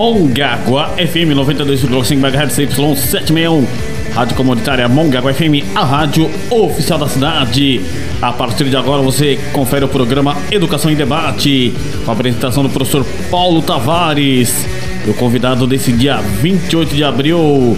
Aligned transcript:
Mongaguá 0.00 0.92
FM 0.96 1.36
92,5 1.36 2.12
MHz 2.14 2.56
Y761. 2.56 3.66
Rádio 4.14 4.34
Comunitária 4.34 4.88
Mongaguá 4.88 5.30
FM, 5.30 5.76
a 5.76 5.84
rádio 5.84 6.30
oficial 6.48 6.98
da 6.98 7.06
cidade. 7.06 7.82
A 8.22 8.32
partir 8.32 8.64
de 8.64 8.76
agora 8.78 9.02
você 9.02 9.38
confere 9.52 9.84
o 9.84 9.88
programa 9.88 10.38
Educação 10.50 10.90
em 10.90 10.94
Debate, 10.94 11.74
com 12.02 12.10
a 12.10 12.14
apresentação 12.14 12.62
do 12.62 12.70
professor 12.70 13.04
Paulo 13.30 13.60
Tavares. 13.60 14.66
E 15.06 15.10
o 15.10 15.12
convidado 15.12 15.66
desse 15.66 15.92
dia 15.92 16.16
28 16.16 16.94
de 16.94 17.04
abril 17.04 17.76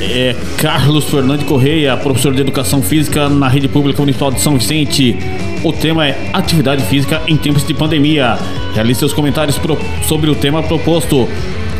é 0.00 0.34
Carlos 0.58 1.04
Fernandes 1.04 1.46
Correia, 1.46 1.96
professor 1.96 2.34
de 2.34 2.40
Educação 2.40 2.82
Física 2.82 3.28
na 3.28 3.46
Rede 3.46 3.68
Pública 3.68 4.00
Municipal 4.02 4.32
de 4.32 4.40
São 4.40 4.58
Vicente. 4.58 5.16
O 5.66 5.72
tema 5.72 6.06
é 6.06 6.30
Atividade 6.32 6.80
Física 6.84 7.20
em 7.26 7.36
Tempos 7.36 7.66
de 7.66 7.74
Pandemia. 7.74 8.38
Realize 8.72 9.00
seus 9.00 9.12
comentários 9.12 9.58
pro, 9.58 9.76
sobre 10.06 10.30
o 10.30 10.34
tema 10.36 10.62
proposto. 10.62 11.28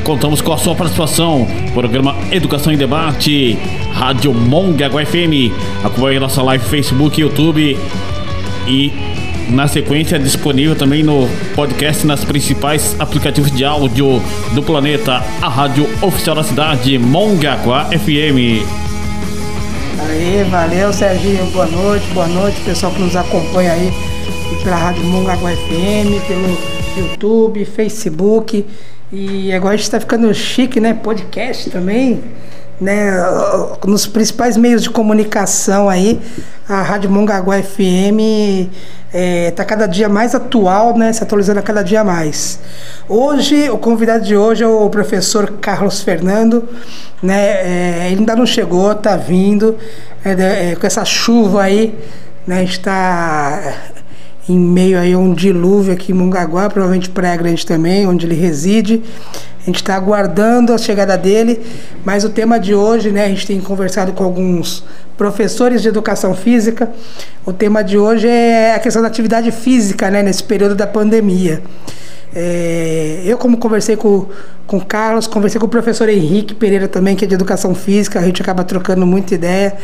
Contamos 0.02 0.40
com 0.40 0.52
a 0.52 0.58
sua 0.58 0.74
participação. 0.74 1.46
Programa 1.72 2.16
Educação 2.32 2.72
em 2.72 2.76
Debate, 2.76 3.56
Rádio 3.92 4.34
Mongaguá 4.34 5.06
FM. 5.06 5.54
Acompanhe 5.84 6.18
nossa 6.18 6.42
live 6.42 6.64
Facebook, 6.64 7.20
YouTube 7.20 7.78
e 8.66 8.92
na 9.50 9.68
sequência 9.68 10.18
disponível 10.18 10.74
também 10.74 11.04
no 11.04 11.28
podcast 11.54 12.04
nas 12.04 12.24
principais 12.24 12.96
aplicativos 12.98 13.52
de 13.52 13.64
áudio 13.64 14.20
do 14.52 14.64
planeta, 14.64 15.22
a 15.40 15.48
rádio 15.48 15.88
oficial 16.02 16.34
da 16.34 16.42
cidade, 16.42 16.98
Mongaguá 16.98 17.84
FM. 17.84 18.85
Aí, 19.98 20.44
valeu 20.50 20.92
Serginho, 20.92 21.46
boa 21.52 21.66
noite, 21.66 22.06
boa 22.12 22.26
noite 22.26 22.60
pessoal 22.60 22.92
que 22.92 23.00
nos 23.00 23.16
acompanha 23.16 23.72
aí 23.72 23.90
pela 24.62 24.76
Rádio 24.76 25.02
Mongaguá 25.04 25.50
FM, 25.50 26.26
pelo 26.28 26.58
YouTube, 26.98 27.64
Facebook 27.64 28.66
e 29.10 29.52
agora 29.52 29.74
a 29.74 29.76
gente 29.76 29.84
está 29.84 29.98
ficando 29.98 30.32
chique, 30.34 30.80
né? 30.80 30.92
Podcast 30.92 31.70
também, 31.70 32.22
né? 32.80 33.10
Nos 33.86 34.06
principais 34.06 34.56
meios 34.56 34.82
de 34.82 34.90
comunicação 34.90 35.88
aí, 35.88 36.20
a 36.68 36.82
Rádio 36.82 37.08
Mongaguá 37.08 37.62
FM 37.62 38.18
está 39.06 39.18
é, 39.18 39.50
tá 39.52 39.64
cada 39.64 39.86
dia 39.86 40.08
mais 40.08 40.34
atual, 40.34 40.98
né? 40.98 41.12
Se 41.12 41.22
atualizando 41.22 41.60
a 41.60 41.62
cada 41.62 41.82
dia 41.82 42.02
mais. 42.02 42.58
Hoje, 43.08 43.70
o 43.70 43.78
convidado 43.78 44.24
de 44.24 44.36
hoje 44.36 44.64
é 44.64 44.66
o 44.66 44.90
professor 44.90 45.58
Carlos 45.60 46.02
Fernando, 46.02 46.68
né? 47.22 47.38
É, 47.38 48.08
ele 48.10 48.20
ainda 48.20 48.34
não 48.34 48.44
chegou, 48.44 48.92
tá 48.96 49.16
vindo 49.16 49.76
é, 50.24 50.72
é 50.72 50.76
com 50.76 50.86
essa 50.86 51.04
chuva 51.04 51.62
aí, 51.62 51.94
né? 52.44 52.64
Está 52.64 53.74
em 54.48 54.58
meio 54.58 54.98
aí 54.98 55.12
a 55.12 55.18
um 55.18 55.32
dilúvio 55.32 55.92
aqui 55.92 56.10
em 56.10 56.14
Mongaguá, 56.14 56.68
provavelmente 56.68 57.08
Praia 57.08 57.36
Grande 57.36 57.64
também, 57.64 58.08
onde 58.08 58.26
ele 58.26 58.34
reside. 58.34 59.02
A 59.62 59.66
gente 59.66 59.76
está 59.76 59.96
aguardando 59.96 60.72
a 60.72 60.78
chegada 60.78 61.16
dele, 61.16 61.60
mas 62.04 62.24
o 62.24 62.28
tema 62.28 62.58
de 62.58 62.74
hoje, 62.74 63.10
né, 63.10 63.24
a 63.24 63.28
gente 63.28 63.46
tem 63.46 63.60
conversado 63.60 64.12
com 64.12 64.22
alguns 64.22 64.84
professores 65.16 65.82
de 65.82 65.88
educação 65.88 66.34
física. 66.34 66.90
O 67.44 67.52
tema 67.52 67.82
de 67.82 67.98
hoje 67.98 68.28
é 68.28 68.74
a 68.74 68.78
questão 68.78 69.02
da 69.02 69.08
atividade 69.08 69.50
física, 69.50 70.10
né, 70.10 70.22
nesse 70.22 70.42
período 70.42 70.74
da 70.74 70.86
pandemia. 70.86 71.62
É, 72.34 73.22
eu, 73.24 73.38
como 73.38 73.56
conversei 73.56 73.96
com, 73.96 74.26
com 74.66 74.76
o 74.76 74.84
Carlos, 74.84 75.26
conversei 75.26 75.58
com 75.58 75.66
o 75.66 75.70
professor 75.70 76.08
Henrique 76.08 76.54
Pereira 76.54 76.86
também, 76.86 77.16
que 77.16 77.24
é 77.24 77.28
de 77.28 77.34
educação 77.34 77.74
física, 77.74 78.18
a 78.18 78.22
gente 78.22 78.42
acaba 78.42 78.62
trocando 78.62 79.06
muita 79.06 79.34
ideia. 79.34 79.74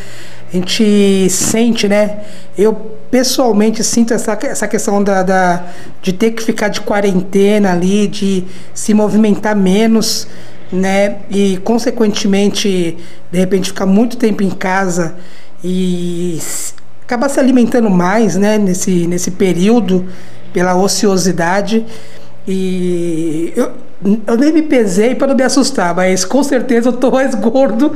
A 0.53 0.57
gente 0.57 1.31
sente, 1.31 1.89
né? 1.89 2.19
Eu 2.59 2.75
pessoalmente 3.11 3.83
sinto 3.83 4.13
essa, 4.13 4.39
essa 4.43 4.69
questão 4.69 5.03
da, 5.03 5.23
da, 5.23 5.65
de 6.03 6.13
ter 6.13 6.33
que 6.33 6.43
ficar 6.43 6.69
de 6.69 6.83
quarentena 6.83 7.73
ali, 7.73 8.07
de 8.07 8.45
se 8.75 8.93
movimentar 8.93 9.57
menos, 9.57 10.29
né? 10.73 11.19
E, 11.31 11.59
consequentemente, 11.59 12.97
de 13.31 13.39
repente, 13.39 13.69
ficar 13.69 13.87
muito 13.87 14.17
tempo 14.17 14.42
em 14.42 14.51
casa 14.51 15.14
e 15.62 16.41
acabar 17.05 17.29
se 17.29 17.39
alimentando 17.39 17.91
mais, 17.91 18.36
né? 18.36 18.58
Nesse, 18.58 19.07
nesse 19.07 19.33
período, 19.33 20.07
pela 20.52 20.74
ociosidade. 20.74 21.85
E 22.48 23.52
eu, 23.55 23.70
eu 24.27 24.36
nem 24.36 24.52
me 24.52 24.63
pesei 24.63 25.14
para 25.14 25.29
não 25.29 25.36
me 25.36 25.42
assustar, 25.42 25.95
mas 25.95 26.24
com 26.24 26.42
certeza 26.42 26.89
eu 26.89 26.92
tô 26.95 27.11
mais 27.11 27.35
gordo 27.35 27.92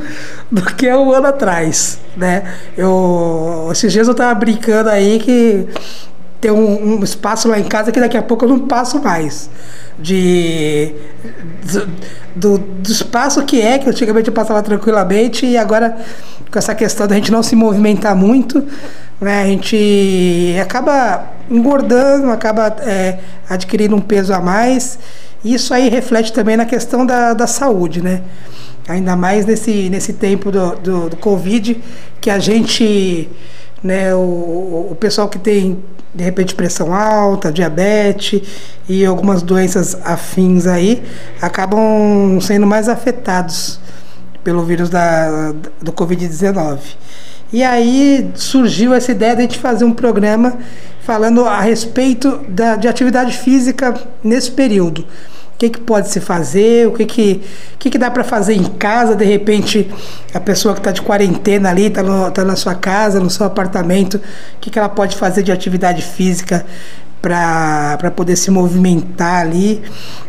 do 0.49 0.61
que 0.61 0.89
um 0.93 1.11
ano 1.11 1.27
atrás, 1.27 1.99
né? 2.15 2.43
Eu, 2.77 3.69
esses 3.71 3.91
dias 3.91 4.07
eu 4.07 4.15
tava 4.15 4.33
brincando 4.35 4.89
aí 4.89 5.19
que 5.19 5.67
tem 6.39 6.51
um, 6.51 6.99
um, 6.99 7.03
espaço 7.03 7.47
lá 7.47 7.59
em 7.59 7.63
casa 7.63 7.91
que 7.91 7.99
daqui 7.99 8.15
a 8.15 8.21
pouco 8.21 8.45
eu 8.45 8.49
não 8.49 8.59
passo 8.59 9.01
mais. 9.01 9.49
De, 9.99 10.93
do, 12.35 12.59
do 12.59 12.91
espaço 12.91 13.43
que 13.43 13.59
é, 13.59 13.79
que 13.79 13.89
antigamente 13.89 14.27
eu 14.27 14.33
passava 14.33 14.61
tranquilamente, 14.61 15.45
e 15.45 15.57
agora 15.57 15.97
com 16.51 16.59
essa 16.59 16.75
questão 16.75 17.07
da 17.07 17.15
gente 17.15 17.31
não 17.31 17.41
se 17.41 17.55
movimentar 17.55 18.15
muito, 18.15 18.63
né, 19.19 19.41
a 19.41 19.45
gente 19.45 20.55
acaba 20.61 21.25
engordando, 21.49 22.29
acaba 22.29 22.75
é, 22.81 23.19
adquirindo 23.49 23.95
um 23.95 24.01
peso 24.01 24.33
a 24.33 24.39
mais. 24.39 24.99
Isso 25.43 25.73
aí 25.73 25.89
reflete 25.89 26.31
também 26.31 26.57
na 26.57 26.65
questão 26.65 27.05
da, 27.05 27.33
da 27.33 27.47
saúde, 27.47 28.01
né? 28.01 28.21
Ainda 28.87 29.15
mais 29.15 29.45
nesse, 29.45 29.89
nesse 29.89 30.13
tempo 30.13 30.51
do, 30.51 30.75
do, 30.75 31.09
do 31.09 31.17
Covid, 31.17 31.81
que 32.21 32.29
a 32.29 32.39
gente, 32.39 33.29
né, 33.83 34.13
o, 34.15 34.87
o 34.91 34.97
pessoal 34.99 35.27
que 35.27 35.37
tem 35.37 35.77
de 36.17 36.23
repente 36.23 36.55
pressão 36.55 36.93
alta, 36.93 37.51
diabetes 37.51 38.41
e 38.89 39.05
algumas 39.05 39.43
doenças 39.43 39.95
afins 40.03 40.65
aí, 40.65 41.03
acabam 41.39 42.39
sendo 42.41 42.65
mais 42.65 42.89
afetados 42.89 43.79
pelo 44.43 44.63
vírus 44.63 44.89
da, 44.89 45.53
do 45.79 45.93
Covid-19. 45.93 46.79
E 47.53 47.63
aí 47.63 48.31
surgiu 48.33 48.93
essa 48.93 49.11
ideia 49.11 49.35
de 49.35 49.39
a 49.39 49.41
gente 49.43 49.59
fazer 49.59 49.85
um 49.85 49.93
programa 49.93 50.57
falando 51.01 51.45
a 51.45 51.61
respeito 51.61 52.39
da, 52.49 52.75
de 52.75 52.87
atividade 52.87 53.37
física 53.37 53.93
nesse 54.23 54.51
período. 54.51 55.05
O 55.57 55.59
que, 55.59 55.71
que 55.71 55.79
pode 55.79 56.09
se 56.09 56.19
fazer, 56.19 56.87
o 56.87 56.91
que, 56.91 57.03
que, 57.03 57.41
que, 57.79 57.89
que 57.89 57.97
dá 57.97 58.11
para 58.11 58.23
fazer 58.23 58.53
em 58.53 58.63
casa, 58.63 59.15
de 59.15 59.25
repente 59.25 59.89
a 60.31 60.39
pessoa 60.39 60.75
que 60.75 60.79
está 60.79 60.91
de 60.91 61.01
quarentena 61.01 61.71
ali, 61.71 61.87
está 61.87 62.03
tá 62.29 62.45
na 62.45 62.55
sua 62.55 62.75
casa, 62.75 63.19
no 63.19 63.27
seu 63.27 63.43
apartamento, 63.43 64.17
o 64.17 64.21
que, 64.61 64.69
que 64.69 64.77
ela 64.77 64.87
pode 64.87 65.15
fazer 65.15 65.41
de 65.41 65.51
atividade 65.51 66.03
física 66.03 66.63
para 67.19 68.11
poder 68.15 68.35
se 68.35 68.51
movimentar 68.51 69.41
ali. 69.41 69.81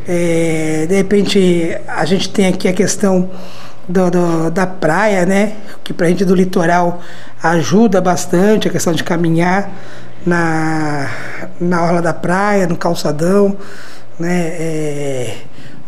É, 0.07 0.87
de 0.89 0.97
repente 0.97 1.79
a 1.87 2.07
gente 2.07 2.31
tem 2.31 2.47
aqui 2.47 2.67
a 2.67 2.73
questão 2.73 3.29
do, 3.87 4.11
do, 4.11 4.51
da 4.51 4.67
praia, 4.67 5.27
né? 5.27 5.57
Que 5.85 5.93
para 5.93 6.07
a 6.07 6.09
gente 6.09 6.25
do 6.25 6.35
litoral 6.35 7.03
ajuda 7.43 8.01
bastante 8.01 8.67
a 8.67 8.71
questão 8.71 8.95
de 8.95 9.05
caminhar 9.05 9.71
na, 10.25 11.11
na 11.61 11.83
orla 11.83 12.01
da 12.01 12.15
praia, 12.15 12.67
no 12.67 12.79
calçadão, 12.79 13.57
né? 14.19 14.39
É, 14.59 15.35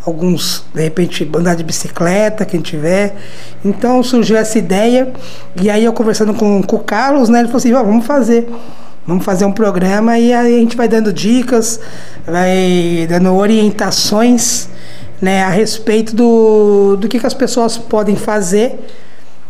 alguns, 0.04 0.64
de 0.74 0.82
repente, 0.82 1.28
andar 1.34 1.54
de 1.54 1.64
bicicleta, 1.64 2.44
quem 2.44 2.60
tiver. 2.60 3.16
Então 3.64 4.02
surgiu 4.02 4.36
essa 4.36 4.58
ideia, 4.58 5.12
e 5.60 5.68
aí 5.68 5.84
eu 5.84 5.92
conversando 5.92 6.34
com, 6.34 6.62
com 6.62 6.76
o 6.76 6.80
Carlos, 6.80 7.28
né? 7.28 7.41
Ele 7.41 7.48
falou 7.48 7.58
assim: 7.58 7.72
vamos 7.72 8.06
fazer. 8.06 8.48
Vamos 9.06 9.24
fazer 9.24 9.44
um 9.44 9.52
programa 9.52 10.18
e 10.18 10.32
aí 10.32 10.54
a 10.54 10.58
gente 10.58 10.76
vai 10.76 10.86
dando 10.86 11.12
dicas, 11.12 11.80
vai 12.24 13.06
dando 13.08 13.34
orientações 13.34 14.68
né, 15.20 15.42
a 15.42 15.48
respeito 15.48 16.14
do, 16.14 16.97
do 16.97 17.08
que, 17.08 17.18
que 17.18 17.26
as 17.26 17.34
pessoas 17.34 17.76
podem 17.76 18.14
fazer, 18.14 18.78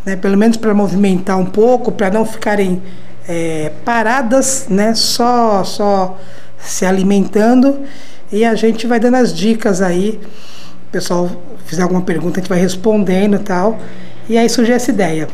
né, 0.04 0.16
pelo 0.16 0.36
menos 0.36 0.56
para 0.56 0.72
movimentar 0.72 1.38
um 1.38 1.44
pouco, 1.44 1.92
para 1.92 2.10
não 2.10 2.24
ficarem 2.24 2.82
é, 3.28 3.72
paradas, 3.84 4.66
né, 4.68 4.94
só, 4.94 5.62
só 5.62 6.18
se 6.58 6.86
alimentando. 6.86 7.80
E 8.32 8.44
a 8.44 8.54
gente 8.54 8.86
vai 8.86 9.00
dando 9.00 9.16
as 9.16 9.34
dicas 9.34 9.82
aí. 9.82 10.20
O 10.88 10.92
pessoal 10.92 11.30
fizer 11.65 11.82
alguma 11.82 12.03
pergunta, 12.03 12.38
a 12.38 12.41
gente 12.41 12.48
vai 12.48 12.60
respondendo 12.60 13.36
e 13.36 13.41
tal. 13.41 13.78
E 14.28 14.38
aí 14.38 14.48
surgiu 14.48 14.74
essa 14.74 14.91
ideia. 14.91 15.28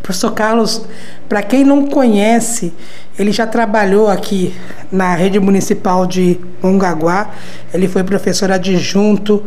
Professor 0.00 0.32
Carlos, 0.32 0.82
para 1.28 1.42
quem 1.42 1.64
não 1.64 1.86
conhece, 1.86 2.72
ele 3.18 3.32
já 3.32 3.46
trabalhou 3.46 4.08
aqui 4.08 4.54
na 4.90 5.14
rede 5.14 5.38
municipal 5.38 6.06
de 6.06 6.38
Mongaguá. 6.62 7.30
Ele 7.72 7.88
foi 7.88 8.02
professor 8.02 8.50
adjunto, 8.50 9.42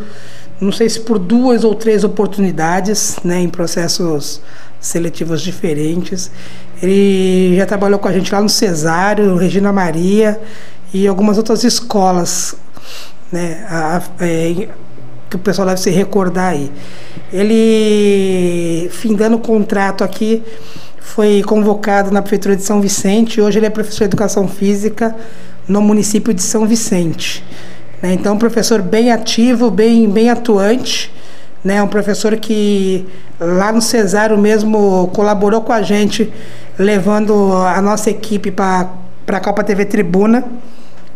não 0.59 0.71
sei 0.71 0.89
se 0.89 1.01
por 1.01 1.19
duas 1.19 1.63
ou 1.63 1.75
três 1.75 2.03
oportunidades, 2.03 3.17
né, 3.23 3.39
em 3.39 3.49
processos 3.49 4.41
seletivos 4.79 5.41
diferentes. 5.41 6.31
Ele 6.81 7.55
já 7.55 7.65
trabalhou 7.65 7.99
com 7.99 8.07
a 8.07 8.13
gente 8.13 8.33
lá 8.33 8.41
no 8.41 8.49
Cesário, 8.49 9.35
Regina 9.35 9.71
Maria 9.73 10.39
e 10.95 11.09
algumas 11.09 11.37
outras 11.37 11.65
escolas, 11.65 12.55
né, 13.29 13.67
a, 13.69 14.01
é, 14.21 14.69
que 15.29 15.35
o 15.35 15.39
pessoal 15.39 15.67
deve 15.67 15.81
se 15.81 15.89
recordar 15.89 16.53
aí. 16.53 16.71
Ele, 17.33 18.89
findando 18.91 19.35
o 19.35 19.39
contrato 19.39 20.05
aqui, 20.05 20.41
foi 21.01 21.43
convocado 21.43 22.11
na 22.11 22.21
Prefeitura 22.21 22.55
de 22.55 22.63
São 22.63 22.79
Vicente. 22.79 23.41
Hoje 23.41 23.59
ele 23.59 23.65
é 23.65 23.69
professor 23.69 23.99
de 23.99 24.03
Educação 24.05 24.47
Física 24.47 25.13
no 25.67 25.81
município 25.81 26.33
de 26.33 26.41
São 26.41 26.65
Vicente. 26.65 27.43
Né? 28.01 28.13
Então, 28.13 28.35
um 28.35 28.39
professor 28.39 28.81
bem 28.81 29.11
ativo, 29.11 29.69
bem, 29.69 30.09
bem 30.09 30.29
atuante, 30.29 31.11
né? 31.61 31.83
um 31.83 31.89
professor 31.89 32.37
que 32.37 33.05
lá 33.37 33.69
no 33.69 33.81
Cesário 33.81 34.37
mesmo 34.37 35.09
colaborou 35.13 35.59
com 35.59 35.73
a 35.73 35.81
gente, 35.81 36.31
levando 36.79 37.51
a 37.51 37.81
nossa 37.81 38.09
equipe 38.09 38.49
para 38.49 38.89
a 39.27 39.39
Copa 39.41 39.61
TV 39.61 39.83
Tribuna 39.83 40.45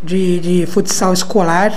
de, 0.03 0.39
de 0.39 0.65
futsal 0.65 1.13
escolar. 1.13 1.73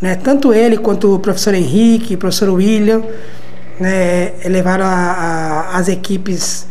Né? 0.00 0.14
Tanto 0.16 0.52
ele 0.52 0.78
quanto 0.78 1.14
o 1.14 1.18
professor 1.18 1.54
Henrique, 1.54 2.14
o 2.14 2.18
professor 2.18 2.48
William, 2.48 3.02
né? 3.78 4.32
levaram 4.46 4.84
a, 4.84 4.88
a, 4.88 5.76
as 5.76 5.88
equipes 5.88 6.66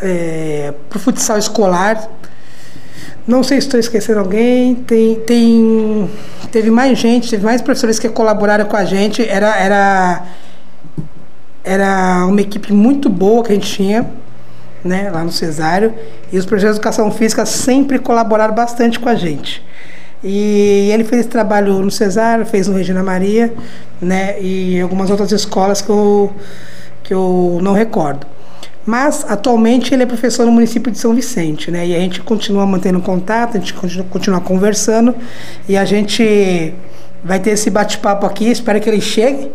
é, 0.00 0.72
para 0.88 0.96
o 0.96 1.00
futsal 1.00 1.38
escolar. 1.38 2.08
Não 3.26 3.42
sei 3.42 3.60
se 3.60 3.68
estou 3.68 3.78
esquecendo 3.78 4.18
alguém. 4.18 4.74
Tem, 4.74 5.14
tem, 5.20 6.10
teve 6.50 6.70
mais 6.70 6.98
gente, 6.98 7.30
teve 7.30 7.44
mais 7.44 7.60
professores 7.62 7.98
que 7.98 8.08
colaboraram 8.08 8.64
com 8.64 8.76
a 8.76 8.84
gente. 8.84 9.26
Era, 9.26 9.56
era, 9.56 10.22
era 11.64 12.26
uma 12.26 12.40
equipe 12.40 12.72
muito 12.72 13.08
boa 13.08 13.44
que 13.44 13.52
a 13.52 13.54
gente 13.54 13.72
tinha, 13.72 14.10
né, 14.84 15.08
lá 15.10 15.22
no 15.22 15.30
Cesário. 15.30 15.94
E 16.32 16.38
os 16.38 16.44
professores 16.44 16.74
de 16.74 16.80
educação 16.80 17.10
física 17.12 17.46
sempre 17.46 17.98
colaboraram 17.98 18.54
bastante 18.54 18.98
com 18.98 19.08
a 19.08 19.14
gente. 19.14 19.64
E 20.24 20.90
ele 20.92 21.04
fez 21.04 21.26
trabalho 21.26 21.80
no 21.80 21.90
Cesário, 21.90 22.46
fez 22.46 22.68
no 22.68 22.76
Regina 22.76 23.02
Maria, 23.02 23.52
né, 24.00 24.40
e 24.40 24.80
algumas 24.80 25.10
outras 25.10 25.32
escolas 25.32 25.82
que 25.82 25.90
eu, 25.90 26.32
que 27.02 27.12
eu 27.12 27.58
não 27.60 27.72
recordo. 27.72 28.26
Mas 28.84 29.24
atualmente 29.28 29.94
ele 29.94 30.02
é 30.02 30.06
professor 30.06 30.44
no 30.44 30.52
município 30.52 30.90
de 30.90 30.98
São 30.98 31.14
Vicente, 31.14 31.70
né? 31.70 31.86
E 31.86 31.94
a 31.94 32.00
gente 32.00 32.20
continua 32.20 32.66
mantendo 32.66 33.00
contato, 33.00 33.56
a 33.56 33.60
gente 33.60 33.72
continua, 33.74 34.04
continua 34.10 34.40
conversando 34.40 35.14
e 35.68 35.76
a 35.76 35.84
gente 35.84 36.74
vai 37.22 37.38
ter 37.38 37.50
esse 37.50 37.70
bate-papo 37.70 38.26
aqui. 38.26 38.50
Espero 38.50 38.80
que 38.80 38.90
ele 38.90 39.00
chegue, 39.00 39.52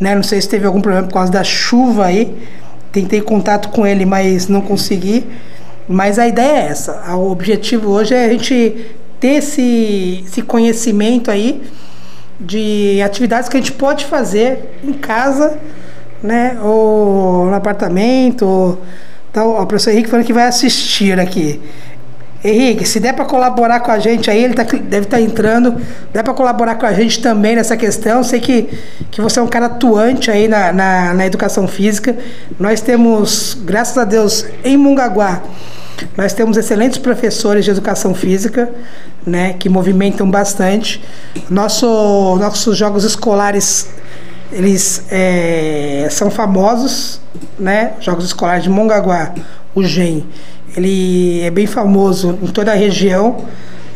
né? 0.00 0.14
Não 0.14 0.22
sei 0.22 0.40
se 0.40 0.48
teve 0.48 0.66
algum 0.66 0.80
problema 0.80 1.06
por 1.06 1.12
causa 1.12 1.30
da 1.30 1.44
chuva 1.44 2.06
aí. 2.06 2.34
Tentei 2.90 3.20
contato 3.20 3.68
com 3.68 3.86
ele, 3.86 4.06
mas 4.06 4.48
não 4.48 4.62
consegui. 4.62 5.26
Mas 5.86 6.18
a 6.18 6.26
ideia 6.26 6.62
é 6.62 6.66
essa. 6.68 7.14
O 7.14 7.30
objetivo 7.30 7.90
hoje 7.90 8.14
é 8.14 8.24
a 8.24 8.28
gente 8.30 8.96
ter 9.22 9.36
esse, 9.36 10.24
esse 10.26 10.42
conhecimento 10.42 11.30
aí 11.30 11.62
de 12.38 13.00
atividades 13.02 13.48
que 13.48 13.56
a 13.56 13.60
gente 13.60 13.72
pode 13.72 14.04
fazer 14.04 14.78
em 14.84 14.92
casa 14.92 15.58
né? 16.22 16.58
Ou 16.62 17.46
no 17.46 17.54
apartamento. 17.54 18.46
Ou... 18.46 18.82
Então, 19.30 19.60
o 19.60 19.66
professor 19.66 19.90
Henrique 19.90 20.08
falando 20.08 20.26
que 20.26 20.32
vai 20.32 20.46
assistir 20.46 21.18
aqui. 21.18 21.60
Henrique, 22.44 22.84
se 22.84 22.98
der 22.98 23.14
para 23.14 23.24
colaborar 23.24 23.80
com 23.80 23.92
a 23.92 24.00
gente 24.00 24.28
aí, 24.28 24.42
ele 24.42 24.54
tá, 24.54 24.64
deve 24.64 25.06
estar 25.06 25.18
tá 25.18 25.20
entrando, 25.20 25.80
der 26.12 26.24
para 26.24 26.34
colaborar 26.34 26.74
com 26.74 26.84
a 26.84 26.92
gente 26.92 27.22
também 27.22 27.54
nessa 27.54 27.76
questão. 27.76 28.24
Sei 28.24 28.40
que, 28.40 28.68
que 29.12 29.20
você 29.20 29.38
é 29.38 29.42
um 29.42 29.46
cara 29.46 29.66
atuante 29.66 30.28
aí 30.28 30.48
na, 30.48 30.72
na, 30.72 31.14
na 31.14 31.26
educação 31.26 31.68
física. 31.68 32.16
Nós 32.58 32.80
temos, 32.80 33.56
graças 33.64 33.96
a 33.96 34.04
Deus, 34.04 34.44
em 34.64 34.76
Mungaguá, 34.76 35.40
nós 36.16 36.32
temos 36.32 36.56
excelentes 36.56 36.98
professores 36.98 37.64
de 37.64 37.70
educação 37.70 38.12
física, 38.12 38.68
né, 39.26 39.54
que 39.54 39.68
movimentam 39.68 40.30
bastante. 40.30 41.02
Nosso, 41.48 42.36
nossos 42.38 42.76
jogos 42.76 43.04
escolares 43.04 43.88
eles 44.52 45.04
é, 45.10 46.06
são 46.10 46.30
famosos, 46.30 47.20
né? 47.58 47.92
Jogos 48.00 48.26
Escolares 48.26 48.62
de 48.64 48.70
Mongaguá, 48.70 49.32
o 49.74 49.82
GEM, 49.82 50.26
ele 50.76 51.40
é 51.40 51.50
bem 51.50 51.66
famoso 51.66 52.38
em 52.42 52.46
toda 52.48 52.72
a 52.72 52.74
região, 52.74 53.44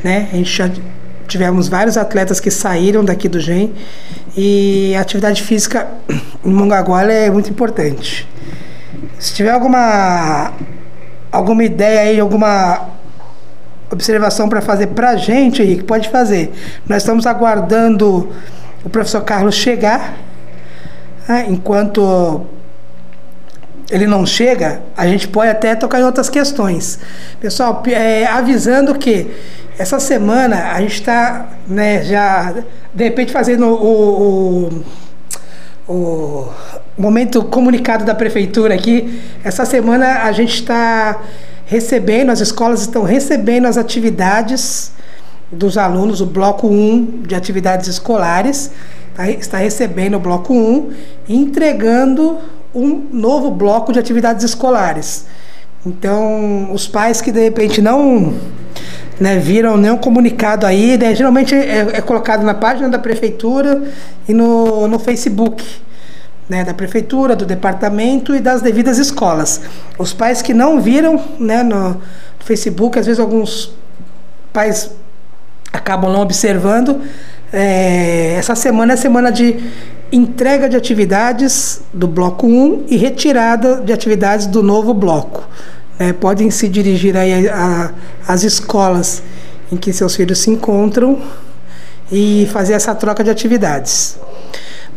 né? 0.02 0.28
A 0.32 0.36
gente 0.36 0.50
já 0.50 0.70
tivemos 1.28 1.68
vários 1.68 1.96
atletas 1.96 2.40
que 2.40 2.50
saíram 2.50 3.04
daqui 3.04 3.28
do 3.28 3.38
GEM 3.38 3.72
e 4.36 4.94
a 4.96 5.00
atividade 5.00 5.42
física 5.42 5.86
em 6.44 6.50
Mongaguá 6.50 7.02
é 7.04 7.30
muito 7.30 7.50
importante. 7.50 8.26
Se 9.18 9.34
tiver 9.34 9.50
alguma 9.50 10.52
alguma 11.30 11.64
ideia 11.64 12.00
aí, 12.00 12.20
alguma 12.20 12.95
observação 13.90 14.48
para 14.48 14.60
fazer 14.60 14.88
para 14.88 15.10
a 15.10 15.16
gente, 15.16 15.62
Henrique, 15.62 15.84
pode 15.84 16.08
fazer. 16.08 16.52
Nós 16.88 17.02
estamos 17.02 17.26
aguardando 17.26 18.30
o 18.84 18.88
professor 18.88 19.22
Carlos 19.22 19.54
chegar 19.54 20.14
ah, 21.28 21.40
enquanto 21.42 22.46
ele 23.90 24.06
não 24.06 24.24
chega, 24.24 24.82
a 24.96 25.06
gente 25.06 25.26
pode 25.26 25.50
até 25.50 25.74
tocar 25.74 26.00
em 26.00 26.04
outras 26.04 26.28
questões. 26.28 27.00
Pessoal, 27.40 27.82
é, 27.86 28.26
avisando 28.26 28.96
que 28.96 29.30
essa 29.78 29.98
semana 29.98 30.72
a 30.72 30.80
gente 30.80 30.94
está 30.94 31.48
né, 31.66 32.02
já, 32.02 32.54
de 32.94 33.04
repente, 33.04 33.32
fazendo 33.32 33.66
o, 33.66 34.84
o, 35.88 35.92
o, 35.92 36.52
momento 36.96 37.42
comunicado 37.44 38.04
da 38.04 38.14
prefeitura 38.14 38.74
aqui. 38.74 39.20
Essa 39.44 39.64
semana 39.64 40.22
a 40.22 40.32
gente 40.32 40.54
está 40.54 41.20
recebendo, 41.66 42.30
as 42.30 42.40
escolas 42.40 42.80
estão 42.80 43.02
recebendo 43.02 43.66
as 43.66 43.76
atividades 43.76 44.92
dos 45.52 45.76
alunos, 45.76 46.20
o 46.20 46.26
bloco 46.26 46.66
1 46.66 47.22
de 47.26 47.34
atividades 47.34 47.88
escolares. 47.88 48.70
Tá 49.14 49.30
está 49.30 49.58
recebendo 49.58 50.16
o 50.16 50.20
bloco 50.20 50.54
1 50.54 50.90
e 51.28 51.36
entregando 51.36 52.38
um 52.74 53.06
novo 53.12 53.50
bloco 53.50 53.92
de 53.92 53.98
atividades 53.98 54.44
escolares. 54.44 55.26
Então, 55.84 56.72
os 56.72 56.86
pais 56.86 57.20
que 57.20 57.32
de 57.32 57.40
repente 57.40 57.80
não 57.80 58.34
né, 59.18 59.38
viram 59.38 59.76
nenhum 59.76 59.96
comunicado 59.96 60.66
aí, 60.66 60.98
né, 60.98 61.14
geralmente 61.14 61.54
é, 61.54 61.78
é, 61.94 62.00
colocado 62.00 62.44
na 62.44 62.54
página 62.54 62.88
da 62.88 62.98
prefeitura 62.98 63.84
e 64.28 64.34
no, 64.34 64.86
no 64.86 64.98
Facebook. 64.98 65.64
Né, 66.48 66.62
da 66.62 66.72
prefeitura, 66.72 67.34
do 67.34 67.44
departamento 67.44 68.32
e 68.32 68.38
das 68.38 68.62
devidas 68.62 68.98
escolas. 68.98 69.62
Os 69.98 70.12
pais 70.12 70.42
que 70.42 70.54
não 70.54 70.80
viram 70.80 71.20
né, 71.40 71.64
no 71.64 72.00
Facebook, 72.38 72.96
às 72.96 73.06
vezes 73.06 73.18
alguns 73.18 73.74
pais 74.52 74.92
acabam 75.72 76.12
não 76.12 76.20
observando, 76.20 77.00
é, 77.52 78.34
essa 78.38 78.54
semana 78.54 78.94
é 78.94 78.96
semana 78.96 79.30
de 79.30 79.56
entrega 80.10 80.68
de 80.68 80.76
atividades 80.76 81.80
do 81.92 82.06
bloco 82.06 82.46
1 82.46 82.84
e 82.88 82.96
retirada 82.96 83.80
de 83.80 83.92
atividades 83.92 84.46
do 84.46 84.62
novo 84.62 84.94
bloco. 84.94 85.44
É, 85.98 86.12
podem 86.12 86.50
se 86.50 86.68
dirigir 86.68 87.16
aí 87.16 87.48
às 88.26 88.42
escolas 88.42 89.22
em 89.72 89.76
que 89.76 89.92
seus 89.92 90.14
filhos 90.14 90.38
se 90.38 90.50
encontram 90.50 91.18
e 92.12 92.48
fazer 92.52 92.74
essa 92.74 92.94
troca 92.94 93.24
de 93.24 93.30
atividades. 93.30 94.18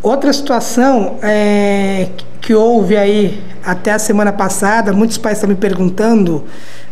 Outra 0.02 0.32
situação 0.32 1.18
é, 1.22 2.08
que 2.40 2.54
houve 2.54 2.96
aí 2.96 3.44
até 3.64 3.92
a 3.92 4.00
semana 4.00 4.32
passada, 4.32 4.94
muitos 4.94 5.18
pais 5.18 5.38
estão 5.38 5.50
me 5.50 5.56
perguntando, 5.56 6.46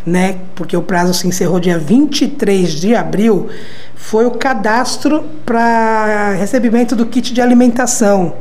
né, 0.06 0.38
porque 0.56 0.76
o 0.76 0.82
prazo 0.82 1.14
se 1.14 1.26
encerrou 1.26 1.60
dia 1.60 1.80
23 1.80 2.70
de 2.70 2.96
abril, 2.96 3.48
foi 3.96 4.26
o 4.26 4.32
cadastro 4.32 5.24
para 5.46 6.34
recebimento 6.34 6.96
do 6.96 7.06
kit 7.06 7.34
de 7.34 7.42
alimentação. 7.42 8.34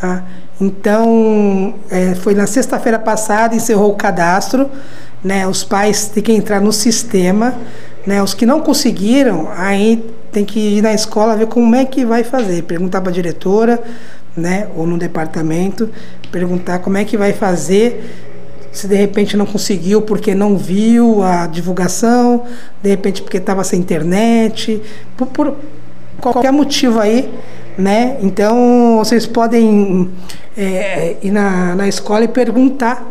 Tá? 0.00 0.24
Então, 0.60 1.74
é, 1.88 2.14
foi 2.16 2.34
na 2.34 2.46
sexta-feira 2.46 2.98
passada, 2.98 3.54
encerrou 3.54 3.92
o 3.92 3.96
cadastro, 3.96 4.68
né, 5.22 5.46
os 5.46 5.62
pais 5.62 6.08
têm 6.08 6.22
que 6.22 6.32
entrar 6.32 6.60
no 6.60 6.72
sistema, 6.72 7.54
né, 8.04 8.20
os 8.20 8.34
que 8.34 8.44
não 8.44 8.60
conseguiram, 8.60 9.48
aí 9.56 10.04
tem 10.36 10.44
que 10.44 10.60
ir 10.60 10.82
na 10.82 10.92
escola 10.92 11.34
ver 11.34 11.46
como 11.46 11.74
é 11.74 11.86
que 11.86 12.04
vai 12.04 12.22
fazer, 12.22 12.64
perguntar 12.64 13.00
para 13.00 13.08
a 13.08 13.14
diretora, 13.14 13.82
né, 14.36 14.68
ou 14.76 14.86
no 14.86 14.98
departamento, 14.98 15.88
perguntar 16.30 16.80
como 16.80 16.98
é 16.98 17.06
que 17.06 17.16
vai 17.16 17.32
fazer 17.32 18.04
se 18.70 18.86
de 18.86 18.94
repente 18.94 19.34
não 19.34 19.46
conseguiu 19.46 20.02
porque 20.02 20.34
não 20.34 20.58
viu 20.58 21.22
a 21.22 21.46
divulgação, 21.46 22.44
de 22.82 22.90
repente 22.90 23.22
porque 23.22 23.38
estava 23.38 23.64
sem 23.64 23.80
internet, 23.80 24.82
por, 25.16 25.28
por, 25.28 25.56
qualquer 26.20 26.52
motivo 26.52 27.00
aí, 27.00 27.32
né? 27.78 28.18
Então 28.20 28.98
vocês 28.98 29.26
podem 29.26 30.10
é, 30.54 31.16
ir 31.22 31.30
na, 31.30 31.74
na 31.74 31.88
escola 31.88 32.24
e 32.24 32.28
perguntar 32.28 33.10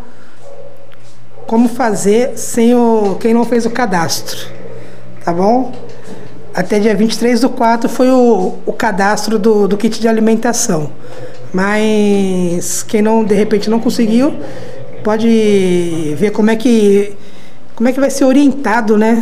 como 1.47 1.69
fazer 1.69 2.37
sem 2.37 2.75
o 2.75 3.17
quem 3.19 3.33
não 3.33 3.45
fez 3.45 3.65
o 3.65 3.71
cadastro, 3.71 4.47
tá 5.23 5.33
bom? 5.33 5.73
Até 6.55 6.79
dia 6.79 6.95
23 6.95 7.41
do 7.41 7.49
4 7.49 7.89
foi 7.89 8.09
o, 8.09 8.53
o 8.65 8.71
cadastro 8.71 9.37
do, 9.37 9.67
do 9.67 9.75
kit 9.75 9.99
de 9.99 10.07
alimentação. 10.07 10.89
Mas 11.53 12.81
quem 12.81 13.01
não, 13.01 13.25
de 13.25 13.35
repente, 13.35 13.69
não 13.69 13.77
conseguiu, 13.77 14.33
pode 15.03 16.15
ver 16.17 16.31
como 16.31 16.49
é 16.49 16.55
que 16.55 17.13
como 17.75 17.89
é 17.89 17.91
que 17.91 17.99
vai 17.99 18.09
ser 18.09 18.23
orientado, 18.23 18.97
né, 18.97 19.21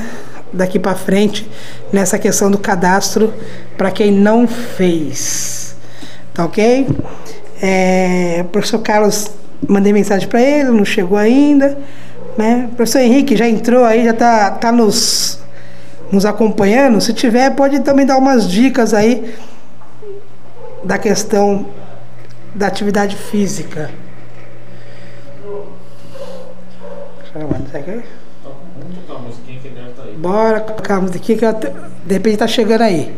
daqui 0.54 0.78
para 0.78 0.94
frente 0.94 1.50
nessa 1.92 2.20
questão 2.20 2.52
do 2.52 2.60
cadastro 2.60 3.34
para 3.76 3.90
quem 3.90 4.12
não 4.12 4.48
fez. 4.48 5.76
Tá 6.36 6.46
ok? 6.46 6.88
É, 7.60 8.42
o 8.46 8.50
professor 8.50 8.80
Carlos, 8.80 9.32
mandei 9.68 9.92
mensagem 9.92 10.28
para 10.28 10.40
ele, 10.40 10.70
não 10.70 10.86
chegou 10.86 11.18
ainda. 11.18 11.76
Né? 12.38 12.70
O 12.72 12.76
professor 12.76 13.00
Henrique 13.00 13.36
já 13.36 13.48
entrou 13.50 13.84
aí, 13.84 14.06
já 14.06 14.14
tá, 14.14 14.52
tá 14.52 14.72
nos, 14.72 15.40
nos 16.14 16.28
acompanhando, 16.28 17.02
se 17.02 17.12
tiver, 17.12 17.50
pode 17.56 17.80
também 17.80 18.06
dar 18.06 18.18
umas 18.18 18.48
dicas 18.48 18.94
aí 18.94 19.36
da 20.84 21.00
questão 21.00 21.66
da 22.54 22.68
atividade 22.68 23.16
física. 23.16 23.90
Bora 30.18 30.62
colocar 30.62 30.98
a 30.98 31.02
musiquinha 31.02 31.36
que 31.36 31.46
de 32.06 32.14
repente 32.14 32.38
tá 32.38 32.48
chegando 32.48 32.84
aí. 32.84 33.12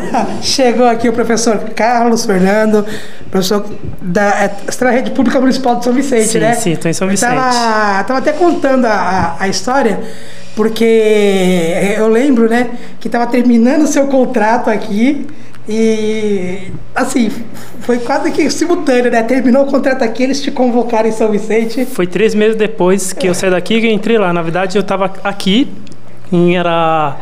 Chegou 0.42 0.86
aqui 0.86 1.08
o 1.08 1.12
professor 1.12 1.58
Carlos 1.74 2.24
Fernando, 2.24 2.84
professor 3.30 3.64
da 4.00 4.44
é, 4.44 4.90
Rede 4.90 5.10
Pública 5.12 5.40
Municipal 5.40 5.76
de 5.76 5.84
São 5.84 5.92
Vicente, 5.92 6.28
sim, 6.28 6.38
né? 6.38 6.54
Sim, 6.54 6.72
estou 6.72 6.90
em 6.90 6.94
São 6.94 7.08
Vicente. 7.08 7.30
Tava, 7.30 8.04
tava 8.04 8.18
até 8.18 8.32
contando 8.32 8.86
a, 8.86 9.36
a, 9.38 9.48
história, 9.48 10.00
porque 10.54 10.84
eu 11.96 12.08
lembro, 12.08 12.48
né, 12.48 12.70
que 13.00 13.08
estava 13.08 13.26
terminando 13.26 13.82
o 13.82 13.86
seu 13.86 14.06
contrato 14.06 14.68
aqui 14.68 15.26
e, 15.68 16.72
assim, 16.94 17.30
foi 17.80 17.98
quase 17.98 18.32
que 18.32 18.50
simultâneo, 18.50 19.10
né? 19.10 19.22
Terminou 19.22 19.62
o 19.62 19.66
contrato 19.66 20.02
aqui, 20.02 20.24
eles 20.24 20.40
te 20.40 20.50
convocaram 20.50 21.08
em 21.08 21.12
São 21.12 21.30
Vicente. 21.30 21.84
Foi 21.84 22.06
três 22.06 22.34
meses 22.34 22.56
depois 22.56 23.12
que 23.12 23.26
é. 23.26 23.30
eu 23.30 23.34
saí 23.34 23.50
daqui 23.50 23.74
e 23.74 23.92
entrei 23.92 24.18
lá. 24.18 24.32
Na 24.32 24.42
verdade, 24.42 24.76
eu 24.76 24.82
estava 24.82 25.12
aqui, 25.22 25.68
em 26.32 26.56
era 26.56 27.16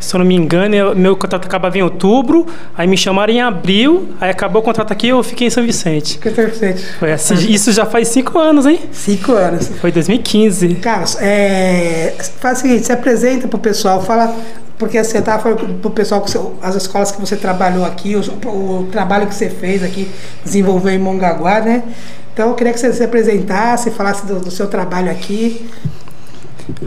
se 0.00 0.14
eu 0.14 0.18
não 0.18 0.26
me 0.26 0.34
engano, 0.34 0.94
meu 0.94 1.16
contrato 1.16 1.46
acabava 1.46 1.76
em 1.78 1.82
outubro, 1.82 2.46
aí 2.76 2.86
me 2.86 2.96
chamaram 2.96 3.32
em 3.32 3.40
abril, 3.40 4.08
aí 4.20 4.30
acabou 4.30 4.62
o 4.62 4.64
contrato 4.64 4.92
aqui 4.92 5.06
e 5.06 5.10
eu 5.10 5.22
fiquei 5.22 5.46
em 5.46 5.50
São 5.50 5.64
Vicente. 5.64 6.14
Fiquei 6.14 6.32
em 6.32 6.34
São 6.34 6.44
Vicente. 6.46 6.82
Foi 6.98 7.12
assim, 7.12 7.34
isso 7.50 7.72
já 7.72 7.86
faz 7.86 8.08
cinco 8.08 8.38
anos, 8.38 8.66
hein? 8.66 8.80
Cinco 8.92 9.32
anos. 9.32 9.68
Foi 9.80 9.90
2015. 9.90 10.76
Carlos, 10.76 11.16
é, 11.20 12.14
faz 12.40 12.58
o 12.58 12.62
seguinte, 12.62 12.86
se 12.86 12.92
apresenta 12.92 13.48
pro 13.48 13.58
pessoal, 13.58 14.02
fala 14.02 14.34
porque 14.78 15.02
você 15.02 15.18
estava 15.18 15.42
falando 15.42 15.80
para 15.80 15.88
o 15.88 15.90
pessoal, 15.90 16.24
as 16.60 16.74
escolas 16.74 17.10
que 17.10 17.20
você 17.20 17.36
trabalhou 17.36 17.84
aqui, 17.84 18.14
o, 18.14 18.20
o, 18.48 18.88
trabalho 18.92 19.26
que 19.26 19.34
você 19.34 19.48
fez 19.48 19.82
aqui, 19.82 20.10
desenvolveu 20.44 20.92
em 20.92 20.98
Mongaguá, 20.98 21.60
né? 21.60 21.82
Então 22.32 22.50
eu 22.50 22.54
queria 22.54 22.72
que 22.72 22.78
você 22.78 22.92
se 22.92 23.02
apresentasse, 23.02 23.90
falasse 23.90 24.26
do, 24.26 24.38
do 24.38 24.50
seu 24.50 24.66
trabalho 24.66 25.10
aqui. 25.10 25.66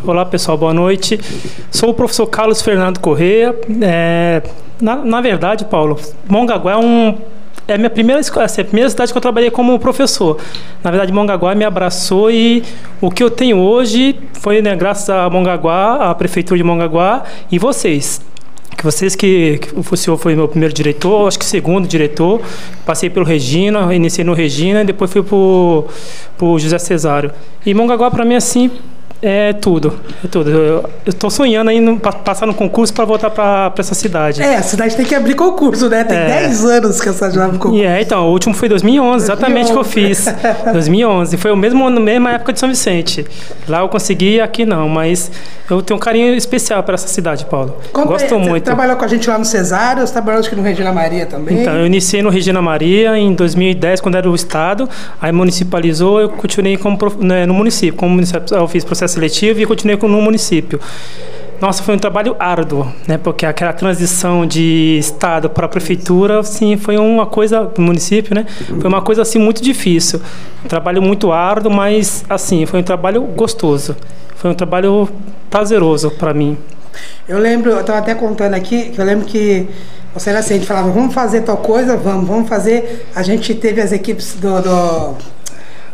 Olá 0.05 0.25
pessoal, 0.25 0.57
boa 0.57 0.73
noite. 0.73 1.17
Sou 1.71 1.91
o 1.91 1.93
professor 1.93 2.27
Carlos 2.27 2.61
Fernando 2.61 2.99
Correia. 2.99 3.55
É, 3.81 4.41
na, 4.81 4.97
na, 4.97 5.21
verdade, 5.21 5.63
Paulo, 5.63 5.97
Mongaguá 6.27 6.73
é 6.73 6.77
um 6.77 7.17
é 7.65 7.77
minha 7.77 7.89
primeira 7.89 8.19
assim, 8.19 8.61
a 8.61 8.65
primeira 8.65 8.89
cidade 8.89 9.13
que 9.13 9.17
eu 9.17 9.21
trabalhei 9.21 9.49
como 9.49 9.79
professor. 9.79 10.37
Na 10.83 10.91
verdade, 10.91 11.13
Mongaguá 11.13 11.55
me 11.55 11.63
abraçou 11.63 12.29
e 12.29 12.61
o 12.99 13.09
que 13.09 13.23
eu 13.23 13.31
tenho 13.31 13.57
hoje 13.57 14.19
foi 14.33 14.61
né, 14.61 14.75
graças 14.75 15.09
a 15.09 15.29
Mongaguá, 15.29 16.09
a 16.09 16.15
prefeitura 16.15 16.57
de 16.57 16.63
Mongaguá 16.63 17.23
e 17.49 17.57
vocês 17.57 18.21
que 18.77 18.83
vocês 18.83 19.13
que, 19.13 19.59
que, 19.59 19.77
o 19.77 19.97
senhor 19.97 20.15
foi 20.17 20.35
meu 20.35 20.47
primeiro 20.47 20.73
diretor, 20.73 21.27
acho 21.27 21.37
que 21.37 21.43
segundo 21.43 21.85
diretor, 21.85 22.41
passei 22.85 23.09
pelo 23.09 23.25
Regina, 23.25 23.93
iniciei 23.93 24.23
no 24.23 24.33
Regina 24.33 24.81
e 24.81 24.85
depois 24.85 25.11
fui 25.11 25.21
para 25.21 25.35
o 25.35 26.57
José 26.57 26.77
Cesário. 26.79 27.31
E 27.65 27.73
Mongaguá 27.73 28.09
para 28.09 28.23
mim 28.23 28.35
assim 28.35 28.71
é 29.21 29.51
tudo, 29.51 29.99
é 30.23 30.27
tudo. 30.27 30.49
Eu 30.49 30.89
estou 31.05 31.29
sonhando 31.29 31.69
aí 31.69 31.79
passar 32.23 32.45
no 32.45 32.53
concurso 32.53 32.93
para 32.93 33.03
voltar 33.03 33.29
para 33.29 33.73
essa 33.77 33.93
cidade. 33.93 34.41
É, 34.41 34.55
a 34.55 34.63
cidade 34.63 34.95
tem 34.95 35.05
que 35.05 35.13
abrir 35.13 35.35
concurso, 35.35 35.89
né? 35.89 36.05
Tem 36.05 36.17
é. 36.17 36.25
10 36.41 36.65
anos 36.65 37.01
que 37.01 37.09
essa 37.09 37.17
cidade 37.17 37.39
abre 37.39 37.57
concurso. 37.57 37.83
É, 37.83 38.01
então, 38.01 38.27
o 38.27 38.31
último 38.31 38.53
foi 38.53 38.69
2011, 38.69 39.27
2011. 39.27 39.31
exatamente 39.31 39.71
que 39.73 39.77
eu 39.77 39.83
fiz. 39.83 40.25
2011, 40.71 41.35
foi 41.37 41.51
o 41.51 41.55
mesmo 41.57 41.89
na 41.89 41.99
mesma 41.99 42.31
época 42.31 42.53
de 42.53 42.59
São 42.59 42.69
Vicente. 42.69 43.25
Lá 43.67 43.79
eu 43.79 43.89
consegui, 43.89 44.39
aqui 44.39 44.65
não, 44.65 44.87
mas 44.87 45.29
eu 45.69 45.81
tenho 45.81 45.97
um 45.97 45.99
carinho 45.99 46.33
especial 46.35 46.81
para 46.83 46.95
essa 46.95 47.07
cidade, 47.07 47.45
Paulo. 47.45 47.75
Como 47.91 48.07
Gosto 48.07 48.33
é, 48.33 48.37
muito. 48.37 48.53
Você 48.53 48.61
trabalhou 48.61 48.95
com 48.95 49.03
a 49.03 49.07
gente 49.07 49.29
lá 49.29 49.37
no 49.37 49.45
Cesário, 49.45 50.05
você 50.05 50.13
trabalhou 50.13 50.39
acho 50.39 50.49
que 50.49 50.55
no 50.55 50.63
Regina 50.63 50.93
Maria 50.93 51.25
também? 51.25 51.61
Então, 51.61 51.73
eu 51.75 51.85
iniciei 51.85 52.21
no 52.21 52.29
Regina 52.29 52.61
Maria 52.61 53.17
em 53.17 53.33
2010, 53.33 53.99
quando 53.99 54.15
era 54.15 54.29
o 54.29 54.33
estado, 54.33 54.87
aí 55.21 55.31
municipalizou, 55.31 56.21
eu 56.21 56.29
continuei 56.29 56.77
como, 56.77 56.97
né, 57.19 57.45
no 57.45 57.53
município, 57.53 57.95
como 57.95 58.13
município, 58.13 58.41
eu 58.55 58.67
fiz 58.67 58.85
processo 58.85 59.08
seletivo 59.09 59.59
e 59.59 59.65
continuei 59.65 59.97
no 59.97 60.21
município. 60.21 60.79
Nossa, 61.61 61.83
foi 61.83 61.95
um 61.95 61.99
trabalho 61.99 62.37
árduo, 62.39 62.87
né? 63.05 63.17
Porque 63.17 63.45
aquela 63.45 63.73
transição 63.73 64.45
de 64.45 64.97
estado 64.97 65.49
para 65.49 65.67
prefeitura, 65.67 66.41
sim, 66.41 66.77
foi 66.77 66.97
uma 66.97 67.25
coisa 67.25 67.69
município, 67.77 68.33
né? 68.33 68.45
Foi 68.79 68.87
uma 68.87 69.01
coisa 69.01 69.23
assim 69.23 69.39
muito 69.39 69.61
difícil. 69.61 70.21
Um 70.63 70.69
trabalho 70.69 71.01
muito 71.01 71.33
árduo, 71.33 71.69
mas 71.69 72.23
assim, 72.29 72.65
foi 72.65 72.79
um 72.79 72.83
trabalho 72.83 73.21
gostoso. 73.23 73.97
Foi 74.35 74.49
um 74.49 74.53
trabalho 74.53 75.09
prazeroso 75.49 76.11
para 76.11 76.33
mim. 76.33 76.57
Eu 77.27 77.37
lembro, 77.37 77.71
eu 77.71 77.81
estava 77.81 77.99
até 77.99 78.15
contando 78.15 78.53
aqui, 78.53 78.91
que 78.91 78.99
eu 78.99 79.05
lembro 79.05 79.25
que 79.25 79.67
você 80.13 80.29
era 80.29 80.39
assim, 80.39 80.53
a 80.55 80.57
gente 80.57 80.67
falava, 80.67 80.89
vamos 80.89 81.13
fazer 81.13 81.41
tal 81.41 81.57
coisa, 81.57 81.97
vamos, 81.97 82.27
vamos 82.27 82.47
fazer. 82.49 83.05
A 83.13 83.21
gente 83.21 83.53
teve 83.53 83.81
as 83.81 83.91
equipes 83.91 84.35
do, 84.35 84.61
do 84.61 85.15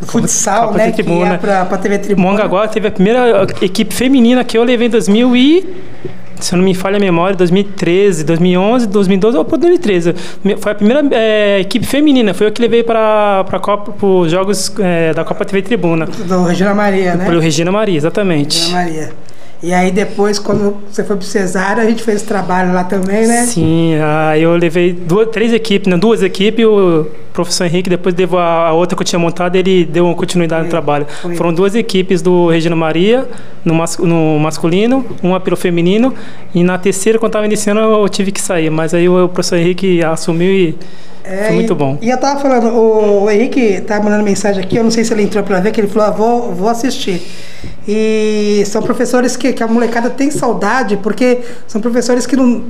futsal, 0.01 0.73
né? 0.73 0.91
Tribuna. 0.91 1.37
Que 1.37 1.47
ia 1.47 1.65
pra, 1.65 1.77
TV 1.77 1.97
Tribuna. 1.99 2.31
Mongaguá 2.31 2.67
teve 2.67 2.87
a 2.87 2.91
primeira 2.91 3.47
equipe 3.61 3.93
feminina 3.93 4.43
que 4.43 4.57
eu 4.57 4.63
levei 4.63 4.87
em 4.87 4.91
2000 4.91 5.35
e 5.35 5.75
se 6.39 6.53
eu 6.53 6.57
não 6.57 6.65
me 6.65 6.73
falha 6.73 6.97
a 6.97 6.99
memória, 6.99 7.35
2013, 7.35 8.23
2011, 8.23 8.87
2012 8.87 9.37
ou 9.37 9.43
2013. 9.43 10.15
Foi 10.59 10.71
a 10.71 10.75
primeira 10.75 11.03
é, 11.11 11.59
equipe 11.61 11.85
feminina, 11.85 12.33
foi 12.33 12.47
eu 12.47 12.51
que 12.51 12.61
levei 12.61 12.83
para 12.83 13.45
os 14.01 14.31
Jogos 14.31 14.71
é, 14.79 15.13
da 15.13 15.23
Copa 15.23 15.45
TV 15.45 15.61
Tribuna. 15.61 16.05
Do 16.05 16.43
Regina 16.43 16.73
Maria, 16.73 17.15
né? 17.15 17.25
Pelo 17.25 17.39
Regina 17.39 17.71
Maria, 17.71 17.97
exatamente. 17.97 18.59
Regina 18.59 18.77
Maria. 18.77 19.09
E 19.63 19.73
aí 19.73 19.91
depois, 19.91 20.37
quando 20.37 20.77
você 20.91 21.03
foi 21.03 21.15
pro 21.15 21.25
Cesário, 21.25 21.81
a 21.81 21.85
gente 21.85 22.03
fez 22.03 22.21
trabalho 22.21 22.73
lá 22.73 22.83
também, 22.83 23.25
né? 23.25 23.43
Sim, 23.43 23.95
aí 24.27 24.43
eu 24.43 24.55
levei 24.55 24.93
duas, 24.93 25.29
três 25.29 25.53
equipes, 25.53 25.89
não, 25.89 25.97
duas 25.97 26.21
equipes, 26.21 26.65
o 26.65 27.07
professor 27.35 27.65
Henrique, 27.65 27.89
depois 27.89 28.15
deu 28.15 28.37
a, 28.39 28.69
a 28.69 28.73
outra 28.73 28.95
que 28.95 29.03
eu 29.03 29.05
tinha 29.05 29.19
montado, 29.19 29.55
ele 29.55 29.85
deu 29.85 30.05
uma 30.05 30.15
continuidade 30.15 30.63
no 30.63 30.69
trabalho. 30.69 31.05
Foram 31.35 31.53
duas 31.53 31.75
equipes 31.75 32.21
do 32.21 32.47
Regina 32.47 32.75
Maria, 32.75 33.27
no, 33.63 33.75
mas, 33.75 33.97
no 33.97 34.39
masculino, 34.39 35.05
uma 35.21 35.39
pelo 35.39 35.57
feminino, 35.57 36.13
e 36.53 36.63
na 36.63 36.77
terceira, 36.77 37.19
quando 37.19 37.31
estava 37.31 37.45
iniciando, 37.45 37.81
eu 37.81 38.09
tive 38.09 38.31
que 38.31 38.41
sair, 38.41 38.69
mas 38.69 38.93
aí 38.93 39.07
o, 39.07 39.25
o 39.25 39.29
professor 39.29 39.57
Henrique 39.57 40.03
assumiu 40.03 40.51
e 40.51 40.75
é, 41.25 41.47
foi 41.47 41.55
muito 41.55 41.73
e, 41.73 41.75
bom. 41.75 41.97
E 42.01 42.09
eu 42.09 42.17
tava 42.17 42.39
falando, 42.39 42.67
o, 42.67 43.23
o 43.23 43.31
Henrique 43.31 43.81
tá 43.81 43.99
mandando 43.99 44.23
mensagem 44.23 44.63
aqui, 44.63 44.77
eu 44.77 44.83
não 44.83 44.91
sei 44.91 45.03
se 45.03 45.13
ele 45.13 45.23
entrou 45.23 45.43
para 45.43 45.59
ver, 45.59 45.71
que 45.71 45.81
ele 45.81 45.87
falou, 45.87 46.07
ah, 46.07 46.11
vou, 46.11 46.53
vou 46.53 46.69
assistir. 46.69 47.21
E 47.87 48.63
são 48.65 48.81
professores 48.81 49.35
que, 49.35 49.51
que 49.51 49.61
a 49.61 49.67
molecada 49.67 50.09
tem 50.09 50.31
saudade, 50.31 50.97
porque 50.97 51.39
são 51.67 51.81
professores 51.81 52.25
que 52.25 52.35
não. 52.35 52.63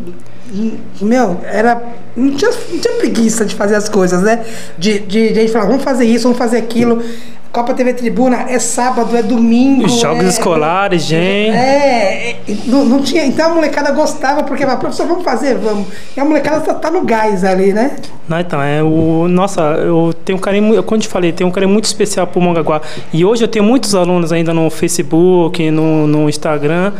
Meu, 1.02 1.42
era. 1.44 1.82
Não 2.16 2.32
tinha, 2.32 2.52
não 2.52 2.80
tinha 2.80 2.94
preguiça 2.96 3.46
de 3.46 3.56
fazer 3.56 3.76
as 3.76 3.90
coisas, 3.90 4.22
né? 4.22 4.46
De, 4.78 5.00
de, 5.00 5.34
de 5.34 5.48
falar, 5.50 5.66
vamos 5.66 5.84
fazer 5.84 6.06
isso, 6.06 6.24
vamos 6.24 6.38
fazer 6.38 6.58
aquilo. 6.58 7.02
Copa 7.56 7.74
TV 7.74 7.94
Tribuna 7.94 8.48
é 8.50 8.60
sábado, 8.60 9.16
é 9.16 9.24
domingo. 9.24 9.86
Os 9.86 10.02
jogos 10.02 10.26
é, 10.26 10.28
escolares, 10.28 11.04
gente. 11.04 11.56
É, 11.56 12.32
é 12.32 12.38
não, 12.66 12.84
não, 12.84 13.02
tinha. 13.02 13.26
Então 13.26 13.50
a 13.50 13.54
molecada 13.56 13.94
gostava, 13.94 14.44
porque, 14.44 14.66
a 14.66 14.76
professor, 14.76 15.08
vamos 15.08 15.24
fazer, 15.24 15.58
vamos. 15.58 15.88
E 16.18 16.20
a 16.20 16.26
molecada 16.26 16.60
tá, 16.60 16.74
tá, 16.74 16.92
no 16.92 17.06
gás 17.06 17.46
ali, 17.46 17.72
né? 17.72 17.96
Não, 18.28 18.38
então, 18.42 18.62
é 18.62 18.84
o. 18.84 19.30
Nossa, 19.30 19.62
eu 19.62 20.14
tenho 20.26 20.38
um 20.38 20.42
carinho, 20.42 20.74
eu, 20.74 20.84
quando 20.84 21.04
te 21.04 21.08
falei, 21.08 21.32
tenho 21.32 21.50
um 21.50 21.54
carinho 21.54 21.72
muito 21.72 21.86
especial 21.86 22.28
pro 22.28 22.42
Mongaguá. 22.42 22.82
E 23.14 23.24
hoje 23.24 23.46
eu 23.46 23.48
tenho 23.48 23.64
muitos 23.64 23.96
alunos 23.96 24.34
ainda 24.34 24.54
no 24.54 24.70
Facebook, 24.70 25.72
no, 25.72 26.08
no 26.08 26.28
Instagram, 26.28 26.92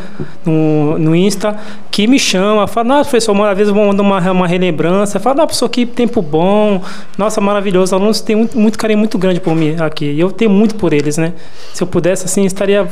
no, 0.46 0.98
no 0.98 1.14
Insta, 1.14 1.58
que 1.92 2.08
me 2.08 2.18
chamam, 2.18 2.66
falam, 2.66 2.96
nossa, 2.96 3.10
professor, 3.10 3.34
uma 3.34 3.54
vez 3.54 3.68
eu 3.68 3.74
vou 3.74 3.88
mandar 3.88 4.04
uma, 4.04 4.32
uma 4.32 4.48
relembrança. 4.48 5.20
Fala, 5.20 5.36
não, 5.36 5.46
professor, 5.48 5.68
que 5.68 5.86
tempo 5.86 6.22
bom. 6.22 6.82
Nossa, 7.18 7.42
maravilhoso. 7.42 7.84
Os 7.86 7.94
alunos 7.94 8.22
têm 8.22 8.38
muito, 8.38 8.58
muito 8.58 8.78
carinho 8.78 9.00
muito 9.00 9.18
grande 9.18 9.42
por 9.42 9.54
mim 9.54 9.76
aqui. 9.82 10.06
E 10.06 10.20
eu 10.20 10.32
tenho 10.32 10.45
muito 10.48 10.76
por 10.76 10.94
eles, 10.94 11.18
né? 11.18 11.34
Se 11.74 11.84
eu 11.84 11.88
pudesse, 11.88 12.26
assim, 12.26 12.46
estaria 12.46 12.88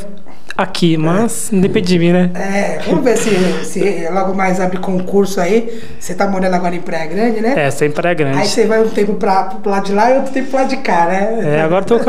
aqui, 0.56 0.98
mas 0.98 1.52
é. 1.52 1.58
depende 1.58 1.88
de 1.88 2.00
mim, 2.00 2.12
né? 2.12 2.32
É, 2.36 2.80
vamos 2.86 3.04
ver 3.04 3.18
se, 3.18 3.30
se 3.66 4.08
logo 4.10 4.34
mais 4.34 4.60
abre 4.60 4.78
concurso 4.78 5.40
aí. 5.40 5.82
Você 6.00 6.14
tá 6.14 6.28
morando 6.28 6.54
agora 6.54 6.76
em 6.76 6.82
Praia 6.82 7.08
Grande, 7.08 7.42
né? 7.42 7.54
É, 7.58 7.68
estou 7.68 7.88
em 7.88 7.92
Praia 7.92 8.14
Grande. 8.14 8.38
Aí 8.38 8.48
você 8.48 8.66
vai 8.66 8.82
um 8.82 8.90
tempo 8.90 9.16
para 9.16 9.46
pro 9.46 9.72
lado 9.72 9.86
de 9.86 9.94
lá 9.94 10.12
e 10.12 10.18
outro 10.18 10.34
tempo 10.34 10.50
pro 10.50 10.58
lado 10.60 10.70
de 10.70 10.78
cá, 10.78 11.06
né? 11.08 11.58
É, 11.58 11.62
agora 11.62 11.82
estou 11.82 12.00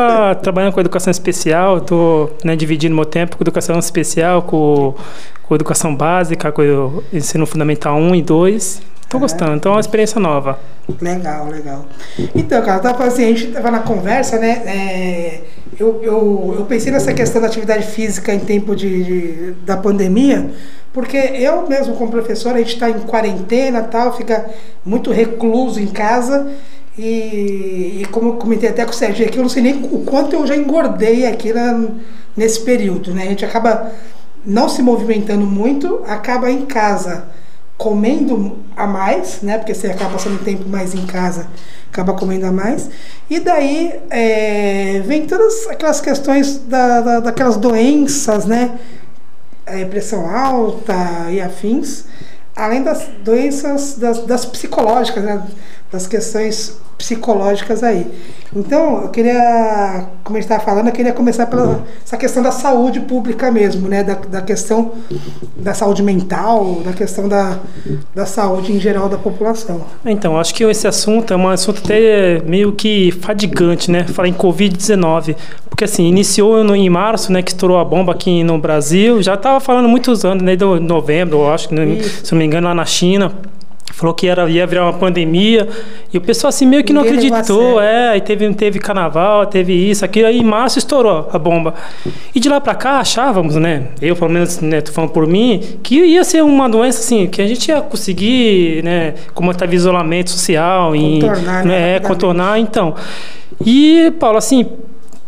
trabalhando 0.43 0.73
com 0.73 0.81
educação 0.81 1.11
especial, 1.11 1.79
estou 1.79 2.37
né, 2.45 2.55
dividindo 2.55 2.95
meu 2.95 3.05
tempo 3.05 3.37
com 3.37 3.43
educação 3.43 3.79
especial, 3.79 4.43
com, 4.43 4.95
com 5.43 5.55
educação 5.55 5.95
básica, 5.95 6.53
com 6.53 7.03
ensino 7.13 7.47
fundamental 7.47 7.97
1 7.97 8.15
e 8.15 8.23
2. 8.23 8.94
Tô 9.14 9.21
gostando, 9.21 9.54
então 9.54 9.71
é 9.71 9.75
uma 9.76 9.80
experiência 9.80 10.18
nova. 10.18 10.59
Legal, 11.00 11.47
legal. 11.47 11.87
Então, 12.35 12.61
cara, 12.62 12.80
tava 12.80 13.04
assim, 13.04 13.23
a 13.23 13.28
gente 13.28 13.47
tava 13.47 13.71
na 13.71 13.78
conversa, 13.78 14.40
né? 14.40 14.62
É, 14.66 15.40
eu, 15.78 16.02
eu, 16.02 16.56
eu 16.59 16.64
pensei 16.64 16.90
nessa 16.90 17.14
questão 17.14 17.40
da 17.40 17.47
atividade 17.47 17.87
física 17.87 18.35
em 18.35 18.40
tempo 18.40 18.75
de, 18.75 19.04
de 19.04 19.50
da 19.64 19.76
pandemia, 19.76 20.50
porque 20.92 21.16
eu 21.16 21.64
mesmo, 21.68 21.94
como 21.94 22.11
professor, 22.11 22.56
a 22.56 22.59
gente 22.59 22.75
está 22.75 22.90
em 22.90 22.99
quarentena 23.02 23.85
tal, 23.85 24.16
fica 24.16 24.50
muito 24.85 25.12
recluso 25.12 25.78
em 25.78 25.87
casa. 25.87 26.49
E, 26.99 28.00
e, 28.00 28.06
como 28.11 28.30
eu 28.30 28.33
comentei 28.33 28.68
até 28.68 28.85
com 28.85 28.90
o 28.90 28.94
Sérgio 28.94 29.25
aqui, 29.25 29.38
eu 29.38 29.42
não 29.42 29.49
sei 29.49 29.62
nem 29.62 29.75
o 29.92 30.00
quanto 30.00 30.35
eu 30.35 30.44
já 30.44 30.56
engordei 30.56 31.25
aqui 31.25 31.52
na, 31.52 31.88
nesse 32.37 32.62
período, 32.62 33.14
né? 33.14 33.23
A 33.23 33.26
gente 33.26 33.44
acaba 33.44 33.92
não 34.44 34.68
se 34.68 34.83
movimentando 34.83 35.47
muito, 35.47 36.02
acaba 36.04 36.50
em 36.50 36.66
casa 36.66 37.33
comendo 37.76 38.59
a 38.76 38.87
mais, 38.87 39.40
né? 39.43 39.59
Porque 39.59 39.75
você 39.75 39.88
acaba 39.88 40.12
passando 40.12 40.43
tempo 40.45 40.69
mais 40.69 40.95
em 40.95 41.07
casa, 41.07 41.49
acaba 41.90 42.14
comendo 42.14 42.47
a 42.47 42.52
mais. 42.52 42.88
E 43.28 43.40
daí 43.40 44.00
é, 44.11 45.02
vem 45.04 45.26
todas 45.26 45.66
aquelas 45.69 46.00
questões 46.00 46.59
da, 46.59 47.00
da, 47.00 47.21
daquelas 47.21 47.57
doenças, 47.57 48.45
né? 48.45 48.78
É, 49.66 49.85
pressão 49.87 50.28
alta 50.28 50.95
e 51.31 51.40
afins, 51.40 52.04
além 52.54 52.83
das 52.83 53.09
doenças 53.23 53.95
das, 53.95 54.25
das 54.26 54.45
psicológicas, 54.45 55.25
né? 55.25 55.42
Das 55.90 56.07
questões 56.07 56.77
psicológicas 56.96 57.83
aí. 57.83 58.07
Então, 58.54 59.02
eu 59.02 59.09
queria, 59.09 60.07
como 60.22 60.37
a 60.37 60.40
gente 60.40 60.48
estava 60.48 60.64
falando, 60.64 60.87
eu 60.87 60.92
queria 60.92 61.12
começar 61.12 61.46
pela 61.46 61.83
essa 62.04 62.16
questão 62.16 62.40
da 62.40 62.52
saúde 62.52 63.00
pública 63.00 63.50
mesmo, 63.50 63.88
né? 63.88 64.04
Da, 64.04 64.14
da 64.14 64.40
questão 64.40 64.92
da 65.57 65.74
saúde 65.74 66.02
mental, 66.04 66.80
da 66.85 66.92
questão 66.92 67.28
da, 67.28 67.59
da 68.14 68.24
saúde 68.24 68.72
em 68.72 68.78
geral 68.78 69.09
da 69.09 69.18
população. 69.18 69.80
Então, 70.07 70.38
acho 70.38 70.54
que 70.54 70.62
esse 70.62 70.87
assunto 70.87 71.35
é 71.35 71.37
um 71.37 71.48
assunto 71.48 71.83
até 71.85 72.40
meio 72.46 72.72
que 72.72 73.11
fadigante, 73.11 73.90
né? 73.90 74.04
Falar 74.04 74.28
em 74.28 74.35
Covid-19. 74.35 75.35
Porque 75.68 75.85
assim, 75.85 76.04
iniciou 76.04 76.62
no, 76.62 76.76
em 76.76 76.88
março, 76.88 77.33
né? 77.33 77.42
Que 77.42 77.50
estourou 77.50 77.78
a 77.78 77.85
bomba 77.85 78.12
aqui 78.12 78.44
no 78.44 78.57
Brasil. 78.57 79.20
Já 79.20 79.35
estava 79.35 79.59
falando 79.59 79.88
muitos 79.88 80.24
anos, 80.24 80.44
né? 80.44 80.54
De 80.54 80.64
novembro, 80.64 81.38
eu 81.38 81.52
acho, 81.52 81.74
né, 81.74 82.00
se 82.22 82.30
não 82.30 82.38
me 82.38 82.44
engano, 82.44 82.68
lá 82.68 82.74
na 82.74 82.85
China 82.85 83.33
falou 83.94 84.12
que 84.12 84.26
era, 84.26 84.48
ia 84.50 84.66
virar 84.66 84.85
uma 84.85 84.92
pandemia, 84.92 85.68
e 86.12 86.18
o 86.18 86.20
pessoal 86.20 86.48
assim 86.48 86.66
meio 86.66 86.83
que 86.83 86.92
Ninguém 86.92 87.12
não 87.12 87.18
acreditou, 87.18 87.80
é, 87.80 88.11
aí 88.11 88.20
teve, 88.20 88.52
teve 88.54 88.78
carnaval, 88.78 89.46
teve 89.46 89.72
isso, 89.72 90.04
aquilo, 90.04 90.26
aí 90.26 90.38
em 90.38 90.44
março 90.44 90.78
estourou 90.78 91.28
a 91.33 91.38
bomba. 91.38 91.74
E 92.35 92.40
de 92.40 92.48
lá 92.48 92.61
para 92.61 92.74
cá 92.74 92.98
achávamos, 92.98 93.54
né, 93.57 93.88
eu 94.02 94.16
pelo 94.16 94.30
menos, 94.30 94.61
né, 94.61 94.80
tô 94.80 94.92
falando 94.92 95.11
por 95.11 95.26
mim, 95.26 95.62
que 95.83 95.94
ia 95.94 96.24
ser 96.24 96.42
uma 96.42 96.68
doença 96.68 97.00
assim, 97.00 97.26
que 97.26 97.40
a 97.40 97.46
gente 97.46 97.68
ia 97.68 97.80
conseguir, 97.80 98.83
né, 98.83 99.14
como 99.33 99.50
estava 99.50 99.74
isolamento 99.74 100.30
social, 100.30 100.92
contornar, 100.92 101.64
e, 101.64 101.68
né, 101.68 101.92
né 101.92 102.00
contornar, 102.00 102.59
então. 102.59 102.94
E, 103.64 104.12
Paulo, 104.18 104.38
assim, 104.38 104.66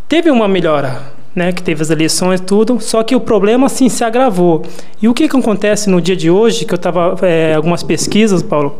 teve 0.09 0.31
uma 0.31 0.49
melhora, 0.49 1.16
né, 1.37 1.53
que 1.53 1.63
teve 1.63 1.83
as 1.83 1.91
eleições 1.91 2.41
tudo, 2.41 2.81
só 2.81 3.03
que 3.03 3.15
o 3.15 3.21
problema 3.21 3.67
assim 3.67 3.91
se 3.91 4.03
agravou. 4.03 4.65
E 5.01 5.07
o 5.07 5.13
que, 5.13 5.29
que 5.29 5.37
acontece 5.37 5.91
no 5.91 6.01
dia 6.01 6.17
de 6.17 6.31
hoje, 6.31 6.65
que 6.65 6.73
eu 6.73 6.77
estava 6.77 7.15
é, 7.21 7.55
algumas 7.55 7.83
pesquisas, 7.83 8.43
Paulo, 8.43 8.79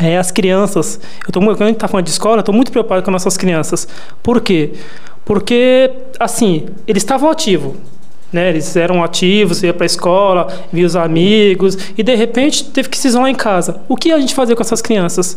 é 0.00 0.16
as 0.16 0.30
crianças. 0.30 0.98
Eu 1.26 1.30
tô, 1.30 1.40
quando 1.40 1.62
a 1.62 1.66
gente 1.66 1.76
está 1.76 1.86
falando 1.86 2.06
de 2.06 2.10
escola, 2.10 2.40
estou 2.40 2.54
muito 2.54 2.72
preocupado 2.72 3.02
com 3.02 3.10
nossas 3.10 3.36
crianças. 3.36 3.86
Por 4.22 4.40
quê? 4.40 4.72
Porque, 5.26 5.92
assim, 6.18 6.66
eles 6.86 7.02
estavam 7.02 7.30
ativos. 7.30 7.76
Né, 8.32 8.50
eles 8.50 8.76
eram 8.76 9.02
ativos, 9.02 9.60
ia 9.64 9.74
para 9.74 9.84
a 9.84 9.86
escola, 9.86 10.46
via 10.72 10.86
os 10.86 10.94
amigos, 10.94 11.76
e 11.98 12.02
de 12.02 12.14
repente 12.14 12.64
teve 12.64 12.88
que 12.88 12.96
se 12.96 13.08
isolar 13.08 13.28
em 13.28 13.34
casa. 13.34 13.80
O 13.88 13.96
que 13.96 14.12
a 14.12 14.20
gente 14.20 14.34
fazia 14.34 14.54
com 14.54 14.62
essas 14.62 14.80
crianças? 14.80 15.36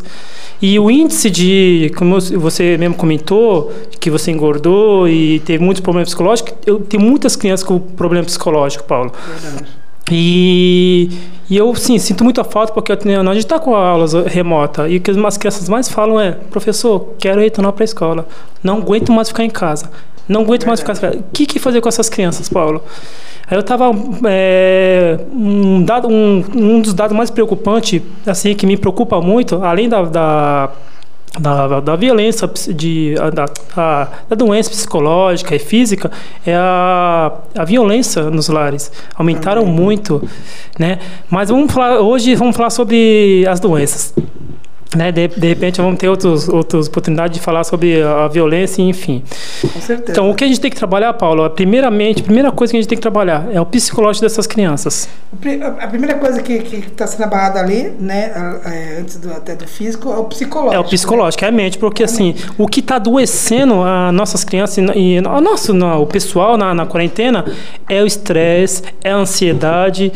E 0.62 0.78
o 0.78 0.88
índice 0.88 1.28
de, 1.28 1.92
como 1.96 2.20
você 2.20 2.78
mesmo 2.78 2.94
comentou, 2.94 3.72
que 3.98 4.10
você 4.10 4.30
engordou 4.30 5.08
e 5.08 5.40
teve 5.40 5.62
muitos 5.62 5.80
problemas 5.80 6.08
psicológicos, 6.08 6.54
eu 6.64 6.78
tenho 6.78 7.02
muitas 7.02 7.34
crianças 7.34 7.66
com 7.66 7.80
problema 7.80 8.24
psicológico, 8.24 8.84
Paulo. 8.84 9.12
Verdade. 9.40 9.66
E, 10.10 11.08
e 11.48 11.56
eu, 11.56 11.74
sim, 11.74 11.98
sinto 11.98 12.22
muita 12.24 12.44
falta 12.44 12.72
porque 12.72 12.92
a 12.92 12.96
gente 12.96 13.38
está 13.38 13.58
com 13.58 13.74
aulas 13.74 14.12
remota 14.12 14.88
e 14.88 14.98
o 14.98 15.00
que 15.00 15.10
as 15.10 15.38
crianças 15.38 15.68
mais 15.68 15.88
falam 15.88 16.20
é: 16.20 16.32
professor, 16.32 17.14
quero 17.18 17.40
retornar 17.40 17.72
para 17.72 17.84
a 17.84 17.86
escola, 17.86 18.26
não 18.62 18.78
aguento 18.78 19.10
mais 19.10 19.28
ficar 19.28 19.44
em 19.44 19.50
casa. 19.50 19.90
Não 20.28 20.42
aguento 20.42 20.66
mais 20.66 20.80
ficar. 20.80 20.94
O 21.14 21.24
que, 21.32 21.46
que 21.46 21.58
fazer 21.58 21.80
com 21.80 21.88
essas 21.88 22.08
crianças, 22.08 22.48
Paulo? 22.48 22.82
Aí 23.46 23.56
eu 23.56 23.60
estava. 23.60 23.90
É, 24.26 25.18
um, 25.32 25.82
dado, 25.82 26.08
um, 26.08 26.44
um 26.54 26.80
dos 26.80 26.94
dados 26.94 27.16
mais 27.16 27.30
preocupantes, 27.30 28.00
assim, 28.26 28.54
que 28.54 28.66
me 28.66 28.76
preocupa 28.76 29.20
muito, 29.20 29.62
além 29.62 29.88
da, 29.88 30.02
da 30.02 30.70
da, 31.38 31.80
da, 31.80 31.96
violência, 31.96 32.48
de, 32.72 33.14
da, 33.16 33.46
da, 33.74 34.08
da, 34.28 34.36
doença 34.36 34.70
psicológica 34.70 35.54
e 35.56 35.58
física, 35.58 36.10
é 36.46 36.54
a, 36.54 37.32
a 37.56 37.64
violência 37.64 38.30
nos 38.30 38.48
lares. 38.48 38.92
Aumentaram 39.16 39.66
muito, 39.66 40.22
né? 40.78 41.00
Mas 41.28 41.48
vamos 41.48 41.72
falar, 41.72 41.98
hoje 42.00 42.36
vamos 42.36 42.56
falar 42.56 42.70
sobre 42.70 43.44
as 43.48 43.58
doenças. 43.58 44.14
Né? 44.94 45.10
De, 45.10 45.28
de 45.28 45.48
repente 45.48 45.80
vamos 45.80 45.98
ter 45.98 46.08
outros, 46.08 46.48
outras 46.48 46.86
oportunidades 46.86 47.38
de 47.38 47.42
falar 47.42 47.64
sobre 47.64 48.02
a, 48.02 48.28
violência, 48.28 48.82
enfim. 48.82 49.22
Com 49.60 49.80
certeza. 49.80 50.12
Então, 50.12 50.30
o 50.30 50.34
que 50.34 50.44
a 50.44 50.46
gente 50.46 50.60
tem 50.60 50.70
que 50.70 50.76
trabalhar, 50.76 51.12
Paulo, 51.14 51.48
primeiramente, 51.50 52.20
a 52.20 52.24
primeira 52.24 52.52
coisa 52.52 52.70
que 52.70 52.76
a 52.76 52.80
gente 52.80 52.88
tem 52.88 52.96
que 52.96 53.02
trabalhar 53.02 53.48
é 53.52 53.60
o 53.60 53.66
psicológico 53.66 54.24
dessas 54.24 54.46
crianças. 54.46 55.08
A 55.80 55.86
primeira 55.88 56.14
coisa 56.16 56.40
que 56.42 56.52
está 56.52 57.06
sendo 57.06 57.24
abarrada 57.24 57.60
ali, 57.60 57.92
né, 57.98 58.32
é, 58.64 58.98
antes 59.00 59.16
do, 59.16 59.30
até 59.32 59.54
do 59.54 59.66
físico, 59.66 60.10
é 60.10 60.16
o 60.16 60.24
psicológico. 60.24 60.74
É 60.74 60.78
o 60.78 60.84
psicológico, 60.84 61.42
né? 61.42 61.48
é 61.48 61.50
a 61.50 61.54
mente, 61.54 61.78
porque 61.78 62.02
é 62.02 62.06
a 62.06 62.08
assim, 62.08 62.26
mente. 62.26 62.46
o 62.56 62.68
que 62.68 62.80
está 62.80 62.96
adoecendo 62.96 63.82
as 63.82 64.12
nossas 64.14 64.44
crianças 64.44 64.84
e, 64.94 65.18
a 65.18 65.40
nosso, 65.40 65.72
não, 65.72 66.02
o 66.02 66.06
pessoal 66.06 66.56
na, 66.56 66.74
na 66.74 66.86
quarentena 66.86 67.44
é 67.88 68.02
o 68.02 68.06
estresse, 68.06 68.82
é 69.02 69.10
a 69.10 69.16
ansiedade 69.16 70.12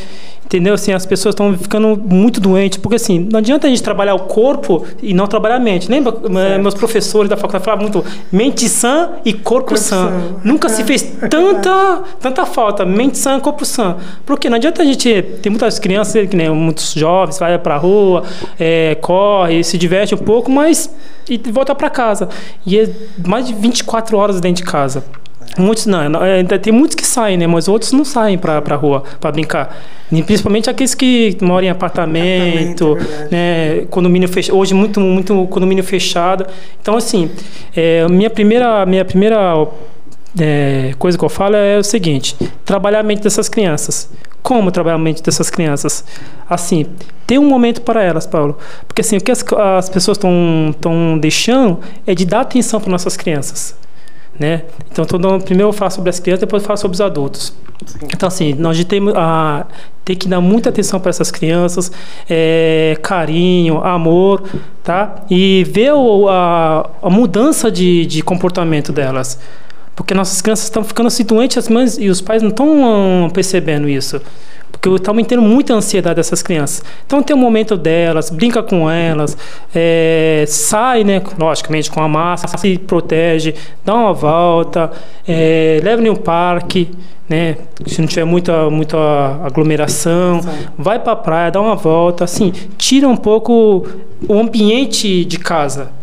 Entendeu? 0.48 0.72
Assim, 0.72 0.94
as 0.94 1.04
pessoas 1.04 1.34
estão 1.34 1.56
ficando 1.58 1.94
muito 1.94 2.40
doentes, 2.40 2.78
porque 2.78 2.96
assim, 2.96 3.28
não 3.30 3.38
adianta 3.38 3.66
a 3.66 3.70
gente 3.70 3.82
trabalhar 3.82 4.14
o 4.14 4.20
corpo 4.20 4.87
e 5.02 5.12
não 5.12 5.26
trabalhar 5.26 5.56
a 5.56 5.61
mente. 5.61 5.90
Lembra? 5.90 6.11
Certo. 6.12 6.62
Meus 6.62 6.72
professores 6.72 7.28
da 7.28 7.37
faculdade 7.37 7.66
falavam 7.66 7.82
muito 7.82 8.02
mente 8.32 8.66
sã 8.66 9.11
e 9.26 9.34
corpo, 9.34 9.68
corpo 9.68 9.76
sã. 9.76 10.08
sã. 10.08 10.40
Nunca 10.42 10.68
é. 10.68 10.70
se 10.70 10.84
fez 10.84 11.02
tanta, 11.28 12.02
tanta 12.18 12.46
falta, 12.46 12.87
mente 12.87 13.18
sã 13.18 13.37
e 13.37 13.40
corpo 13.42 13.66
sã. 13.66 13.98
Porque 14.24 14.48
não 14.48 14.56
adianta 14.56 14.80
a 14.80 14.87
gente. 14.87 15.20
Tem 15.42 15.50
muitas 15.50 15.78
crianças, 15.78 16.26
que 16.26 16.34
nem 16.34 16.48
muitos 16.48 16.94
jovens, 16.94 17.38
vai 17.38 17.58
pra 17.58 17.76
rua, 17.76 18.24
é, 18.58 18.94
corre, 19.02 19.62
se 19.62 19.76
diverte 19.76 20.14
um 20.14 20.18
pouco, 20.18 20.50
mas. 20.50 20.90
e 21.28 21.37
volta 21.50 21.74
para 21.74 21.90
casa. 21.90 22.30
E 22.64 22.78
é 22.78 22.88
mais 23.26 23.46
de 23.46 23.52
24 23.52 24.16
horas 24.16 24.40
dentro 24.40 24.64
de 24.64 24.70
casa. 24.70 25.04
Muitos 25.56 25.87
não, 25.87 26.24
é, 26.24 26.42
tem 26.44 26.72
muitos 26.72 26.94
que 26.94 27.06
saem, 27.06 27.37
né? 27.37 27.46
Mas 27.46 27.68
outros 27.68 27.92
não 27.92 28.04
saem 28.04 28.37
para 28.37 28.58
a 28.58 28.76
rua 28.76 29.02
para 29.20 29.32
brincar. 29.32 29.76
E 30.11 30.22
principalmente 30.22 30.70
aqueles 30.70 30.94
que 30.94 31.37
moram 31.40 31.66
em 31.66 31.70
apartamento, 31.70 32.92
apartamento 32.92 33.30
né? 33.30 33.87
Condomínio 33.90 34.28
fechado. 34.28 34.56
Hoje 34.56 34.74
muito 34.74 35.00
muito 35.00 35.46
condomínio 35.46 35.84
fechado. 35.84 36.46
Então 36.80 36.96
assim, 36.96 37.30
é, 37.74 38.06
minha 38.08 38.30
primeira 38.30 38.84
minha 38.87 39.04
primeira 39.04 39.66
é, 40.38 40.94
coisa 40.98 41.18
que 41.18 41.24
eu 41.24 41.28
falo 41.28 41.56
é 41.56 41.78
o 41.78 41.84
seguinte: 41.84 42.37
trabalhar 42.64 43.00
a 43.00 43.02
mente 43.02 43.22
dessas 43.22 43.48
crianças. 43.48 44.11
Como 44.42 44.70
trabalhar 44.70 44.96
a 44.96 44.98
mente 44.98 45.22
dessas 45.22 45.50
crianças? 45.50 46.04
Assim, 46.48 46.87
ter 47.26 47.38
um 47.38 47.46
momento 47.46 47.82
para 47.82 48.02
elas, 48.02 48.26
Paulo. 48.26 48.56
Porque 48.87 49.02
assim, 49.02 49.16
o 49.16 49.20
que 49.20 49.30
as, 49.30 49.44
as 49.76 49.88
pessoas 49.90 50.16
estão 50.16 51.18
deixando 51.18 51.80
é 52.06 52.14
de 52.14 52.24
dar 52.24 52.40
atenção 52.40 52.80
para 52.80 52.90
nossas 52.90 53.16
crianças. 53.16 53.76
Né? 54.38 54.62
Então, 54.90 55.05
dando, 55.18 55.42
primeiro 55.44 55.68
eu 55.68 55.72
falo 55.72 55.90
sobre 55.90 56.11
as 56.11 56.20
crianças, 56.20 56.40
depois 56.40 56.62
eu 56.62 56.66
falo 56.66 56.77
sobre 56.77 56.94
os 56.94 57.01
adultos. 57.01 57.53
Sim. 57.85 57.98
Então, 58.12 58.27
assim, 58.27 58.55
nós 58.55 58.83
temos 58.85 59.12
a 59.16 59.66
ter 60.05 60.16
que 60.16 60.29
dar 60.29 60.40
muita 60.40 60.68
atenção 60.68 61.01
para 61.01 61.11
essas 61.11 61.31
crianças, 61.31 61.90
é, 62.31 62.96
carinho, 63.03 63.79
amor, 63.85 64.42
tá? 64.83 65.16
E 65.29 65.64
ver 65.64 65.92
o, 65.92 66.29
a, 66.29 66.88
a 67.03 67.11
mudança 67.11 67.70
de, 67.70 68.07
de 68.07 68.22
comportamento 68.22 68.92
delas. 68.92 69.38
Porque 69.94 70.14
nossas 70.14 70.40
crianças 70.40 70.64
estão 70.66 70.85
ficando 70.85 71.09
assim 71.09 71.24
doentes, 71.24 71.59
as 71.59 71.68
mães 71.68 71.98
e 71.98 72.09
os 72.09 72.20
pais 72.20 72.40
não 72.40 72.51
estão 72.51 73.29
percebendo 73.35 73.88
isso. 73.88 74.20
Porque 74.88 75.03
estamos 75.03 75.27
tendo 75.27 75.42
muita 75.42 75.74
ansiedade 75.74 76.16
dessas 76.16 76.42
crianças. 76.42 76.83
Então 77.07 77.22
tem 77.22 77.35
um 77.35 77.38
momento 77.38 77.77
delas, 77.77 78.31
brinca 78.31 78.62
com 78.62 78.90
elas, 78.90 79.37
é, 79.74 80.44
sai, 80.46 81.05
né, 81.05 81.22
logicamente, 81.38 81.90
com 81.90 82.03
a 82.03 82.09
massa, 82.09 82.48
se 82.57 82.79
protege, 82.79 83.55
dá 83.85 83.94
uma 83.94 84.12
volta, 84.12 84.90
é, 85.27 85.81
leva 85.83 86.03
em 86.03 86.11
um 86.11 86.16
parque, 86.16 86.90
né? 87.29 87.57
Se 87.87 88.01
não 88.01 88.09
tiver 88.09 88.24
muita, 88.24 88.70
muita 88.70 88.98
aglomeração, 89.44 90.40
vai 90.77 90.98
para 90.98 91.12
a 91.12 91.16
praia, 91.16 91.51
dá 91.51 91.61
uma 91.61 91.77
volta, 91.77 92.24
assim, 92.24 92.53
tira 92.79 93.07
um 93.07 93.16
pouco 93.16 93.87
o 94.27 94.38
ambiente 94.38 95.24
de 95.24 95.38
casa. 95.38 95.97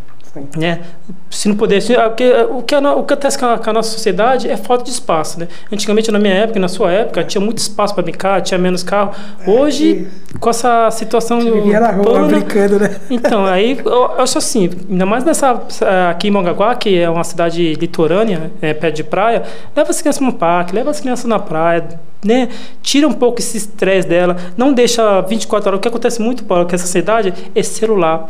Né? 0.57 0.81
Se 1.29 1.47
não 1.47 1.55
pudesse. 1.55 1.93
É, 1.95 2.07
porque, 2.07 2.23
é, 2.23 2.43
o, 2.43 2.61
que, 2.61 2.75
o 2.75 3.03
que 3.03 3.13
acontece 3.13 3.37
com 3.37 3.45
a, 3.45 3.57
com 3.57 3.69
a, 3.69 3.73
nossa 3.73 3.91
sociedade 3.91 4.49
é 4.49 4.57
falta 4.57 4.83
de 4.83 4.89
espaço. 4.89 5.39
Né? 5.39 5.47
Antigamente, 5.71 6.11
na 6.11 6.19
minha 6.19 6.33
época, 6.33 6.59
na 6.59 6.67
sua 6.67 6.91
época, 6.91 7.23
tinha 7.23 7.41
muito 7.41 7.59
espaço 7.59 7.93
para 7.93 8.03
brincar, 8.03 8.41
tinha 8.41 8.57
menos 8.57 8.83
carro. 8.83 9.13
É, 9.45 9.49
Hoje, 9.49 10.07
é, 10.33 10.37
com 10.37 10.49
essa 10.49 10.89
situação. 10.91 11.39
Vivia 11.39 11.79
na 11.79 11.91
rua 11.91 12.27
brincando, 12.27 12.79
né? 12.79 12.95
Então, 13.09 13.45
aí 13.45 13.77
eu, 13.83 13.91
eu, 13.91 14.21
acho 14.21 14.37
assim, 14.37 14.69
ainda 14.89 15.05
mais 15.05 15.23
nessa. 15.23 15.61
Aqui 16.09 16.27
em 16.27 16.31
Mongaguá, 16.31 16.75
que 16.75 16.97
é 16.97 17.09
uma 17.09 17.23
cidade 17.23 17.73
litorânea, 17.75 18.51
é, 18.61 18.73
perto 18.73 18.95
de 18.95 19.03
praia, 19.03 19.43
leva 19.75 19.89
as 19.89 20.01
crianças 20.01 20.21
no 20.21 20.33
parque, 20.33 20.75
leva 20.75 20.89
as 20.89 20.99
crianças 20.99 21.25
na 21.25 21.39
praia. 21.39 21.87
Né? 22.23 22.49
Tira 22.81 23.07
um 23.07 23.13
pouco 23.13 23.39
esse 23.39 23.55
estresse 23.55 24.07
dela, 24.07 24.35
não 24.57 24.73
deixa 24.73 25.21
24 25.21 25.69
horas. 25.69 25.77
O 25.77 25.81
que 25.81 25.87
acontece 25.87 26.19
muito, 26.21 26.43
Paulo, 26.43 26.67
com 26.67 26.73
essa 26.73 26.87
cidade 26.87 27.31
é 27.53 27.63
celular. 27.63 28.27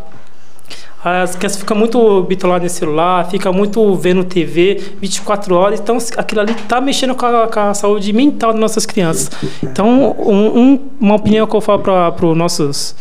As 1.06 1.36
crianças 1.36 1.60
ficam 1.60 1.78
muito 1.78 2.24
bitoladas 2.24 2.64
no 2.64 2.80
celular, 2.80 3.30
fica 3.30 3.52
muito 3.52 3.94
vendo 3.94 4.24
TV 4.24 4.82
24 5.00 5.54
horas, 5.54 5.80
então 5.80 6.00
aquilo 6.18 6.42
ali 6.42 6.54
está 6.54 6.82
mexendo 6.82 7.14
com 7.14 7.28
a, 7.28 7.48
com 7.48 7.60
a, 7.60 7.76
saúde 7.76 8.12
mental 8.12 8.52
das 8.52 8.60
nossas 8.60 8.88
crianças. 8.88 9.30
Então, 9.62 10.16
um, 10.18 10.60
um, 10.60 10.90
uma 11.00 11.14
opinião 11.14 11.46
que 11.46 11.56
eu 11.56 11.62
falo 11.62 11.84
para 11.84 12.26
os 12.26 12.36
nossos, 12.36 12.96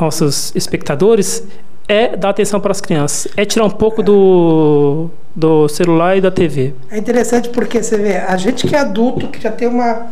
nossos 0.00 0.50
espectadores 0.56 1.46
é 1.86 2.16
dar 2.16 2.30
atenção 2.30 2.58
para 2.58 2.70
as 2.70 2.80
crianças, 2.80 3.30
é 3.36 3.44
tirar 3.44 3.66
um 3.66 3.70
pouco 3.70 4.02
do, 4.02 5.10
do 5.36 5.68
celular 5.68 6.16
e 6.16 6.22
da 6.22 6.30
TV. 6.30 6.72
É 6.90 6.96
interessante 6.96 7.50
porque 7.50 7.82
você 7.82 7.98
vê, 7.98 8.16
a 8.16 8.36
gente 8.38 8.66
que 8.66 8.74
é 8.74 8.78
adulto, 8.78 9.28
que 9.28 9.42
já 9.42 9.52
tem 9.52 9.68
uma 9.68 10.06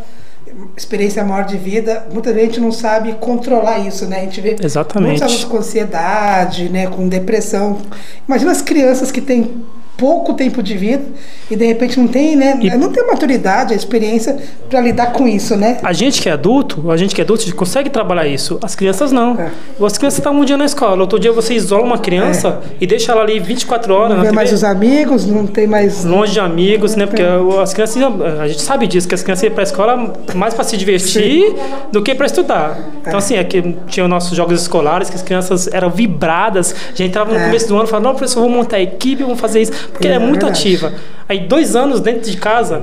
experiência 0.76 1.24
maior 1.24 1.44
de 1.44 1.56
vida, 1.56 2.06
muita 2.12 2.32
gente 2.34 2.60
não 2.60 2.72
sabe 2.72 3.14
controlar 3.14 3.78
isso, 3.80 4.06
né? 4.06 4.18
A 4.18 4.20
gente 4.20 4.40
vê 4.40 4.56
Exatamente. 4.62 5.10
muitos 5.10 5.22
alunos 5.22 5.44
com 5.44 5.56
ansiedade, 5.58 6.68
né, 6.68 6.86
com 6.86 7.08
depressão. 7.08 7.78
Imagina 8.26 8.52
as 8.52 8.62
crianças 8.62 9.10
que 9.10 9.20
têm 9.20 9.64
pouco 9.98 10.32
tempo 10.32 10.62
de 10.62 10.76
vida 10.76 11.04
e 11.50 11.56
de 11.56 11.66
repente 11.66 11.98
não 11.98 12.06
tem, 12.06 12.36
né? 12.36 12.56
E 12.62 12.70
não 12.76 12.92
tem 12.92 13.04
maturidade, 13.04 13.74
a 13.74 13.76
experiência 13.76 14.36
para 14.70 14.80
lidar 14.80 15.12
com 15.12 15.26
isso, 15.26 15.56
né? 15.56 15.78
A 15.82 15.92
gente 15.92 16.22
que 16.22 16.28
é 16.28 16.32
adulto, 16.32 16.88
a 16.90 16.96
gente 16.96 17.14
que 17.14 17.20
é 17.20 17.24
adulto, 17.24 17.42
a 17.42 17.46
gente 17.46 17.56
consegue 17.56 17.90
trabalhar 17.90 18.26
isso. 18.26 18.60
As 18.62 18.76
crianças 18.76 19.10
não. 19.10 19.38
É. 19.38 19.50
As 19.84 19.98
crianças 19.98 20.18
estão 20.18 20.32
um 20.38 20.44
dia 20.44 20.56
na 20.56 20.66
escola, 20.66 21.00
outro 21.00 21.18
dia 21.18 21.32
você 21.32 21.52
isola 21.54 21.82
uma 21.82 21.98
criança 21.98 22.60
é. 22.64 22.76
e 22.80 22.86
deixa 22.86 23.10
ela 23.10 23.22
ali 23.22 23.40
24 23.40 23.92
horas. 23.92 24.16
Não 24.16 24.24
tem 24.24 24.32
mais 24.32 24.52
os 24.52 24.62
amigos, 24.62 25.26
não 25.26 25.46
tem 25.46 25.66
mais. 25.66 26.04
Longe 26.04 26.32
de 26.32 26.40
amigos, 26.40 26.94
né? 26.94 27.04
Porque 27.04 27.22
as 27.60 27.74
crianças, 27.74 27.96
a 28.40 28.46
gente 28.46 28.62
sabe 28.62 28.86
disso, 28.86 29.08
que 29.08 29.16
as 29.16 29.22
crianças 29.24 29.42
iam 29.42 29.52
para 29.52 29.62
a 29.62 29.64
escola 29.64 30.12
mais 30.34 30.54
para 30.54 30.62
se 30.62 30.76
divertir 30.76 31.48
Sim. 31.48 31.54
do 31.90 32.02
que 32.02 32.14
para 32.14 32.26
estudar. 32.26 32.78
Então, 33.00 33.14
é. 33.14 33.16
assim, 33.16 33.36
aqui 33.36 33.58
é 33.58 33.74
tinha 33.88 34.04
os 34.04 34.10
nossos 34.10 34.36
jogos 34.36 34.60
escolares, 34.62 35.10
que 35.10 35.16
as 35.16 35.22
crianças 35.22 35.68
eram 35.72 35.90
vibradas. 35.90 36.72
A 36.72 36.90
gente 36.90 37.08
entrava 37.08 37.32
no 37.32 37.38
é. 37.38 37.46
começo 37.46 37.66
do 37.66 37.74
ano 37.74 37.84
e 37.84 37.88
falava, 37.88 38.06
não, 38.06 38.14
professor, 38.14 38.40
vou 38.42 38.50
montar 38.50 38.76
a 38.76 38.80
equipe, 38.80 39.24
vamos 39.24 39.40
fazer 39.40 39.62
isso 39.62 39.87
porque 39.92 40.06
é, 40.06 40.12
ela 40.12 40.24
é, 40.24 40.26
muito 40.26 40.44
verdade. 40.44 40.60
ativa. 40.60 40.92
Aí, 41.28 41.40
dois 41.40 41.76
anos 41.76 42.00
dentro 42.00 42.30
de 42.30 42.36
casa. 42.36 42.82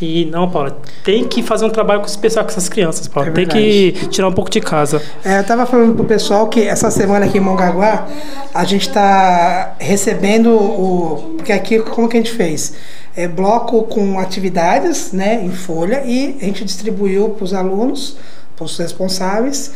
E 0.00 0.24
não, 0.24 0.50
Paula, 0.50 0.76
tem 1.04 1.28
que 1.28 1.44
fazer 1.44 1.64
um 1.64 1.70
trabalho 1.70 2.00
com 2.00 2.06
esse 2.06 2.18
pessoal, 2.18 2.44
com 2.44 2.50
essas 2.50 2.68
crianças, 2.68 3.06
Paula. 3.06 3.28
É 3.28 3.32
tem 3.32 3.46
que 3.46 3.92
tirar 4.08 4.26
um 4.26 4.32
pouco 4.32 4.50
de 4.50 4.60
casa. 4.60 5.00
É, 5.24 5.38
eu 5.38 5.44
tava 5.44 5.64
falando 5.64 5.94
pro 5.94 6.04
pessoal 6.04 6.48
que 6.48 6.60
essa 6.60 6.90
semana 6.90 7.26
aqui 7.26 7.38
em 7.38 7.40
Mongaguá, 7.40 8.08
a 8.52 8.64
gente 8.64 8.88
está 8.88 9.76
recebendo 9.78 10.50
o. 10.50 11.34
Porque 11.36 11.52
aqui, 11.52 11.78
como 11.78 12.08
que 12.08 12.16
a 12.16 12.20
gente 12.20 12.32
fez? 12.32 12.74
É 13.14 13.28
bloco 13.28 13.84
com 13.84 14.18
atividades, 14.18 15.12
né, 15.12 15.40
em 15.44 15.50
folha, 15.50 16.02
e 16.04 16.36
a 16.40 16.44
gente 16.46 16.64
distribuiu 16.64 17.28
para 17.30 17.44
os 17.44 17.54
alunos, 17.54 18.16
para 18.56 18.64
os 18.64 18.76
responsáveis 18.78 19.72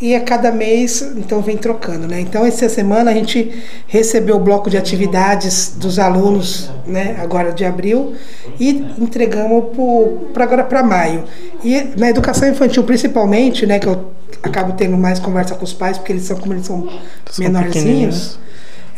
e 0.00 0.14
a 0.14 0.20
cada 0.20 0.52
mês 0.52 1.02
então 1.16 1.40
vem 1.40 1.56
trocando, 1.56 2.06
né? 2.06 2.20
Então 2.20 2.44
essa 2.44 2.68
semana 2.68 3.10
a 3.10 3.14
gente 3.14 3.62
recebeu 3.86 4.36
o 4.36 4.40
bloco 4.40 4.70
de 4.70 4.76
atividades 4.76 5.74
dos 5.76 5.98
alunos, 5.98 6.70
né? 6.86 7.16
Agora 7.20 7.52
de 7.52 7.64
abril 7.64 8.14
e 8.60 8.84
entregamos 8.98 9.64
para 10.32 10.44
agora 10.44 10.64
para 10.64 10.82
maio. 10.82 11.24
E 11.64 11.90
na 11.96 12.08
educação 12.08 12.48
infantil 12.48 12.84
principalmente, 12.84 13.66
né? 13.66 13.78
Que 13.78 13.88
eu 13.88 14.12
acabo 14.42 14.72
tendo 14.74 14.96
mais 14.96 15.18
conversa 15.18 15.54
com 15.54 15.64
os 15.64 15.72
pais 15.72 15.98
porque 15.98 16.12
eles 16.12 16.22
são 16.22 16.36
como 16.36 16.54
eles 16.54 16.66
são, 16.66 16.88
são 17.30 17.44
menorzinhos. 17.44 18.38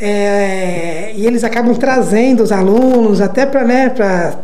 É, 0.03 1.13
e 1.15 1.27
eles 1.27 1.45
acabam 1.45 1.75
trazendo 1.75 2.43
os 2.43 2.51
alunos 2.51 3.21
até 3.21 3.45
para 3.45 3.65
né, 3.65 3.93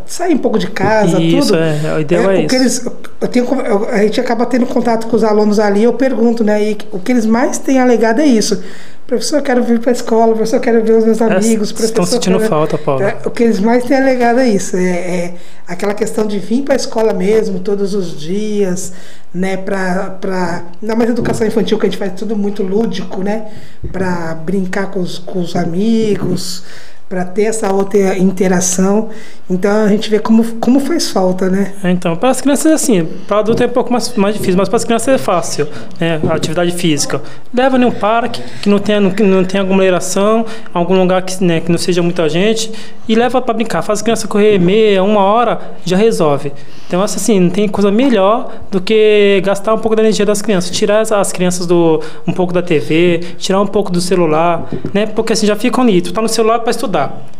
sair 0.05 0.35
um 0.35 0.38
pouco 0.38 0.59
de 0.59 0.66
casa, 0.66 1.19
isso, 1.19 1.49
tudo. 1.49 1.57
É, 1.59 1.95
a 1.95 2.01
ideia 2.01 2.21
é, 2.21 2.37
é 2.37 2.45
isso. 2.45 2.55
Eles, 2.55 2.87
eu 3.23 3.29
tenho, 3.29 3.47
eu, 3.62 3.88
a 3.88 3.99
gente 4.03 4.21
acaba 4.21 4.45
tendo 4.45 4.66
contato 4.66 5.07
com 5.07 5.16
os 5.16 5.25
alunos 5.25 5.59
ali, 5.59 5.83
eu 5.83 5.95
pergunto, 5.95 6.45
né? 6.45 6.62
E 6.62 6.79
o 6.92 6.99
que 6.99 7.11
eles 7.11 7.25
mais 7.25 7.59
têm 7.59 7.79
alegado 7.79 8.21
é 8.21 8.27
isso. 8.27 8.62
Professor, 9.07 9.37
eu 9.37 9.42
quero 9.42 9.62
vir 9.62 9.79
para 9.79 9.90
a 9.90 9.92
escola, 9.92 10.35
professor, 10.35 10.57
eu 10.57 10.61
quero 10.61 10.85
ver 10.85 10.95
os 10.95 11.05
meus 11.05 11.21
é, 11.21 11.25
amigos. 11.25 11.73
É, 11.81 11.85
estão 11.85 12.05
sentindo 12.05 12.38
quero... 12.38 12.51
falta, 12.51 12.77
Paulo. 12.77 13.05
É, 13.05 13.16
o 13.25 13.31
que 13.31 13.45
eles 13.45 13.61
mais 13.61 13.85
têm 13.85 13.97
alegado 13.97 14.40
é 14.40 14.49
isso. 14.49 14.77
É, 14.77 14.81
é 14.81 15.35
aquela 15.66 15.95
questão 15.95 16.27
de 16.27 16.40
vir 16.40 16.62
para 16.62 16.75
a 16.75 16.77
escola 16.77 17.12
mesmo, 17.12 17.61
todos 17.61 17.95
os 17.95 18.19
dias, 18.19 18.92
né? 19.33 19.57
Para. 19.57 20.11
Pra... 20.21 20.64
Ainda 20.83 20.97
mais 20.97 21.11
educação 21.11 21.47
infantil, 21.47 21.79
que 21.79 21.87
a 21.87 21.88
gente 21.88 21.99
faz 21.99 22.14
tudo 22.14 22.35
muito 22.35 22.64
lúdico, 22.64 23.23
né? 23.23 23.47
Para 23.92 24.35
brincar 24.35 24.90
com 24.90 24.99
os, 24.99 25.19
com 25.19 25.40
os 25.40 25.55
amigos 25.55 26.64
para 27.09 27.25
ter 27.25 27.45
essa 27.45 27.73
outra 27.73 28.19
interação. 28.19 29.09
Então 29.49 29.85
a 29.85 29.88
gente 29.88 30.11
vê 30.11 30.19
como, 30.19 30.45
como 30.57 30.81
faz 30.81 31.09
falta, 31.11 31.49
né? 31.49 31.73
É, 31.85 31.90
então, 31.92 32.16
para 32.16 32.31
as 32.31 32.40
crianças 32.40 32.73
assim, 32.73 33.07
para 33.29 33.38
adulto 33.38 33.62
é 33.62 33.66
um 33.66 33.71
pouco 33.71 33.92
mais, 33.92 34.12
mais 34.16 34.35
difícil, 34.35 34.57
mas 34.57 34.69
para 34.69 34.77
as 34.77 34.85
crianças 34.85 35.14
é 35.14 35.19
fácil, 35.19 35.69
né? 36.01 36.21
A 36.29 36.35
atividade 36.35 36.73
física. 36.73 37.23
Leva 37.55 37.79
em 37.79 37.85
um 37.85 37.92
parque 37.92 38.42
que 38.61 38.69
não 38.69 38.81
tenha, 38.81 39.09
que 39.11 39.23
não 39.23 39.45
tenha 39.45 39.62
aglomeração, 39.62 40.45
algum 40.75 40.99
lugar 40.99 41.23
que, 41.23 41.42
né, 41.45 41.61
que 41.61 41.71
não 41.71 41.79
seja 41.79 42.03
muita 42.03 42.29
gente, 42.29 42.73
e 43.09 43.14
leva 43.14 43.40
para 43.40 43.55
brincar. 43.55 43.83
Faz 43.83 44.01
a 44.01 44.03
criança 44.03 44.27
correr 44.27 44.59
meia, 44.59 45.01
uma 45.05 45.21
hora, 45.21 45.61
já 45.85 45.97
resolve. 45.97 46.53
Então, 46.88 47.01
assim, 47.01 47.38
não 47.38 47.51
tem 47.51 47.69
coisa 47.69 47.90
melhor 47.90 48.53
do 48.69 48.81
que 48.81 49.40
gastar 49.45 49.75
um 49.75 49.79
pouco 49.79 49.95
da 49.95 50.03
energia 50.03 50.27
das 50.27 50.42
crianças, 50.42 50.73
tirar 50.73 51.03
as 51.03 51.33
crianças 51.33 51.66
do 51.66 52.03
um 52.27 52.33
pouco 52.33 52.53
da 52.53 52.62
TV, 52.62 53.21
tirar 53.38 53.61
um 53.61 53.66
pouco 53.66 53.92
do 53.92 54.01
celular, 54.01 54.69
né? 54.92 55.07
Porque 55.07 55.33
assim 55.33 55.47
já 55.47 55.55
ficam 55.55 55.85
ali, 55.85 56.03
tu 56.03 56.12
tá 56.12 56.21
no 56.21 56.29
celular 56.29 56.59
para 56.61 56.71
estudar 56.73 56.96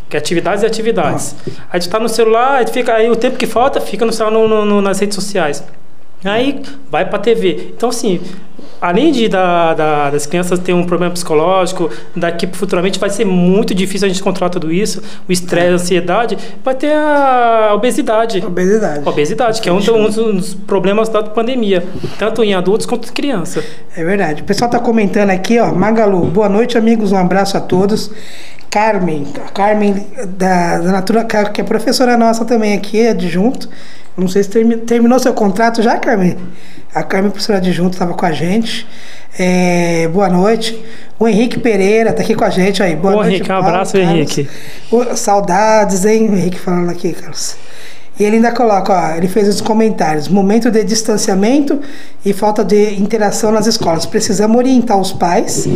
Que 0.09 0.17
é 0.17 0.21
atividades 0.21 0.63
e 0.63 0.67
atividades. 0.67 1.35
Ah. 1.49 1.67
Aí 1.73 1.81
tu 1.81 1.89
tá 1.89 1.99
no 1.99 2.09
celular, 2.09 2.59
aí, 2.59 2.67
fica, 2.67 2.95
aí 2.95 3.11
o 3.11 3.17
tempo 3.17 3.37
que 3.37 3.47
falta 3.47 3.81
fica 3.81 4.05
no 4.05 4.13
celular 4.13 4.49
no, 4.49 4.65
no, 4.65 4.81
nas 4.81 5.01
redes 5.01 5.15
sociais. 5.15 5.65
Aí 6.25 6.63
vai 6.91 7.05
para 7.05 7.19
a 7.19 7.21
TV. 7.21 7.73
Então, 7.77 7.89
assim, 7.89 8.21
além 8.81 9.13
de 9.13 9.29
da, 9.29 9.75
da, 9.75 10.11
das 10.11 10.27
crianças 10.27 10.59
ter 10.59 10.73
um 10.73 10.85
problema 10.85 11.13
psicológico, 11.13 11.91
daqui 12.15 12.47
futuramente 12.47 12.99
vai 12.99 13.11
ser 13.11 13.25
muito 13.25 13.75
difícil 13.75 14.07
a 14.07 14.09
gente 14.09 14.23
controlar 14.23 14.51
tudo 14.51 14.73
isso, 14.73 15.03
o 15.29 15.33
estresse, 15.33 15.69
a 15.69 15.75
ansiedade, 15.75 16.39
vai 16.65 16.75
ter 16.75 16.93
a 16.93 17.73
obesidade. 17.75 18.45
Obesidade. 18.45 19.03
A 19.07 19.11
obesidade, 19.11 19.61
que 19.61 19.69
é 19.69 19.73
um, 19.73 19.79
um, 19.79 20.37
dos 20.37 20.55
problemas 20.55 21.09
da 21.09 21.23
pandemia, 21.23 21.85
tanto 22.19 22.43
em 22.43 22.55
adultos 22.55 22.87
quanto 22.87 23.09
em 23.09 23.13
crianças. 23.13 23.65
É 23.97 24.05
verdade. 24.05 24.43
O 24.43 24.45
pessoal 24.45 24.71
está 24.71 24.79
comentando 24.79 25.31
aqui, 25.31 25.59
ó, 25.59 25.73
Magalu, 25.73 26.25
boa 26.27 26.49
noite, 26.49 26.77
amigos, 26.77 27.13
um 27.13 27.19
abraço 27.19 27.57
a 27.57 27.61
todos. 27.61 28.11
Carmen, 28.77 29.27
a 29.43 29.49
Carmen 29.49 30.07
da, 30.37 30.77
da 30.77 30.93
Natura, 30.93 31.25
que 31.25 31.63
é 31.63 31.65
professora 31.65 32.15
nossa 32.15 32.45
também 32.45 32.75
aqui, 32.75 33.09
adjunto. 33.09 33.71
Não 34.15 34.29
sei 34.29 34.43
se 34.43 34.51
termi, 34.51 34.77
terminou 34.77 35.19
seu 35.19 35.33
contrato 35.33 35.81
já, 35.81 35.97
Carmen? 35.97 36.37
A 36.95 37.03
Carmen, 37.03 37.31
professora 37.31 37.57
adjunto, 37.57 37.95
estava 37.95 38.13
com 38.13 38.27
a 38.27 38.33
gente. 38.33 38.87
É, 39.39 40.07
boa 40.09 40.29
noite. 40.29 40.79
O 41.19 41.27
Henrique 41.27 41.59
Pereira 41.59 42.11
está 42.11 42.23
aqui 42.23 42.35
com 42.35 42.45
a 42.45 42.51
gente 42.51 42.83
aí. 42.83 42.95
Boa 42.95 43.15
Ô, 43.15 43.17
noite. 43.17 43.37
Henrique, 43.37 43.51
um 43.51 43.57
abraço, 43.57 43.95
Carlos. 43.95 44.13
Henrique. 44.13 44.51
O, 44.93 45.17
saudades, 45.17 46.05
hein, 46.05 46.27
Henrique 46.27 46.59
falando 46.59 46.91
aqui, 46.91 47.15
Carlos. 47.15 47.57
E 48.19 48.25
ele 48.25 48.37
ainda 48.37 48.51
coloca, 48.53 48.93
ó, 48.93 49.17
ele 49.17 49.29
fez 49.29 49.47
os 49.49 49.61
comentários, 49.61 50.27
momento 50.29 50.71
de 50.71 50.83
distanciamento 50.85 51.81
e 52.25 52.33
falta 52.33 52.65
de 52.65 52.95
interação 53.01 53.53
nas 53.53 53.67
escolas. 53.67 54.07
Precisamos 54.07 54.57
orientar 54.57 54.99
os 54.99 55.13
pais 55.13 55.69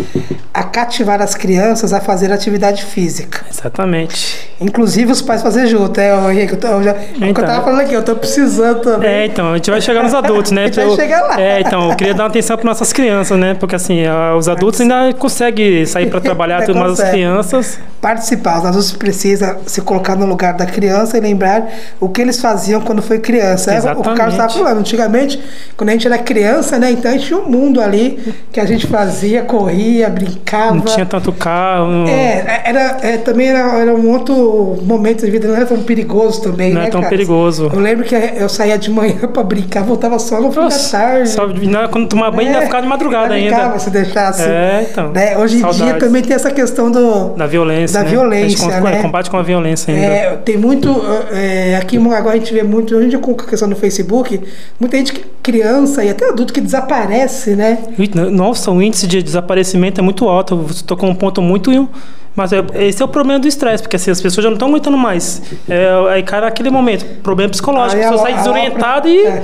a 0.52 0.62
cativar 0.64 1.20
as 1.22 1.34
crianças 1.34 1.92
a 1.92 2.00
fazer 2.00 2.32
atividade 2.32 2.84
física. 2.84 3.44
Exatamente. 3.50 4.50
Inclusive 4.60 5.12
os 5.12 5.22
pais 5.22 5.42
fazer 5.42 5.66
junto, 5.66 6.00
é, 6.00 6.14
ô, 6.16 6.30
Henrique, 6.30 6.54
eu, 6.54 6.82
já, 6.82 6.92
o 6.92 6.94
que 6.96 7.24
eu 7.24 7.28
Então. 7.28 7.44
tava 7.44 7.62
falando 7.64 7.80
aqui, 7.80 7.92
eu 7.94 8.02
tô 8.02 8.16
precisando 8.16 8.80
também. 8.80 9.08
É, 9.08 9.26
então, 9.26 9.52
a 9.52 9.56
gente 9.56 9.70
vai 9.70 9.80
chegar 9.80 10.02
nos 10.02 10.14
adultos, 10.14 10.50
né? 10.52 10.62
A 10.64 10.66
gente 10.66 10.76
vai 10.80 10.96
chegar 10.96 11.22
lá. 11.22 11.40
É, 11.40 11.60
então, 11.60 11.90
eu 11.90 11.96
queria 11.96 12.14
dar 12.14 12.24
uma 12.24 12.28
atenção 12.28 12.56
para 12.56 12.66
nossas 12.66 12.92
crianças, 12.92 13.38
né? 13.38 13.54
Porque 13.54 13.74
assim, 13.74 14.02
os 14.36 14.48
adultos 14.48 14.80
ainda 14.80 15.12
conseguem 15.14 15.84
sair 15.86 16.06
para 16.10 16.20
trabalhar, 16.20 16.64
tudo, 16.64 16.78
mas 16.78 16.98
as 16.98 17.10
crianças. 17.10 17.78
Participar, 18.00 18.58
os 18.60 18.64
adultos 18.66 18.92
precisam 18.92 19.58
se 19.66 19.80
colocar 19.82 20.16
no 20.16 20.26
lugar 20.26 20.54
da 20.54 20.64
criança 20.66 21.16
e 21.18 21.20
lembrar 21.20 21.68
o 22.00 22.08
que 22.08 22.29
eles 22.30 22.40
faziam 22.40 22.80
quando 22.80 23.02
foi 23.02 23.18
criança. 23.18 23.70
É, 23.72 23.74
o 23.74 23.78
Exatamente. 23.78 24.16
Carlos 24.16 24.34
estava 24.34 24.52
falando, 24.52 24.78
antigamente, 24.78 25.40
quando 25.76 25.90
a 25.90 25.92
gente 25.92 26.06
era 26.06 26.18
criança, 26.18 26.78
né? 26.78 26.90
Então 26.90 27.10
a 27.10 27.14
gente 27.14 27.26
tinha 27.26 27.38
um 27.38 27.48
mundo 27.48 27.80
ali 27.80 28.18
que 28.52 28.58
a 28.60 28.64
gente 28.64 28.86
fazia, 28.86 29.42
corria, 29.42 30.08
brincava. 30.08 30.74
Não 30.74 30.82
tinha 30.82 31.04
tanto 31.06 31.32
carro. 31.32 31.86
não- 31.86 32.08
É, 32.08 32.62
era, 32.64 32.96
é, 33.02 33.16
também 33.18 33.48
era, 33.48 33.78
era 33.78 33.94
um 33.94 34.08
outro 34.10 34.78
momento 34.82 35.24
de 35.24 35.30
vida, 35.30 35.48
não 35.48 35.56
era 35.56 35.66
tão 35.66 35.78
perigoso 35.82 36.40
também, 36.42 36.72
Não 36.72 36.80
é 36.80 36.84
né, 36.84 36.90
tão 36.90 37.00
Carlos? 37.00 37.16
perigoso. 37.18 37.70
Eu 37.72 37.80
lembro 37.80 38.04
que 38.04 38.14
eu 38.14 38.48
saía 38.48 38.78
de 38.78 38.90
manhã 38.90 39.16
pra 39.32 39.42
brincar, 39.42 39.82
voltava 39.82 40.18
só 40.18 40.40
no 40.40 40.50
fim 40.52 40.60
Nossa, 40.60 40.96
da 40.96 41.04
tarde. 41.04 41.28
só, 41.30 41.46
não, 41.46 41.88
quando 41.88 42.08
tomar 42.08 42.30
banho 42.30 42.48
ainda 42.48 42.60
É, 42.60 42.66
ficava 42.66 42.82
de 42.82 42.88
madrugada 42.88 43.34
ainda 43.34 43.56
ainda. 43.56 43.78
se 43.78 43.90
deixasse. 43.90 44.42
É, 44.42 44.86
então. 44.90 45.10
Né? 45.12 45.36
Hoje 45.36 45.56
em 45.56 45.62
dia 45.62 45.72
Saudades. 45.72 46.00
também 46.04 46.22
tem 46.22 46.34
essa 46.36 46.50
questão 46.50 46.90
do. 46.90 47.30
Da 47.30 47.46
violência. 47.46 47.98
Da 47.98 48.04
né? 48.04 48.10
violência, 48.10 48.58
gente 48.70 48.80
né? 48.82 49.02
combate 49.02 49.30
com 49.30 49.36
a 49.36 49.42
violência 49.42 49.92
ainda. 49.92 50.06
É, 50.06 50.36
tem 50.44 50.56
muito. 50.56 50.90
é, 51.32 51.76
aqui 51.76 51.96
em 51.96 51.98
Mongaguá 52.20 52.32
a 52.32 52.36
gente 52.36 52.52
vê 52.52 52.62
muito, 52.62 52.94
hoje 52.94 53.06
em 53.06 53.08
dia 53.08 53.18
com 53.18 53.32
a 53.32 53.34
questão 53.34 53.68
no 53.68 53.76
Facebook, 53.76 54.40
muita 54.78 54.96
gente, 54.96 55.12
criança 55.42 56.04
e 56.04 56.10
até 56.10 56.28
adulto 56.28 56.52
que 56.52 56.60
desaparece, 56.60 57.56
né? 57.56 57.78
Nossa, 58.30 58.70
o 58.70 58.80
índice 58.82 59.06
de 59.06 59.22
desaparecimento 59.22 60.00
é 60.00 60.04
muito 60.04 60.28
alto. 60.28 60.56
Você 60.56 60.84
tocou 60.84 61.08
um 61.08 61.14
ponto 61.14 61.40
muito. 61.42 61.88
Mas 62.36 62.52
é- 62.52 62.64
esse 62.86 63.02
é 63.02 63.04
o 63.04 63.08
problema 63.08 63.40
do 63.40 63.48
estresse, 63.48 63.82
porque 63.82 63.96
assim, 63.96 64.10
as 64.10 64.20
pessoas 64.20 64.44
já 64.44 64.48
não 64.50 64.54
estão 64.54 64.68
aguentando 64.68 64.96
mais. 64.96 65.42
É, 65.68 65.88
aí 66.10 66.22
cai 66.22 66.40
naquele 66.40 66.70
momento, 66.70 67.04
problema 67.22 67.50
psicológico. 67.50 68.00
Aí 68.00 68.06
a 68.06 68.10
pessoa 68.10 68.28
sai 68.28 68.36
desorientada 68.38 69.08
e. 69.08 69.26
é. 69.26 69.42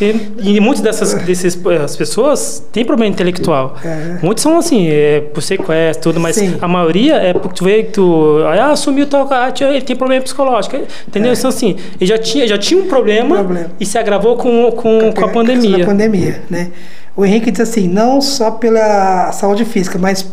E, 0.00 0.56
e 0.56 0.60
muitas 0.60 0.82
dessas 0.82 1.14
desses, 1.22 1.58
as 1.82 1.94
pessoas 1.96 2.64
têm 2.72 2.84
problema 2.84 3.12
intelectual. 3.12 3.76
É. 3.84 4.18
Muitos 4.22 4.42
são 4.42 4.58
assim, 4.58 4.88
é, 4.88 5.20
por 5.20 5.40
sequestro, 5.42 6.02
tudo, 6.12 6.20
mas 6.20 6.34
Sim. 6.36 6.56
a 6.60 6.66
maioria 6.66 7.14
é 7.16 7.32
porque 7.32 7.54
tu 7.54 7.64
vê 7.64 7.84
que 7.84 7.92
tu. 7.92 8.38
Ah, 8.46 8.72
assumiu 8.72 9.06
tal 9.06 9.26
cara, 9.28 9.52
tinha- 9.52 9.68
ele 9.70 9.82
tem 9.82 9.94
problema 9.94 10.22
psicológico. 10.22 10.76
Entendeu? 11.06 11.32
Então, 11.32 11.48
assim, 11.48 11.76
ele 12.00 12.06
já 12.06 12.18
tinha, 12.18 12.46
já 12.48 12.58
tinha 12.58 12.80
um 12.80 12.86
problema, 12.86 13.36
Problema. 13.36 13.70
e 13.78 13.86
se 13.86 13.96
agravou 13.96 14.36
com, 14.36 14.72
com, 14.72 15.12
com 15.12 15.24
a 15.24 15.28
pandemia. 15.28 15.78
Da 15.78 15.84
pandemia, 15.86 16.42
né? 16.50 16.70
O 17.16 17.24
Henrique 17.24 17.52
diz 17.52 17.60
assim, 17.60 17.86
não 17.86 18.20
só 18.20 18.50
pela 18.50 19.30
saúde 19.30 19.64
física, 19.64 19.96
mas 19.96 20.26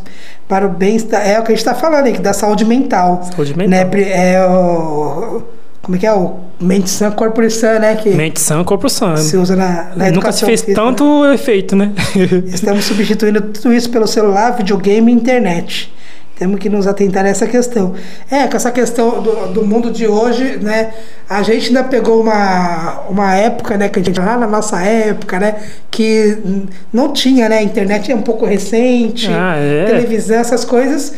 para 0.47 0.65
o 0.65 0.69
bem-estar. 0.69 1.21
É 1.25 1.39
o 1.39 1.43
que 1.43 1.51
a 1.51 1.55
gente 1.55 1.59
está 1.59 1.75
falando 1.75 2.05
aí, 2.07 2.17
da 2.17 2.33
saúde 2.33 2.65
mental. 2.65 3.21
Saúde 3.35 3.55
mental. 3.55 3.85
Né? 3.91 4.11
É 4.11 4.43
o. 4.45 5.43
Como 5.81 5.95
é 5.95 5.99
que 5.99 6.05
é? 6.05 6.13
O 6.13 6.35
mente 6.59 6.89
sã, 6.89 7.09
corpo 7.09 7.49
sã, 7.49 7.79
né? 7.79 7.95
Que 7.95 8.09
Mente 8.11 8.39
sã, 8.39 8.63
corpo 8.63 8.87
sã. 8.87 9.15
se 9.17 9.35
usa 9.35 9.55
na, 9.55 9.91
na 9.95 10.11
Nunca 10.11 10.31
se 10.31 10.45
fez 10.45 10.61
física. 10.61 10.79
tanto 10.79 11.25
efeito, 11.33 11.75
né? 11.75 11.91
Estamos 12.53 12.85
substituindo 12.85 13.41
tudo 13.41 13.73
isso 13.73 13.89
pelo 13.89 14.05
celular, 14.07 14.51
videogame 14.55 15.11
e 15.11 15.15
internet. 15.15 15.91
Temos 16.37 16.59
que 16.59 16.69
nos 16.69 16.87
atentar 16.87 17.23
a 17.25 17.29
essa 17.29 17.45
questão. 17.45 17.93
É, 18.29 18.47
com 18.47 18.57
essa 18.57 18.71
questão 18.71 19.21
do, 19.21 19.53
do 19.53 19.65
mundo 19.65 19.91
de 19.91 20.07
hoje, 20.07 20.57
né? 20.61 20.91
A 21.29 21.41
gente 21.43 21.67
ainda 21.67 21.83
pegou 21.83 22.21
uma, 22.21 23.01
uma 23.09 23.35
época, 23.35 23.77
né? 23.77 23.89
Que 23.89 23.99
a 23.99 24.03
gente 24.03 24.19
lá 24.19 24.37
na 24.37 24.47
nossa 24.47 24.81
época, 24.81 25.39
né? 25.39 25.55
Que 25.91 26.37
não 26.91 27.11
tinha, 27.13 27.47
né? 27.49 27.57
A 27.59 27.63
internet 27.63 28.11
é 28.11 28.15
um 28.15 28.21
pouco 28.23 28.45
recente, 28.45 29.27
Ah, 29.31 29.55
é? 29.57 29.85
televisão, 29.85 30.37
essas 30.37 30.65
coisas. 30.65 31.13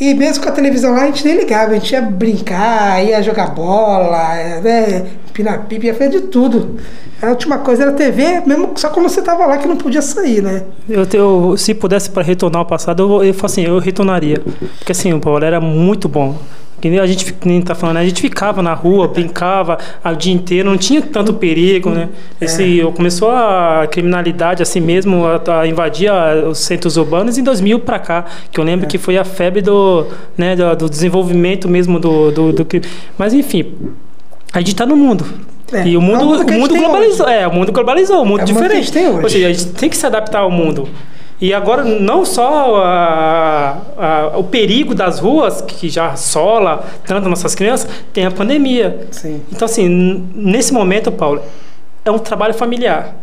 E 0.00 0.14
mesmo 0.14 0.42
com 0.44 0.48
a 0.48 0.52
televisão 0.52 0.92
lá, 0.92 1.02
a 1.02 1.06
gente 1.06 1.24
nem 1.24 1.36
ligava, 1.36 1.72
a 1.72 1.74
gente 1.74 1.90
ia 1.92 2.00
brincar, 2.02 3.04
ia 3.04 3.20
jogar 3.22 3.48
bola, 3.54 4.60
né? 4.62 5.06
Pinar 5.32 5.66
pipa, 5.66 5.86
ia 5.86 5.94
fazer 5.94 6.10
de 6.10 6.20
tudo. 6.22 6.76
A 7.20 7.30
última 7.30 7.58
coisa 7.58 7.82
era 7.82 7.92
TV, 7.92 8.42
mesmo 8.46 8.70
só 8.76 8.90
quando 8.90 9.08
você 9.08 9.20
tava 9.20 9.44
lá 9.44 9.58
que 9.58 9.66
não 9.66 9.76
podia 9.76 10.00
sair, 10.00 10.40
né? 10.40 10.62
Eu, 10.88 11.04
eu- 11.12 11.56
se 11.56 11.74
pudesse 11.74 12.10
para 12.10 12.22
retornar 12.22 12.60
ao 12.60 12.66
passado, 12.66 13.02
eu, 13.02 13.24
eu, 13.24 13.34
assim, 13.42 13.62
eu 13.64 13.78
retornaria. 13.80 14.40
Porque 14.78 14.92
assim, 14.92 15.12
o 15.12 15.18
Paulo 15.20 15.44
era 15.44 15.60
muito 15.60 16.08
bom. 16.08 16.36
Que 16.80 16.88
nem 16.88 16.98
a 17.00 17.06
gente 17.06 17.34
nem 17.44 17.60
tá 17.60 17.74
falando, 17.74 17.96
a 17.96 18.04
gente 18.04 18.20
ficava 18.20 18.62
na 18.62 18.72
rua, 18.72 19.08
brincava 19.08 19.78
o 20.04 20.14
dia 20.14 20.32
inteiro, 20.32 20.70
não 20.70 20.78
tinha 20.78 21.02
tanto 21.02 21.34
perigo, 21.34 21.90
né? 21.90 22.08
Esse, 22.40 22.80
Começou 22.94 23.30
a 23.30 23.86
criminalidade 23.90 24.62
assim 24.62 24.80
mesmo 24.80 25.24
a, 25.26 25.60
a 25.60 25.66
invadir 25.66 26.08
a- 26.10 26.48
os 26.48 26.58
centros 26.58 26.96
urbanos 26.96 27.36
em 27.36 27.42
2000 27.42 27.80
para 27.80 27.98
cá, 27.98 28.24
que 28.52 28.60
eu 28.60 28.64
lembro 28.64 28.86
que 28.86 28.96
foi 28.98 29.16
a 29.18 29.24
febre 29.24 29.60
do, 29.60 30.06
né, 30.36 30.54
do, 30.54 30.76
do 30.76 30.88
desenvolvimento 30.90 31.68
mesmo 31.68 31.98
do, 31.98 32.30
do, 32.30 32.52
do 32.52 32.64
que- 32.64 32.80
Mas 33.16 33.34
enfim, 33.34 33.74
a 34.52 34.58
gente 34.60 34.74
tá 34.76 34.86
no 34.86 34.96
mundo. 34.96 35.24
É, 35.72 35.86
e 35.86 35.96
o 35.96 36.00
mundo, 36.00 36.20
é 36.20 36.24
o 36.24 36.28
mundo 36.28 36.48
o 36.48 36.52
mundo 36.52 36.74
globalizou. 36.76 37.26
hoje. 37.26 37.34
É, 37.34 37.46
o 37.46 37.52
mundo 37.52 37.72
globalizou, 37.72 38.22
o 38.22 38.26
mundo 38.26 38.40
É 38.40 38.44
o 38.44 38.48
mundo 38.48 38.62
diferente. 38.62 38.98
hoje. 38.98 39.22
Ou 39.24 39.28
seja, 39.28 39.46
a 39.48 39.52
gente 39.52 39.66
tem 39.72 39.90
que 39.90 39.96
se 39.96 40.06
adaptar 40.06 40.38
ao 40.40 40.50
mundo. 40.50 40.88
E 41.40 41.54
agora, 41.54 41.84
não 41.84 42.24
só 42.24 42.82
a- 42.82 43.76
a- 43.96 44.38
o 44.38 44.44
perigo 44.44 44.94
das 44.94 45.20
ruas, 45.20 45.60
que 45.60 45.88
já 45.88 46.08
assola 46.08 46.84
tanto 47.06 47.28
nossas 47.28 47.54
crianças, 47.54 47.88
tem 48.12 48.26
a 48.26 48.30
pandemia. 48.30 49.06
Sim. 49.12 49.40
Então, 49.52 49.66
assim, 49.66 49.88
nesse 50.34 50.72
momento, 50.72 51.12
Paulo, 51.12 51.40
é 52.04 52.10
um 52.10 52.18
trabalho 52.18 52.54
familiar. 52.54 53.14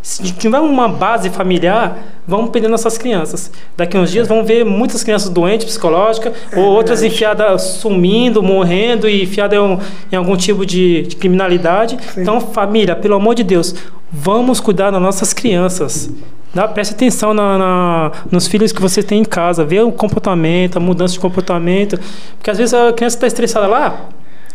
Se 0.00 0.22
tiver 0.34 0.58
uma 0.60 0.86
base 0.86 1.30
familiar, 1.30 1.96
vamos 2.28 2.50
perder 2.50 2.68
nossas 2.68 2.98
crianças. 2.98 3.50
Daqui 3.74 3.96
uns 3.96 4.10
dias 4.12 4.28
vamos 4.28 4.46
ver 4.46 4.62
muitas 4.62 5.02
crianças 5.02 5.30
doentes 5.30 5.64
psicológicas, 5.66 6.34
ou 6.54 6.62
outras 6.64 7.02
enfiadas 7.02 7.62
sumindo, 7.62 8.42
morrendo 8.42 9.08
e 9.08 9.22
enfiadas 9.24 9.58
em, 9.58 9.78
em 10.12 10.16
algum 10.16 10.36
tipo 10.36 10.64
de, 10.66 11.02
de 11.04 11.16
criminalidade. 11.16 11.96
Sim. 12.12 12.20
Então, 12.20 12.38
família, 12.38 12.94
pelo 12.94 13.14
amor 13.14 13.34
de 13.34 13.42
Deus, 13.42 13.74
vamos 14.12 14.60
cuidar 14.60 14.90
das 14.90 15.00
nossas 15.00 15.32
crianças. 15.32 16.10
Dá, 16.54 16.68
preste 16.68 16.94
atenção 16.94 17.34
na, 17.34 17.58
na- 17.58 18.12
nos 18.30 18.46
filhos 18.46 18.70
que 18.72 18.80
você 18.80 19.02
tem 19.02 19.20
em 19.20 19.24
casa, 19.24 19.64
vê 19.64 19.80
o 19.80 19.90
comportamento, 19.90 20.76
a 20.76 20.80
mudança 20.80 21.14
de 21.14 21.20
comportamento. 21.20 21.98
Porque 22.38 22.50
às 22.50 22.58
vezes 22.58 22.72
a 22.72 22.92
criança 22.92 23.16
está 23.16 23.26
estressada 23.26 23.66
lá, 23.66 24.08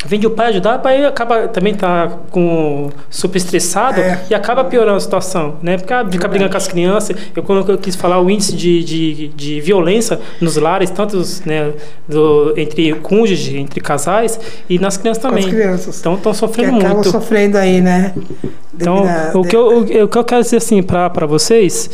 vem 0.06 0.26
o 0.26 0.30
pai 0.30 0.48
ajudar, 0.48 0.78
o 0.78 0.82
pai 0.82 1.06
acaba 1.06 1.48
também 1.50 1.74
tá 1.74 2.10
com 2.32 2.90
super 3.10 3.38
estressado 3.38 4.00
É. 4.00 4.20
e 4.30 4.34
acaba 4.34 4.64
piorando 4.64 4.96
a 4.98 5.00
situação, 5.00 5.56
né? 5.62 5.78
Porque 5.78 5.94
ah, 5.94 6.06
fica 6.10 6.28
brigando 6.28 6.52
com 6.52 6.58
as 6.58 6.68
crianças. 6.68 7.16
Eu 7.36 7.44
quando 7.44 7.70
eu 7.70 7.78
quis 7.78 7.96
falar 7.96 8.22
o 8.22 8.30
índice 8.30 8.56
de, 8.56 8.84
de, 8.84 9.28
de 9.30 9.60
violência 9.62 10.20
nos 10.40 10.56
lares, 10.56 10.90
tanto 10.90 11.18
os, 11.18 11.42
né, 11.42 11.74
do, 12.08 12.54
entre 12.58 12.94
cônjuges, 12.96 13.54
entre 13.56 13.82
casais 13.82 14.40
e 14.70 14.80
nas 14.80 14.96
crianças 14.98 15.22
Com 15.22 15.28
as 15.28 15.36
também. 15.36 15.50
crianças. 15.50 16.00
Então 16.00 16.16
estão 16.16 16.32
que 16.32 16.38
sofrendo 16.38 16.78
acabam 16.78 16.94
muito. 16.96 17.12
sofrendo 17.12 17.58
aí, 17.58 17.82
né? 17.82 18.14
Então, 18.74 19.04
o 19.34 19.44
que, 19.44 19.56
eu, 19.56 19.80
o, 19.80 19.82
o 19.82 20.08
que 20.08 20.18
eu 20.18 20.24
quero 20.24 20.42
dizer 20.42 20.58
assim 20.58 20.82
para 20.82 21.26
vocês, 21.28 21.90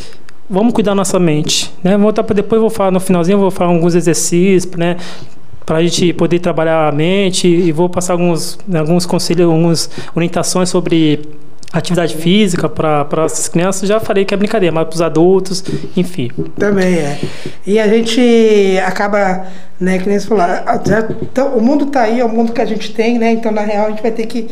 vamos 0.48 0.72
cuidar 0.72 0.92
da 0.92 0.96
nossa 0.96 1.18
mente, 1.18 1.72
né? 1.82 1.96
Vou 1.98 2.12
depois 2.12 2.60
vou 2.60 2.70
falar 2.70 2.92
no 2.92 3.00
finalzinho, 3.00 3.34
eu 3.34 3.40
vou 3.40 3.50
falar 3.50 3.72
alguns 3.72 3.96
exercícios, 3.96 4.72
né? 4.76 4.96
Para 5.66 5.78
a 5.78 5.82
gente 5.82 6.12
poder 6.12 6.38
trabalhar 6.38 6.88
a 6.88 6.92
mente 6.92 7.48
e 7.48 7.72
vou 7.72 7.88
passar 7.88 8.12
alguns, 8.14 8.56
alguns 8.72 9.04
conselhos, 9.04 9.46
algumas 9.46 9.90
orientações 10.14 10.68
sobre 10.68 11.20
atividade 11.72 12.16
física 12.16 12.68
para 12.68 13.06
as 13.24 13.48
crianças. 13.48 13.88
Já 13.88 14.00
falei 14.00 14.24
que 14.24 14.32
é 14.32 14.36
brincadeira, 14.36 14.72
mas 14.74 14.86
para 14.86 14.94
os 14.94 15.02
adultos, 15.02 15.64
enfim. 15.96 16.30
Também 16.56 16.94
é. 16.94 17.18
E 17.66 17.78
a 17.78 17.88
gente 17.88 18.78
acaba, 18.84 19.46
né, 19.80 19.98
que 19.98 20.08
nem 20.08 20.18
você 20.18 20.26
falou, 20.26 20.44
então, 21.20 21.56
o 21.56 21.60
mundo 21.60 21.86
tá 21.86 22.02
aí, 22.02 22.20
é 22.20 22.24
o 22.24 22.28
mundo 22.28 22.52
que 22.52 22.60
a 22.60 22.64
gente 22.64 22.92
tem, 22.94 23.18
né? 23.18 23.32
Então, 23.32 23.52
na 23.52 23.62
real, 23.62 23.86
a 23.86 23.90
gente 23.90 24.02
vai 24.02 24.12
ter 24.12 24.26
que 24.26 24.48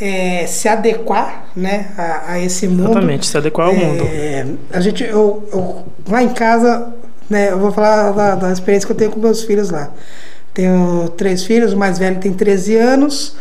é, 0.00 0.46
se 0.46 0.68
adequar 0.68 1.46
né, 1.54 1.88
a, 1.96 2.32
a, 2.32 2.40
esse 2.40 2.66
mundo. 2.66 2.90
Exatamente, 2.90 3.26
se 3.26 3.36
adequar 3.36 3.68
ao 3.68 3.74
é, 3.74 3.76
mundo. 3.76 4.58
A 4.72 4.80
gente, 4.80 5.04
eu, 5.04 5.48
eu, 5.52 5.84
lá 6.08 6.22
em 6.22 6.30
casa, 6.30 6.92
né, 7.28 7.50
eu 7.50 7.58
vou 7.58 7.72
falar 7.72 8.12
da, 8.12 8.34
da 8.34 8.52
experiência 8.52 8.86
que 8.86 8.92
eu 8.92 8.96
tenho 8.96 9.10
com 9.10 9.20
meus 9.20 9.42
filhos 9.42 9.70
lá. 9.70 9.90
Tenho 10.54 11.08
três 11.16 11.44
filhos, 11.44 11.72
o 11.72 11.76
mais 11.76 11.98
velho 11.98 12.20
tem 12.20 12.32
13 12.32 12.76
anos, 12.76 13.34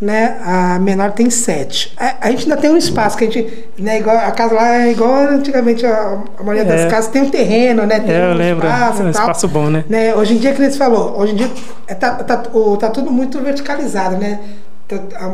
né? 0.00 0.38
A 0.44 0.78
menor 0.78 1.12
tem 1.12 1.28
7. 1.30 1.94
A, 1.96 2.26
a, 2.26 2.30
gente 2.30 2.44
ainda 2.44 2.56
tem 2.56 2.70
um 2.70 2.76
espaço 2.76 3.16
que 3.16 3.24
a 3.24 3.26
gente, 3.26 3.68
né, 3.78 3.98
igual, 3.98 4.16
a 4.16 4.30
casa 4.30 4.54
lá 4.54 4.82
é 4.82 4.92
igual 4.92 5.12
antigamente 5.28 5.84
a, 5.86 6.22
a 6.38 6.42
maioria 6.42 6.64
das 6.64 6.82
é. 6.82 6.88
casas 6.88 7.10
tem 7.10 7.22
um 7.22 7.30
terreno, 7.30 7.84
né? 7.84 8.00
Tem 8.00 8.14
é, 8.14 8.20
um 8.20 8.30
eu 8.30 8.34
lembro. 8.34 8.66
espaço, 8.66 9.02
é 9.02 9.04
um 9.04 9.10
espaço 9.10 9.48
bom, 9.48 9.70
né? 9.70 9.84
né? 9.88 10.14
Hoje 10.14 10.34
em 10.34 10.38
dia, 10.38 10.52
que 10.52 10.62
você 10.62 10.76
falou, 10.76 11.18
hoje 11.18 11.32
em 11.32 11.36
dia 11.36 11.50
é, 11.86 11.94
tá, 11.94 12.14
tá, 12.16 12.36
tá 12.36 12.90
tudo 12.90 13.10
muito 13.10 13.40
verticalizado, 13.40 14.16
né? 14.16 14.40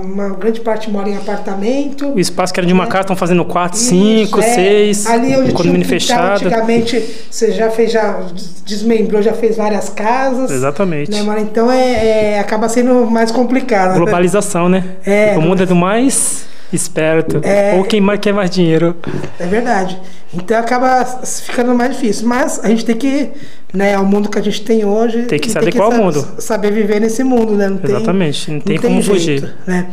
Uma 0.03 0.31
grande 0.31 0.61
parte 0.61 0.91
mora 0.91 1.09
em 1.09 1.17
apartamento. 1.17 2.09
O 2.09 2.21
espaço 2.21 2.53
que 2.53 2.61
era 2.61 2.67
de 2.67 2.73
uma 2.73 2.85
né? 2.85 2.91
casa 2.91 3.03
estão 3.03 3.17
fazendo 3.17 3.45
quatro, 3.45 3.79
Isso, 3.79 3.89
cinco, 3.89 4.41
é. 4.41 4.43
seis. 4.43 5.07
Ali 5.07 5.37
onde 5.37 5.53
condomínio 5.53 5.87
um 5.87 5.89
fechado. 5.89 6.47
Antigamente 6.47 7.03
você 7.31 7.53
já 7.53 7.71
fez, 7.71 7.93
já 7.93 8.21
desmembrou, 8.65 9.23
já 9.23 9.33
fez 9.33 9.57
várias 9.57 9.89
casas. 9.89 10.51
Exatamente. 10.51 11.11
Né, 11.11 11.23
mas 11.23 11.43
então 11.43 11.71
é, 11.71 12.35
é, 12.35 12.41
acaba 12.41 12.69
sendo 12.69 13.11
mais 13.11 13.31
complicado. 13.31 13.97
Globalização, 13.97 14.69
né? 14.69 14.85
É. 15.05 15.37
O 15.37 15.43
mundo 15.43 15.63
é 15.63 15.67
do 15.67 15.77
mais 15.77 16.47
esperto. 16.73 17.41
É, 17.43 17.75
ou 17.77 17.85
quem 17.85 18.01
mais 18.01 18.21
quer 18.21 18.33
mais 18.33 18.51
dinheiro. 18.51 18.97
É 19.39 19.47
verdade. 19.47 19.99
Então 20.35 20.59
acaba 20.59 21.05
ficando 21.05 21.75
mais 21.75 21.95
difícil. 21.95 22.29
Mas 22.29 22.61
a 22.63 22.69
gente 22.69 22.85
tem 22.85 22.97
que, 22.97 23.31
né, 23.73 23.93
é 23.93 23.99
o 23.99 24.05
mundo 24.05 24.29
que 24.29 24.39
a 24.39 24.43
gente 24.43 24.63
tem 24.63 24.85
hoje. 24.85 25.23
Tem 25.23 25.39
que 25.39 25.51
se 25.51 25.57
adequar 25.57 25.87
ao 25.87 25.93
mundo. 25.93 26.27
Saber 26.39 26.71
viver 26.73 27.01
nesse 27.01 27.25
mundo, 27.25 27.55
né? 27.55 27.69
Não 27.69 27.81
Exatamente, 27.83 28.47
tem, 28.47 28.55
não 28.55 28.61
tem, 28.61 28.75
não 28.77 28.83
como 28.83 29.03
jeito, 29.03 29.13
fugir. 29.13 29.55
Né? 29.67 29.87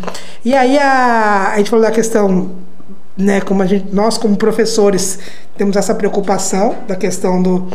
E 0.43 0.53
aí 0.53 0.77
a, 0.77 1.53
a 1.53 1.57
gente 1.57 1.69
falou 1.69 1.85
da 1.85 1.91
questão, 1.91 2.51
né, 3.17 3.39
como 3.41 3.61
a 3.63 3.65
gente, 3.65 3.93
nós 3.93 4.17
como 4.17 4.35
professores 4.35 5.19
temos 5.57 5.77
essa 5.77 5.95
preocupação 5.95 6.75
da 6.87 6.95
questão 6.95 7.41
do, 7.41 7.69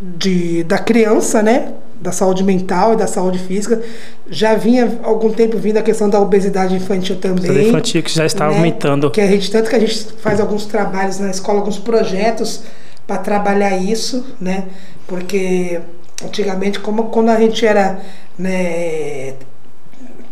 de, 0.00 0.64
da 0.64 0.78
criança, 0.78 1.42
né? 1.42 1.72
Da 2.00 2.12
saúde 2.12 2.42
mental 2.42 2.94
e 2.94 2.96
da 2.96 3.06
saúde 3.06 3.38
física. 3.38 3.80
Já 4.28 4.54
vinha 4.54 4.98
algum 5.02 5.30
tempo 5.30 5.58
vindo 5.58 5.76
a 5.76 5.82
questão 5.82 6.08
da 6.08 6.20
obesidade 6.20 6.74
infantil 6.74 7.16
também. 7.16 7.44
Obesidade 7.44 7.68
infantil 7.68 8.02
que 8.02 8.10
já 8.10 8.24
está 8.24 8.48
né? 8.48 8.56
aumentando. 8.56 9.10
Que 9.10 9.20
a 9.20 9.26
gente, 9.26 9.50
tanto 9.50 9.68
que 9.68 9.76
a 9.76 9.78
gente 9.78 10.06
faz 10.18 10.40
alguns 10.40 10.64
trabalhos 10.64 11.18
na 11.18 11.30
escola, 11.30 11.58
alguns 11.58 11.78
projetos 11.78 12.62
para 13.06 13.18
trabalhar 13.18 13.76
isso, 13.76 14.24
né? 14.40 14.64
Porque 15.06 15.80
antigamente, 16.24 16.78
como 16.80 17.04
quando 17.04 17.28
a 17.28 17.38
gente 17.38 17.66
era 17.66 18.00
né, 18.38 19.34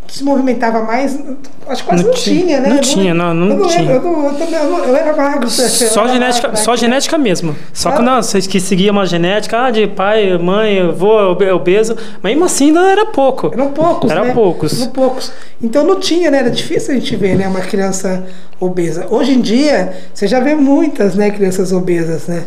se 0.08 0.24
movimentava 0.24 0.82
mais, 0.82 1.18
acho 1.66 1.82
que 1.82 1.88
quase 1.88 2.02
não, 2.02 2.10
não 2.10 2.18
tinha, 2.18 2.40
tinha, 2.40 2.60
né? 2.60 2.68
Não, 2.70 2.78
tinha, 2.78 3.14
não, 3.14 3.34
não, 3.34 3.58
eu 3.58 3.66
tinha. 3.66 3.92
eu, 3.92 4.02
não, 4.02 4.26
eu, 4.26 4.84
eu, 4.88 4.96
era 4.96 5.14
magro. 5.14 5.48
Só 5.50 6.04
era 6.04 6.12
genética, 6.14 6.48
magro, 6.48 6.64
só 6.64 6.76
genética 6.76 7.18
mesmo. 7.18 7.54
Só 7.72 7.92
que 7.92 8.02
não, 8.02 8.22
vocês 8.22 8.46
que 8.46 8.58
seguiam 8.58 8.92
uma 8.92 9.06
genética 9.06 9.66
ah, 9.66 9.70
de 9.70 9.86
pai, 9.86 10.36
mãe, 10.38 10.80
avô, 10.80 11.30
obeso, 11.54 11.96
mas 12.22 12.32
mesmo 12.32 12.44
assim 12.46 12.72
não 12.72 12.86
era 12.86 13.06
pouco. 13.06 13.50
Eram 13.52 13.70
poucos, 13.72 14.10
Eram 14.10 14.24
né? 14.24 14.32
poucos. 14.32 14.80
Eram 14.80 14.92
poucos. 14.92 15.32
Então 15.62 15.84
não 15.84 16.00
tinha, 16.00 16.30
né? 16.30 16.38
Era 16.38 16.50
difícil 16.50 16.94
a 16.94 16.98
gente 16.98 17.14
ver, 17.14 17.36
né? 17.36 17.46
Uma 17.46 17.60
criança 17.60 18.26
obesa. 18.58 19.06
Hoje 19.10 19.32
em 19.32 19.40
dia, 19.40 19.94
você 20.14 20.26
já 20.26 20.40
vê 20.40 20.54
muitas, 20.54 21.14
né? 21.14 21.30
Crianças 21.30 21.72
obesas, 21.72 22.26
né? 22.26 22.44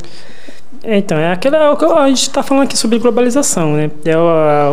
É, 0.83 0.97
então, 0.97 1.17
é 1.17 1.31
aquela. 1.31 1.57
É 1.57 1.99
a 1.99 2.07
gente 2.07 2.23
está 2.23 2.41
falando 2.41 2.63
aqui 2.63 2.75
sobre 2.75 2.97
globalização, 2.97 3.73
né? 3.73 3.91
É 4.03 4.13
a, 4.13 4.69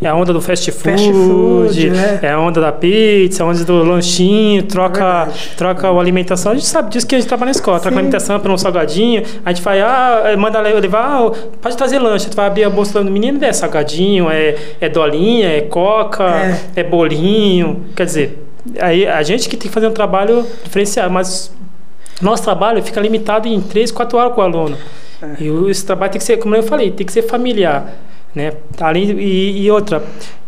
é 0.00 0.08
a 0.08 0.14
onda 0.14 0.32
do 0.32 0.40
fast 0.40 0.70
food, 0.72 0.90
fast 0.90 1.12
food 1.12 1.90
né? 1.90 2.20
é 2.22 2.30
a 2.30 2.40
onda 2.40 2.58
da 2.58 2.72
pizza, 2.72 3.44
a 3.44 3.46
onda 3.46 3.62
do 3.62 3.84
lanchinho, 3.84 4.62
troca, 4.62 5.28
é 5.28 5.54
troca 5.54 5.88
a 5.88 6.00
alimentação. 6.00 6.52
A 6.52 6.54
gente 6.54 6.66
sabe 6.66 6.90
disso 6.90 7.06
que 7.06 7.14
a 7.14 7.18
gente 7.18 7.28
trabalha 7.28 7.46
na 7.46 7.50
escola, 7.50 7.76
Sim. 7.76 7.82
troca 7.82 7.96
a 7.96 7.98
alimentação 7.98 8.40
por 8.40 8.50
um 8.50 8.56
salgadinho, 8.56 9.24
a 9.44 9.52
gente 9.52 9.62
vai, 9.62 9.82
ah, 9.82 10.22
é, 10.24 10.36
manda 10.36 10.58
levar, 10.60 11.18
ah, 11.18 11.30
pode 11.60 11.76
trazer 11.76 11.98
lanche, 11.98 12.30
tu 12.30 12.36
vai 12.36 12.46
abrir 12.46 12.64
a 12.64 12.70
bolsa 12.70 13.04
do 13.04 13.10
menino, 13.10 13.44
é 13.44 13.52
salgadinho, 13.52 14.30
é, 14.30 14.56
é 14.80 14.88
dolinha, 14.88 15.48
é 15.48 15.60
coca, 15.60 16.24
é, 16.24 16.80
é 16.80 16.82
bolinho. 16.82 17.84
Quer 17.94 18.06
dizer, 18.06 18.42
aí 18.80 19.06
a 19.06 19.22
gente 19.22 19.50
que 19.50 19.56
tem 19.58 19.68
que 19.68 19.74
fazer 19.74 19.86
um 19.86 19.92
trabalho 19.92 20.46
diferenciado, 20.64 21.10
mas 21.10 21.52
nosso 22.22 22.42
trabalho 22.42 22.82
fica 22.82 23.00
limitado 23.00 23.46
em 23.48 23.60
3, 23.60 23.90
4 23.90 24.16
horas 24.16 24.34
com 24.34 24.40
o 24.40 24.44
aluno. 24.44 24.78
É. 25.22 25.42
E 25.42 25.70
esse 25.70 25.84
trabalho 25.84 26.12
tem 26.12 26.18
que 26.18 26.24
ser, 26.24 26.36
como 26.38 26.54
eu 26.54 26.62
falei, 26.62 26.90
tem 26.90 27.06
que 27.06 27.12
ser 27.12 27.22
familiar, 27.22 27.94
né? 28.34 28.52
Além 28.80 29.10
e, 29.18 29.62
e 29.62 29.70
outra, 29.70 30.02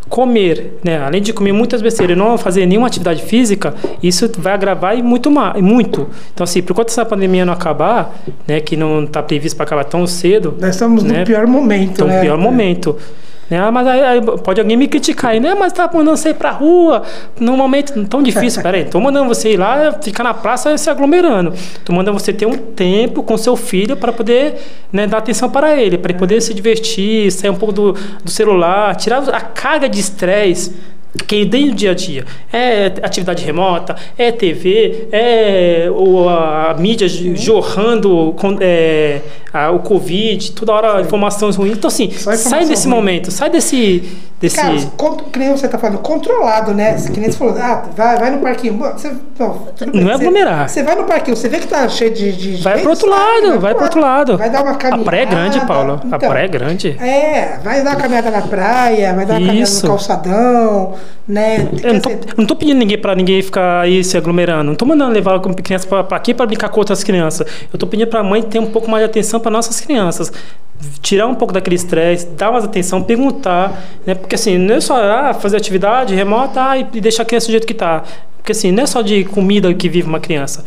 comer, 0.08 0.78
né? 0.84 0.98
Além 0.98 1.22
de 1.22 1.32
comer 1.32 1.52
muitas 1.52 1.80
besteiras 1.80 2.16
e 2.16 2.18
não 2.18 2.36
fazer 2.36 2.66
nenhuma 2.66 2.86
atividade 2.86 3.22
física, 3.22 3.74
isso 4.02 4.30
vai 4.38 4.52
agravar 4.52 4.98
e 4.98 5.02
muito 5.02 5.30
mais, 5.30 5.60
muito. 5.62 6.08
Então 6.32 6.44
assim, 6.44 6.62
por 6.62 6.72
enquanto 6.72 6.88
essa 6.88 7.04
pandemia 7.04 7.44
não 7.44 7.52
acabar, 7.52 8.16
né, 8.46 8.60
que 8.60 8.76
não 8.76 9.04
está 9.04 9.22
previsto 9.22 9.56
para 9.56 9.64
acabar 9.64 9.84
tão 9.84 10.06
cedo, 10.06 10.54
nós 10.60 10.70
estamos 10.70 11.02
né, 11.02 11.20
no 11.20 11.26
pior 11.26 11.46
momento, 11.46 11.92
então, 11.92 12.06
né? 12.06 12.20
pior 12.20 12.38
momento. 12.38 12.96
Né? 13.50 13.58
Ah, 13.58 13.70
mas 13.70 13.86
aí, 13.86 14.00
aí, 14.00 14.20
pode 14.20 14.60
alguém 14.60 14.76
me 14.76 14.88
criticar 14.88 15.32
aí, 15.32 15.40
né? 15.40 15.54
Mas 15.54 15.72
tá 15.72 15.90
mandando 15.92 16.16
você 16.16 16.30
ir 16.30 16.34
pra 16.34 16.50
rua 16.50 17.02
num 17.38 17.56
momento 17.56 18.04
tão 18.06 18.22
difícil. 18.22 18.60
Peraí, 18.64 18.84
tô 18.84 19.00
mandando 19.00 19.28
você 19.28 19.52
ir 19.52 19.56
lá, 19.56 19.92
ficar 20.00 20.24
na 20.24 20.34
praça 20.34 20.76
se 20.78 20.88
aglomerando. 20.88 21.52
Tô 21.84 21.92
mandando 21.92 22.18
você 22.18 22.32
ter 22.32 22.46
um 22.46 22.56
tempo 22.56 23.22
com 23.22 23.36
seu 23.36 23.56
filho 23.56 23.96
para 23.96 24.12
poder 24.12 24.56
né, 24.92 25.06
dar 25.06 25.18
atenção 25.18 25.50
para 25.50 25.74
ele, 25.76 25.98
para 25.98 26.12
ele 26.12 26.18
poder 26.18 26.40
se 26.40 26.54
divertir, 26.54 27.30
sair 27.30 27.50
um 27.50 27.56
pouco 27.56 27.72
do, 27.72 27.92
do 27.92 28.30
celular, 28.30 28.94
tirar 28.96 29.28
a 29.28 29.40
carga 29.40 29.88
de 29.88 30.00
estresse 30.00 30.72
que 31.26 31.44
dentro 31.44 31.70
do 31.70 31.76
dia 31.76 31.92
a 31.92 31.94
dia 31.94 32.24
é 32.52 32.86
atividade 33.02 33.44
remota, 33.44 33.94
é 34.18 34.32
TV, 34.32 35.08
é 35.12 35.88
o, 35.90 36.28
a 36.28 36.74
mídia 36.78 37.06
jorrando 37.08 38.34
com, 38.36 38.56
é, 38.60 39.20
a, 39.54 39.70
o 39.70 39.78
Covid, 39.78 40.50
toda 40.50 40.72
hora 40.72 40.96
Sim. 40.96 41.02
informações 41.02 41.54
ruins. 41.54 41.78
Então, 41.78 41.86
assim, 41.86 42.10
sai 42.10 42.64
desse 42.64 42.88
ruim. 42.88 42.96
momento, 42.96 43.30
sai 43.30 43.48
desse. 43.48 44.02
desse... 44.40 44.56
Cara, 44.56 44.74
que 45.32 45.38
nem 45.38 45.52
você 45.52 45.66
está 45.66 45.78
falando, 45.78 46.00
controlado, 46.00 46.74
né? 46.74 46.94
Que 46.94 47.20
nem 47.20 47.30
você 47.30 47.38
falou, 47.38 47.56
ah, 47.56 47.84
vai, 47.96 48.18
vai 48.18 48.30
no 48.32 48.38
parquinho. 48.38 48.76
Você, 48.76 49.12
não, 49.38 49.68
não 49.94 50.10
é 50.10 50.14
aglomerar. 50.14 50.68
Você, 50.68 50.82
vai 50.82 50.96
no 50.96 51.04
parquinho, 51.04 51.36
você 51.36 51.48
vê 51.48 51.60
que 51.60 51.68
tá 51.68 51.88
cheio 51.88 52.12
de. 52.12 52.32
de 52.32 52.62
vai 52.62 52.80
pro 52.80 52.90
outro 52.90 53.08
lado, 53.08 53.48
vai, 53.50 53.58
vai 53.58 53.74
pro 53.76 53.84
outro 53.84 54.00
lado. 54.00 54.36
Vai 54.36 54.50
dar 54.50 54.64
uma 54.64 54.74
caminhada. 54.74 55.02
A 55.02 55.04
praia 55.04 55.22
é 55.22 55.26
grande, 55.26 55.66
Paulo. 55.66 56.00
Então, 56.04 56.16
a 56.16 56.18
praia 56.18 56.44
é 56.44 56.48
grande. 56.48 56.96
É, 57.00 57.60
vai 57.62 57.84
dar 57.84 57.90
uma 57.90 58.00
caminhada 58.00 58.30
na 58.32 58.42
praia, 58.42 59.14
vai 59.14 59.24
dar 59.24 59.38
uma 59.38 59.40
Isso. 59.40 59.82
caminhada 59.82 59.82
no 59.82 59.88
calçadão 59.88 60.94
né? 61.26 61.68
Eu 61.82 61.94
não, 61.94 62.00
tô, 62.00 62.10
não 62.36 62.46
tô 62.46 62.56
pedindo 62.56 62.78
ninguém 62.78 62.98
para 62.98 63.14
ninguém 63.14 63.40
ficar 63.40 63.80
aí 63.80 64.04
se 64.04 64.16
aglomerando. 64.16 64.64
Não 64.64 64.74
tô 64.74 64.84
mandando 64.84 65.12
levar 65.12 65.40
criança 65.40 65.86
para 65.86 66.16
aqui 66.16 66.34
para 66.34 66.46
brincar 66.46 66.68
com 66.68 66.78
outras 66.78 67.02
crianças. 67.02 67.46
Eu 67.72 67.78
tô 67.78 67.86
pedindo 67.86 68.08
para 68.08 68.20
a 68.20 68.22
mãe 68.22 68.42
ter 68.42 68.58
um 68.58 68.66
pouco 68.66 68.90
mais 68.90 69.02
de 69.02 69.10
atenção 69.10 69.40
para 69.44 69.52
nossas 69.52 69.80
crianças. 69.80 70.32
Tirar 71.00 71.28
um 71.28 71.34
pouco 71.34 71.52
daquele 71.52 71.76
estresse, 71.76 72.26
dar 72.26 72.50
mais 72.50 72.64
atenção, 72.64 73.02
perguntar, 73.02 73.84
né? 74.04 74.14
Porque 74.14 74.34
assim, 74.34 74.58
não 74.58 74.74
é 74.74 74.80
só 74.80 74.96
ah, 74.96 75.34
fazer 75.34 75.56
atividade 75.56 76.14
remota 76.14 76.70
ah, 76.70 76.78
e 76.78 76.84
deixar 77.00 77.22
a 77.22 77.26
criança 77.26 77.46
do 77.46 77.52
jeito 77.52 77.66
que 77.66 77.74
tá. 77.74 78.02
Porque 78.38 78.52
assim, 78.52 78.72
não 78.72 78.82
é 78.82 78.86
só 78.86 79.00
de 79.00 79.24
comida 79.24 79.72
que 79.72 79.88
vive 79.88 80.08
uma 80.08 80.20
criança. 80.20 80.64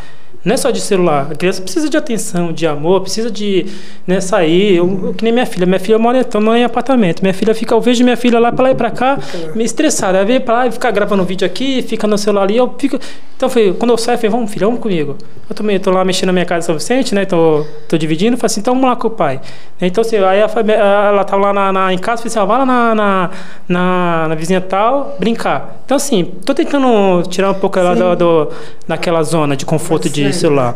Não 0.47 0.53
é 0.53 0.57
só 0.57 0.71
de 0.71 0.79
celular. 0.79 1.27
A 1.29 1.36
criança 1.36 1.62
precisa 1.62 1.89
de 1.89 1.97
atenção, 1.97 2.53
de 2.53 2.65
amor, 2.65 3.01
precisa 3.01 3.29
de 3.29 3.65
né, 4.07 4.21
sair. 4.21 4.77
Eu, 4.77 4.99
eu, 5.03 5.13
que 5.13 5.21
nem 5.21 5.33
minha 5.33 5.45
filha. 5.45 5.65
Minha 5.65 5.77
filha 5.77 5.99
mora 5.99 6.25
em 6.57 6.63
apartamento. 6.63 7.21
Minha 7.21 7.33
filha 7.33 7.53
fica, 7.53 7.75
eu 7.75 7.81
vejo 7.81 8.01
minha 8.01 8.15
filha 8.15 8.39
lá 8.39 8.49
para 8.49 8.63
lá 8.63 8.71
e 8.71 8.75
para 8.75 8.89
cá, 8.89 9.19
meio 9.53 9.65
estressada. 9.65 10.19
Ela 10.19 10.25
vem 10.25 10.39
para 10.39 10.53
lá 10.60 10.67
e 10.67 10.71
fica 10.71 10.89
gravando 10.89 11.25
vídeo 11.25 11.45
aqui, 11.45 11.81
fica 11.81 12.07
no 12.07 12.17
celular 12.17 12.43
ali. 12.43 12.55
Eu 12.55 12.73
fico. 12.77 12.97
Então, 13.36 13.49
foi, 13.49 13.73
quando 13.73 13.91
eu 13.91 13.97
saio, 13.97 14.15
eu 14.15 14.19
falei, 14.19 14.31
vamos, 14.31 14.51
filha, 14.51 14.65
vamos 14.65 14.81
comigo. 14.81 15.17
Eu 15.49 15.55
também 15.55 15.77
tô 15.79 15.91
lá 15.91 16.03
mexendo 16.05 16.27
na 16.27 16.33
minha 16.33 16.45
casa 16.45 16.65
São 16.65 16.75
Vicente, 16.75 17.13
né? 17.13 17.25
Tô, 17.25 17.65
tô 17.88 17.97
dividindo. 17.97 18.38
Falei 18.38 18.45
assim, 18.47 18.62
então 18.62 18.73
vamos 18.73 18.89
lá 18.89 18.95
com 18.95 19.10
o 19.10 19.12
pai. 19.12 19.41
Então, 19.81 20.01
assim, 20.01 20.15
aí 20.15 20.41
a, 20.41 21.07
ela 21.10 21.23
tava 21.25 21.47
lá 21.47 21.53
na, 21.53 21.73
na, 21.73 21.93
em 21.93 21.97
casa, 21.97 22.23
falei 22.23 22.31
assim, 22.31 22.39
ah, 22.39 22.45
vai 22.45 22.57
lá 22.60 22.65
na, 22.65 22.95
na, 22.95 23.29
na, 23.67 24.27
na, 24.29 24.36
vizinha 24.36 24.62
tal, 24.62 25.15
brincar. 25.19 25.81
Então, 25.86 25.97
assim, 25.97 26.23
tô 26.45 26.53
tentando 26.53 27.21
tirar 27.29 27.51
um 27.51 27.53
pouco 27.53 27.77
ela 27.77 27.93
do, 27.93 28.15
do, 28.15 28.51
daquela 28.88 29.21
zona 29.21 29.55
de 29.55 29.65
conforto 29.65 30.10
de 30.10 30.33
celular. 30.38 30.76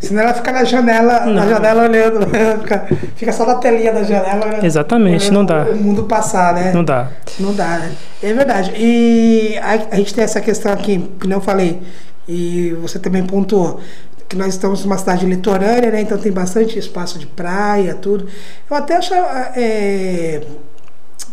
Senão 0.00 0.22
ela 0.22 0.34
fica 0.34 0.52
na 0.52 0.64
janela, 0.64 1.26
não. 1.26 1.34
na 1.34 1.46
janela 1.46 1.82
olhando, 1.84 2.26
fica, 2.62 2.88
fica 3.16 3.32
só 3.32 3.46
na 3.46 3.56
telinha 3.56 3.92
da 3.92 4.02
janela. 4.02 4.64
Exatamente, 4.64 5.30
não 5.30 5.44
dá. 5.44 5.64
O 5.64 5.76
mundo 5.76 6.04
passar, 6.04 6.54
né? 6.54 6.72
Não 6.72 6.84
dá. 6.84 7.10
Não 7.38 7.52
dá, 7.54 7.78
né? 7.78 7.92
É 8.22 8.32
verdade. 8.32 8.72
E 8.76 9.56
a, 9.58 9.94
a 9.94 9.96
gente 9.96 10.14
tem 10.14 10.24
essa 10.24 10.40
questão 10.40 10.72
aqui, 10.72 11.10
que 11.20 11.28
não 11.28 11.40
falei, 11.40 11.82
e 12.28 12.76
você 12.80 12.98
também 12.98 13.24
pontuou 13.24 13.80
que 14.28 14.36
nós 14.36 14.48
estamos 14.48 14.84
numa 14.84 14.98
cidade 14.98 15.24
litorânea, 15.24 15.90
né? 15.90 16.00
Então 16.00 16.18
tem 16.18 16.32
bastante 16.32 16.78
espaço 16.78 17.18
de 17.18 17.26
praia, 17.26 17.94
tudo. 17.94 18.26
Eu 18.68 18.76
até 18.76 18.96
achava. 18.96 19.52
É, 19.56 20.42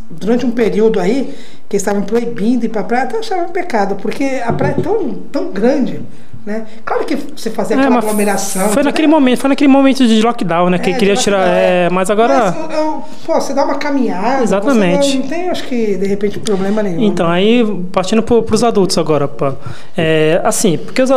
durante 0.10 0.46
um 0.46 0.52
período 0.52 1.00
aí, 1.00 1.36
que 1.68 1.78
estavam 1.78 2.04
proibindo 2.04 2.66
ir 2.66 2.70
para 2.70 2.84
praia, 2.84 3.04
até 3.06 3.18
achava 3.18 3.44
um 3.44 3.50
pecado, 3.50 3.96
porque 3.96 4.42
a 4.46 4.54
praia 4.54 4.76
é 4.78 4.82
tão, 4.82 5.14
tão 5.32 5.52
grande 5.52 6.02
né? 6.46 6.66
Claro 6.84 7.06
que 7.06 7.16
você 7.16 7.50
fazia 7.50 7.78
aquela 7.78 7.98
aglomeração. 8.00 8.70
Foi 8.70 8.84
naquele 8.84 9.08
né? 9.08 9.14
momento, 9.14 9.40
foi 9.40 9.50
naquele 9.50 9.70
momento 9.70 10.06
de 10.06 10.22
lockdown, 10.22 10.70
né? 10.70 10.78
Que 10.78 10.90
é, 10.90 10.94
queria 10.94 11.16
tirar. 11.16 11.48
É, 11.48 11.90
mas 11.90 12.10
agora. 12.10 12.52
Mas, 12.52 12.78
eu, 12.78 13.04
pô, 13.26 13.34
você 13.36 13.54
dá 13.54 13.64
uma 13.64 13.76
caminhada. 13.76 14.44
Exatamente. 14.44 15.18
não 15.20 15.28
tem, 15.28 15.50
acho 15.50 15.64
que, 15.64 15.96
de 15.96 16.06
repente, 16.06 16.40
problema 16.40 16.84
nenhum. 16.84 17.02
Então, 17.04 17.28
aí, 17.30 17.66
partindo 17.92 18.22
para 18.22 18.56
os 18.56 18.64
adultos 18.64 18.98
agora, 18.98 19.28
pô. 19.28 19.54
É, 19.98 20.42
assim, 20.44 20.78
porque 20.78 21.02
os 21.02 21.10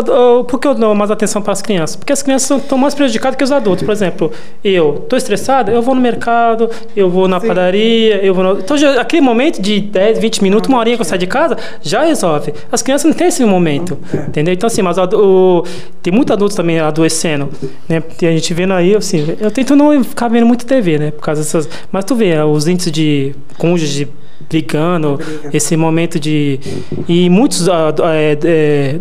por 0.47 0.61
que 0.61 0.68
eu 0.68 0.74
dou 0.74 0.95
mais 0.95 1.11
atenção 1.11 1.43
para 1.43 1.53
as 1.53 1.62
crianças? 1.62 1.97
Porque 1.97 2.12
as 2.12 2.22
crianças 2.22 2.62
estão 2.62 2.79
mais 2.79 2.95
prejudicadas 2.95 3.37
que 3.37 3.45
os 3.45 3.53
adultos. 3.53 3.85
Por 3.85 3.93
exemplo, 3.93 4.31
eu 4.62 5.01
estou 5.03 5.16
estressado, 5.16 5.70
eu 5.70 5.83
vou 5.83 5.95
no 5.95 6.01
mercado, 6.01 6.70
eu 6.95 7.11
vou 7.11 7.27
na 7.27 7.41
Sim. 7.41 7.49
padaria, 7.49 8.24
eu 8.24 8.33
vou 8.33 8.45
no... 8.45 8.61
Então, 8.61 8.77
já, 8.77 9.01
aquele 9.01 9.22
momento 9.22 9.61
de 9.61 9.81
10, 9.81 10.18
20 10.18 10.43
minutos, 10.43 10.68
uma 10.68 10.79
horinha 10.79 10.97
que 10.97 11.03
eu 11.03 11.07
saio 11.07 11.18
de 11.18 11.27
casa, 11.27 11.57
já 11.83 12.05
resolve. 12.05 12.55
As 12.70 12.83
crianças 12.83 13.07
não 13.07 13.12
têm 13.12 13.29
esse 13.29 13.45
momento, 13.45 13.99
é. 14.12 14.18
entendeu? 14.18 14.55
Então, 14.55 14.66
assim, 14.66 14.83
mas 14.83 14.99
o, 15.17 15.64
tem 16.03 16.12
muitos 16.12 16.33
adultos 16.33 16.57
também 16.57 16.79
adoecendo, 16.79 17.49
né? 17.89 18.01
Tem 18.01 18.29
a 18.29 18.33
gente 18.33 18.53
vendo 18.55 18.73
aí, 18.73 18.95
assim, 18.95 19.37
eu 19.41 19.51
tento 19.51 19.75
não 19.75 20.05
ficar 20.05 20.29
vendo 20.29 20.47
muito 20.47 20.67
TV, 20.67 20.99
né? 20.99 21.11
Por 21.11 21.23
causa 21.23 21.41
dessas... 21.43 21.69
Mas 21.91 22.05
tu 22.05 22.14
vê, 22.14 22.39
os 22.41 22.69
índices 22.69 22.93
de 22.93 23.35
cônjuge 23.59 24.09
brigando, 24.49 25.19
esse 25.53 25.77
momento 25.77 26.21
de... 26.21 26.61
E 27.09 27.29
muitos... 27.31 27.67
É, 27.69 28.39
é, 28.45 29.01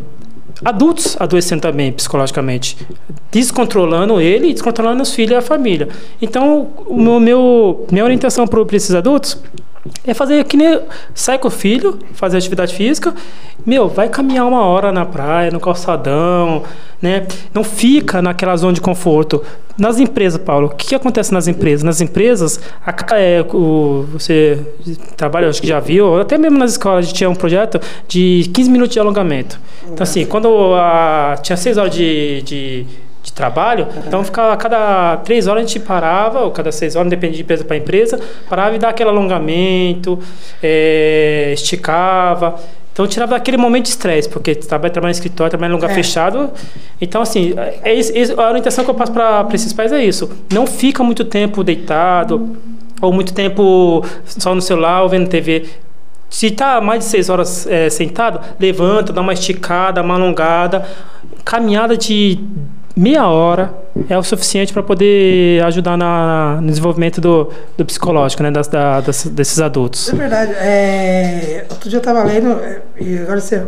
adultos 0.64 1.18
adoecendo 1.20 1.62
também 1.62 1.92
psicologicamente, 1.92 2.78
descontrolando 3.32 4.22
ele 4.22 4.50
e 4.50 4.54
descontrolando 4.54 5.04
os 5.04 5.14
filhos 5.14 5.32
e 5.32 5.36
a 5.36 5.42
família. 5.42 5.90
Então, 6.22 6.70
o 6.88 7.00
meu, 7.00 7.20
meu 7.20 7.86
minha 7.92 8.04
orientação 8.04 8.48
para 8.48 8.62
esses 8.76 8.96
adultos 8.96 9.38
é 10.06 10.14
fazer 10.14 10.44
que 10.46 10.58
nem 10.58 10.80
sai 11.14 11.38
com 11.38 11.48
o 11.48 11.52
filho, 11.52 12.00
fazer 12.14 12.38
atividade 12.38 12.74
física, 12.74 13.14
meu, 13.66 13.88
vai 13.88 14.10
caminhar 14.10 14.46
uma 14.46 14.62
hora 14.62 14.92
na 14.92 15.06
praia, 15.06 15.50
no 15.50 15.60
calçadão, 15.60 16.64
né? 17.02 17.26
Não 17.54 17.64
fica 17.64 18.22
naquela 18.22 18.56
zona 18.56 18.74
de 18.74 18.82
conforto. 18.82 19.44
Nas 19.78 20.00
empresas, 20.00 20.40
Paulo, 20.40 20.68
o 20.68 20.70
que, 20.70 20.88
que 20.88 20.96
acontece 20.96 21.34
nas 21.34 21.48
empresas? 21.48 21.84
Nas 21.84 22.00
empresas, 22.00 22.60
a, 22.86 23.20
é, 23.20 23.42
o, 23.42 24.06
você 24.14 24.60
trabalha, 25.18 25.50
acho 25.50 25.62
que 25.62 25.68
já 25.68 25.80
viu, 25.80 26.20
até 26.20 26.38
mesmo 26.38 26.58
nas 26.58 26.72
escolas, 26.72 27.00
a 27.00 27.08
gente 27.08 27.16
tinha 27.16 27.30
um 27.30 27.36
projeto 27.36 27.80
de 28.08 28.50
15 28.54 28.70
minutos 28.70 28.94
de 28.94 29.00
alongamento. 29.00 29.60
Então, 29.84 30.04
assim, 30.04 30.26
quando 30.26 30.76
a, 30.76 31.36
tinha 31.42 31.58
6 31.58 31.78
horas 31.78 31.94
de, 31.94 32.42
de 32.44 32.86
de 33.26 33.34
trabalho. 33.34 33.86
Uhum. 33.86 34.04
Então, 34.08 34.24
ficava, 34.24 34.54
a 34.54 34.58
cada 34.58 35.18
três 35.18 35.48
horas 35.48 35.64
a 35.64 35.68
gente 35.68 35.80
parava, 35.80 36.42
ou 36.42 36.52
cada 36.52 36.72
seis 36.72 36.96
horas, 36.96 37.10
depende 37.10 37.36
de 37.38 37.42
empresa 37.42 37.66
para 37.66 37.76
empresa, 37.76 38.20
parava 38.48 38.76
e 38.76 38.80
dava 38.80 38.92
aquele 38.92 39.10
alongamento, 39.10 40.20
é, 40.62 41.52
esticava. 41.54 42.56
Então, 42.94 43.06
tirava 43.08 43.36
aquele 43.36 43.58
momento 43.58 43.86
de 43.86 43.90
estresse, 43.90 44.30
porque 44.30 44.56
trabalha, 44.56 44.94
trabalha 44.94 45.10
no 45.10 45.16
escritório, 45.16 45.50
trabalha 45.50 45.72
em 45.72 45.74
lugar 45.74 45.90
é. 45.90 45.94
fechado. 45.94 46.52
Então, 47.02 47.22
assim, 47.22 47.54
é, 47.84 48.00
é, 48.00 48.34
a 48.38 48.48
orientação 48.48 48.86
que 48.86 48.92
eu 48.92 48.96
passo 48.96 49.12
para 49.12 49.48
esses 49.54 49.74
pais 49.74 49.92
é 49.92 50.06
isso. 50.06 50.30
Não 50.54 50.68
fica 50.68 51.04
muito 51.04 51.26
tempo 51.26 51.64
deitado, 51.64 52.56
ou 53.02 53.12
muito 53.12 53.34
tempo 53.34 54.06
só 54.26 54.54
no 54.54 54.62
celular 54.62 55.02
ou 55.02 55.10
vendo 55.10 55.28
TV. 55.28 55.66
Se 56.30 56.48
está 56.48 56.80
mais 56.80 57.00
de 57.00 57.06
seis 57.06 57.30
horas 57.30 57.68
é, 57.68 57.90
sentado, 57.90 58.40
levanta, 58.60 59.12
dá 59.12 59.20
uma 59.22 59.34
esticada, 59.34 60.02
uma 60.02 60.14
alongada. 60.14 60.88
Caminhada 61.44 61.98
de 61.98 62.40
meia 62.96 63.28
hora 63.28 63.74
é 64.10 64.18
o 64.18 64.24
suficiente 64.24 64.72
para 64.72 64.82
poder 64.82 65.64
ajudar 65.66 65.98
na, 65.98 66.60
no 66.62 66.68
desenvolvimento 66.68 67.20
do, 67.20 67.52
do 67.78 67.86
psicológico, 67.86 68.42
né, 68.42 68.52
das, 68.52 68.68
da, 68.68 69.02
das, 69.02 69.26
desses 69.26 69.60
adultos. 69.60 70.10
É 70.10 70.16
verdade. 70.16 70.54
É, 70.54 71.66
outro 71.70 71.90
dia 71.90 71.98
eu 71.98 72.02
estava 72.02 72.24
lendo, 72.24 72.52
é, 72.62 72.82
e 73.00 73.18
agora 73.18 73.42
você 73.42 73.66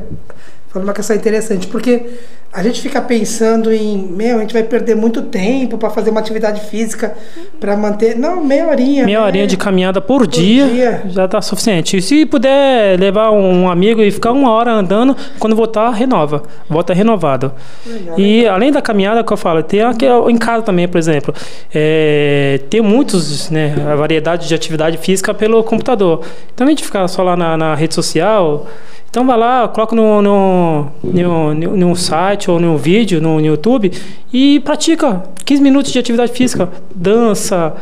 falou 0.70 0.88
uma 0.88 0.94
questão 0.94 1.16
interessante, 1.16 1.68
porque 1.68 2.06
a 2.52 2.64
gente 2.64 2.82
fica 2.82 3.02
pensando 3.02 3.72
em, 3.72 3.98
meu, 3.98 4.38
a 4.38 4.42
gente 4.42 4.54
vai 4.54 4.64
perder 4.64 4.96
muito 4.96 5.22
tempo 5.24 5.78
para 5.78 5.90
fazer 5.90 6.10
uma 6.10 6.20
atividade 6.20 6.62
física 6.62 7.16
para 7.60 7.76
manter, 7.76 8.18
não, 8.18 8.44
meia 8.44 8.68
horinha. 8.68 9.06
Meia 9.06 9.20
né? 9.20 9.26
horinha 9.26 9.48
de 9.48 9.58
caminhada 9.58 10.02
por, 10.02 10.20
por 10.20 10.28
dia, 10.28 10.66
dia, 10.66 11.02
já 11.08 11.26
está 11.26 11.42
suficiente. 11.42 11.98
E 11.98 12.02
se 12.02 12.26
puder 12.26 13.00
levar 13.00 13.32
um 13.32 13.70
amigo 13.70 14.02
e 14.02 14.10
ficar 14.10 14.32
uma 14.32 14.52
hora 14.52 14.72
andando, 14.72 15.16
quando 15.38 15.56
voltar, 15.56 15.92
renova, 15.92 16.44
volta 16.70 16.94
renovado. 16.94 17.52
Legal, 17.86 18.20
e 18.20 18.38
legal. 18.40 18.56
além 18.56 18.72
da 18.72 18.82
caminhada 18.82 19.24
que 19.24 19.32
eu 19.32 19.38
falo, 19.38 19.62
tem 19.62 19.82
aqui 19.82 20.06
em 20.06 20.38
casa 20.38 20.64
também, 20.64 20.88
por 20.88 20.98
exemplo, 20.98 21.34
é, 21.74 22.62
tem 22.70 22.82
muitos, 22.82 23.52
né, 23.52 23.76
a 23.92 23.96
variedade 23.96 24.48
de 24.48 24.56
atividade 24.56 24.98
física 24.98 25.34
pelo 25.34 25.64
computador. 25.64 26.24
Então 26.54 26.66
a 26.66 26.70
gente 26.70 26.84
ficar 26.84 27.08
só 27.08 27.22
lá 27.24 27.36
na, 27.36 27.58
na 27.58 27.76
rede 27.76 27.94
social 27.94 28.66
então 29.10 29.26
vai 29.26 29.38
lá, 29.38 29.68
coloca 29.68 29.96
no, 29.96 30.22
no, 30.22 30.92
no, 31.04 31.54
no, 31.54 31.96
site 31.96 32.52
ou 32.52 32.60
no 32.60 32.78
vídeo, 32.78 33.22
no, 33.22 33.40
no 33.40 33.46
YouTube 33.46 33.92
e 34.32 34.60
pratica 34.60 35.24
15 35.46 35.62
minutos 35.62 35.92
de 35.92 36.00
atividade 36.00 36.32
física, 36.34 36.70
dança, 36.94 37.74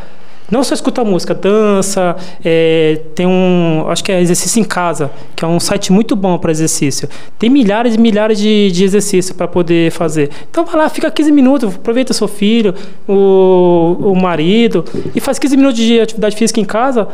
não 0.49 0.63
só 0.63 0.75
escuta 0.75 1.03
música, 1.03 1.33
dança, 1.33 2.15
é, 2.43 3.01
tem 3.15 3.25
um, 3.25 3.85
acho 3.89 4.03
que 4.03 4.11
é 4.11 4.21
exercício 4.21 4.59
em 4.59 4.63
casa, 4.63 5.09
que 5.35 5.43
é 5.43 5.47
um 5.47 5.59
site 5.59 5.91
muito 5.91 6.15
bom 6.15 6.37
para 6.37 6.51
exercício. 6.51 7.09
Tem 7.39 7.49
milhares 7.49 7.95
e 7.95 7.97
milhares 7.97 8.37
de, 8.37 8.71
de 8.71 8.83
exercícios 8.83 9.35
para 9.35 9.47
poder 9.47 9.91
fazer. 9.91 10.29
Então 10.49 10.63
vai 10.63 10.75
lá, 10.75 10.89
fica 10.89 11.09
15 11.09 11.31
minutos, 11.31 11.75
aproveita 11.75 12.13
seu 12.13 12.27
filho, 12.27 12.75
o, 13.07 13.97
o 13.99 14.15
marido 14.15 14.85
e 15.15 15.19
faz 15.19 15.39
15 15.39 15.57
minutos 15.57 15.79
de 15.79 15.99
atividade 15.99 16.35
física 16.35 16.59
em 16.59 16.65
casa 16.65 17.07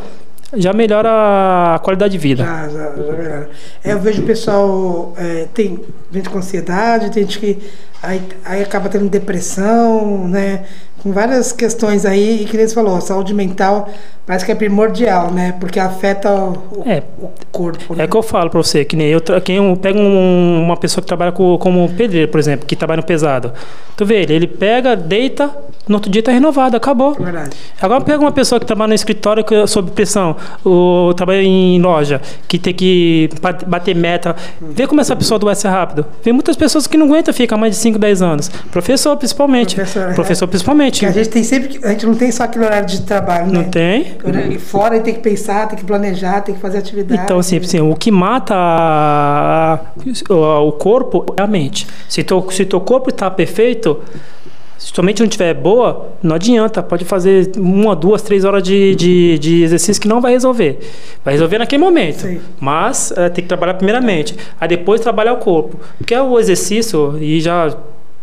já 0.54 0.72
melhora 0.72 1.74
a 1.74 1.78
qualidade 1.78 2.12
de 2.12 2.18
vida. 2.18 2.44
Já, 2.44 2.68
já, 2.68 2.90
já 2.96 3.12
melhora. 3.12 3.50
É, 3.82 3.92
eu 3.92 3.98
vejo 3.98 4.22
o 4.22 4.26
pessoal, 4.26 5.14
é, 5.16 5.46
tem 5.54 5.80
gente 6.12 6.28
com 6.28 6.38
ansiedade, 6.38 7.10
tem 7.10 7.22
gente 7.24 7.38
que 7.38 7.58
aí, 8.02 8.20
aí 8.44 8.62
acaba 8.62 8.88
tendo 8.88 9.08
depressão, 9.08 10.28
né? 10.28 10.64
Com 11.02 11.12
várias 11.12 11.52
questões 11.52 12.04
aí, 12.04 12.42
e 12.42 12.44
que 12.44 12.56
você 12.56 12.74
falou, 12.74 13.00
saúde 13.00 13.34
mental 13.34 13.88
parece 14.26 14.44
que 14.44 14.52
é 14.52 14.54
primordial, 14.54 15.30
né? 15.30 15.54
Porque 15.58 15.80
afeta 15.80 16.32
o, 16.32 16.82
é, 16.86 17.02
o 17.20 17.28
corpo. 17.50 17.94
Né? 17.94 18.04
É 18.04 18.06
que 18.06 18.16
eu 18.16 18.22
falo 18.22 18.50
para 18.50 18.62
você, 18.62 18.84
que 18.84 18.94
nem 18.94 19.08
eu, 19.08 19.20
quem 19.44 19.56
eu 19.56 19.76
pego 19.76 19.98
um, 19.98 20.62
uma 20.62 20.76
pessoa 20.76 21.02
que 21.02 21.08
trabalha 21.08 21.32
com, 21.32 21.58
como 21.58 21.88
pedreiro, 21.90 22.30
por 22.30 22.38
exemplo, 22.38 22.66
que 22.66 22.76
trabalha 22.76 22.98
no 22.98 23.06
pesado. 23.06 23.52
Tu 23.96 24.06
vê 24.06 24.22
ele, 24.22 24.34
ele 24.34 24.46
pega, 24.46 24.94
deita, 24.94 25.50
no 25.88 25.96
outro 25.96 26.10
dia 26.10 26.22
tá 26.22 26.30
renovado, 26.30 26.76
acabou. 26.76 27.14
Verdade. 27.14 27.50
Agora 27.80 28.00
pega 28.02 28.20
uma 28.20 28.30
pessoa 28.30 28.60
que 28.60 28.66
trabalha 28.66 28.88
no 28.88 28.94
escritório 28.94 29.44
sob 29.66 29.90
pressão, 29.90 30.36
ou 30.64 31.12
trabalha 31.14 31.42
em 31.42 31.80
loja, 31.80 32.20
que 32.46 32.58
tem 32.58 32.72
que 32.72 33.28
bater 33.66 33.94
meta. 33.94 34.36
Vê 34.60 34.86
como 34.86 35.00
essa 35.00 35.16
pessoa 35.16 35.36
adoece 35.36 35.66
rápido. 35.66 36.06
Vê 36.22 36.32
muitas 36.32 36.56
pessoas 36.56 36.86
que 36.86 36.96
não 36.96 37.06
aguentam 37.06 37.34
ficar 37.34 37.56
mais 37.56 37.74
de 37.74 37.80
5, 37.80 37.98
10 37.98 38.22
anos. 38.22 38.48
Professor, 38.70 39.16
principalmente. 39.16 39.74
Professor, 39.74 40.10
é. 40.10 40.14
Professor 40.14 40.46
principalmente. 40.46 40.91
Que 41.00 41.06
a 41.06 41.10
gente 41.10 41.28
tem 41.28 41.42
sempre. 41.42 41.80
A 41.82 41.90
gente 41.90 42.06
não 42.06 42.14
tem 42.14 42.30
só 42.30 42.44
aquele 42.44 42.64
horário 42.64 42.86
de 42.86 43.02
trabalho, 43.02 43.46
né? 43.46 43.52
Não 43.52 43.64
tem. 43.64 44.16
Fora 44.58 45.00
tem 45.00 45.14
que 45.14 45.20
pensar, 45.20 45.68
tem 45.68 45.78
que 45.78 45.84
planejar, 45.84 46.40
tem 46.42 46.54
que 46.54 46.60
fazer 46.60 46.78
atividade. 46.78 47.22
Então, 47.22 47.38
assim, 47.38 47.56
assim 47.58 47.80
o 47.80 47.94
que 47.94 48.10
mata 48.10 48.54
a, 48.54 49.80
a, 50.30 50.60
o 50.60 50.72
corpo 50.72 51.26
é 51.36 51.42
a 51.42 51.46
mente. 51.46 51.86
Se 52.08 52.22
teu, 52.22 52.50
se 52.50 52.64
teu 52.64 52.80
corpo 52.80 53.10
está 53.10 53.30
perfeito, 53.30 54.00
se 54.82 54.92
tua 54.92 55.04
mente 55.04 55.20
não 55.20 55.26
estiver 55.26 55.54
boa, 55.54 56.08
não 56.22 56.34
adianta. 56.34 56.82
Pode 56.82 57.04
fazer 57.04 57.52
uma, 57.56 57.94
duas, 57.94 58.20
três 58.20 58.44
horas 58.44 58.62
de, 58.62 58.96
de, 58.96 59.38
de 59.38 59.62
exercício 59.62 60.02
que 60.02 60.08
não 60.08 60.20
vai 60.20 60.32
resolver. 60.32 60.80
Vai 61.24 61.34
resolver 61.34 61.58
naquele 61.58 61.82
momento. 61.82 62.22
Sim. 62.22 62.40
Mas 62.58 63.12
é, 63.16 63.28
tem 63.28 63.42
que 63.44 63.48
trabalhar 63.48 63.74
primeiramente. 63.74 64.36
Aí 64.60 64.68
depois 64.68 65.00
trabalhar 65.00 65.34
o 65.34 65.36
corpo. 65.36 65.78
Porque 65.96 66.12
é 66.12 66.20
o 66.20 66.38
exercício, 66.38 67.16
e 67.20 67.40
já 67.40 67.74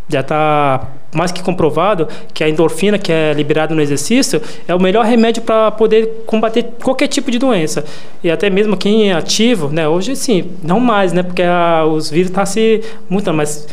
já 0.10 0.22
está 0.22 0.88
mais 1.14 1.32
que 1.32 1.41
comprovado 1.41 2.07
que 2.34 2.43
a 2.43 2.49
endorfina 2.49 2.97
que 2.97 3.12
é 3.12 3.34
liberada 3.34 3.74
no 3.74 3.82
exercício 3.82 4.41
é 4.68 4.76
o 4.76 4.82
melhor 4.82 5.05
remédio 5.05 5.41
para 5.41 5.72
poder 5.72 6.24
combater 6.26 6.64
qualquer 6.84 7.07
tipo 7.07 7.32
de 7.32 7.39
doença 7.39 7.84
e 8.24 8.30
até 8.30 8.49
mesmo 8.49 8.76
quem 8.76 9.10
é 9.10 9.14
ativo, 9.14 9.70
né? 9.70 9.88
Hoje 9.88 10.16
sim, 10.16 10.51
não 10.62 10.80
mais, 10.80 11.14
né? 11.14 11.24
Porque 11.24 11.41
a, 11.41 11.86
os 11.86 12.10
vírus 12.10 12.30
estão 12.30 12.43
tá 12.43 12.45
se 12.45 12.82
mutando, 13.10 13.38
mas 13.38 13.68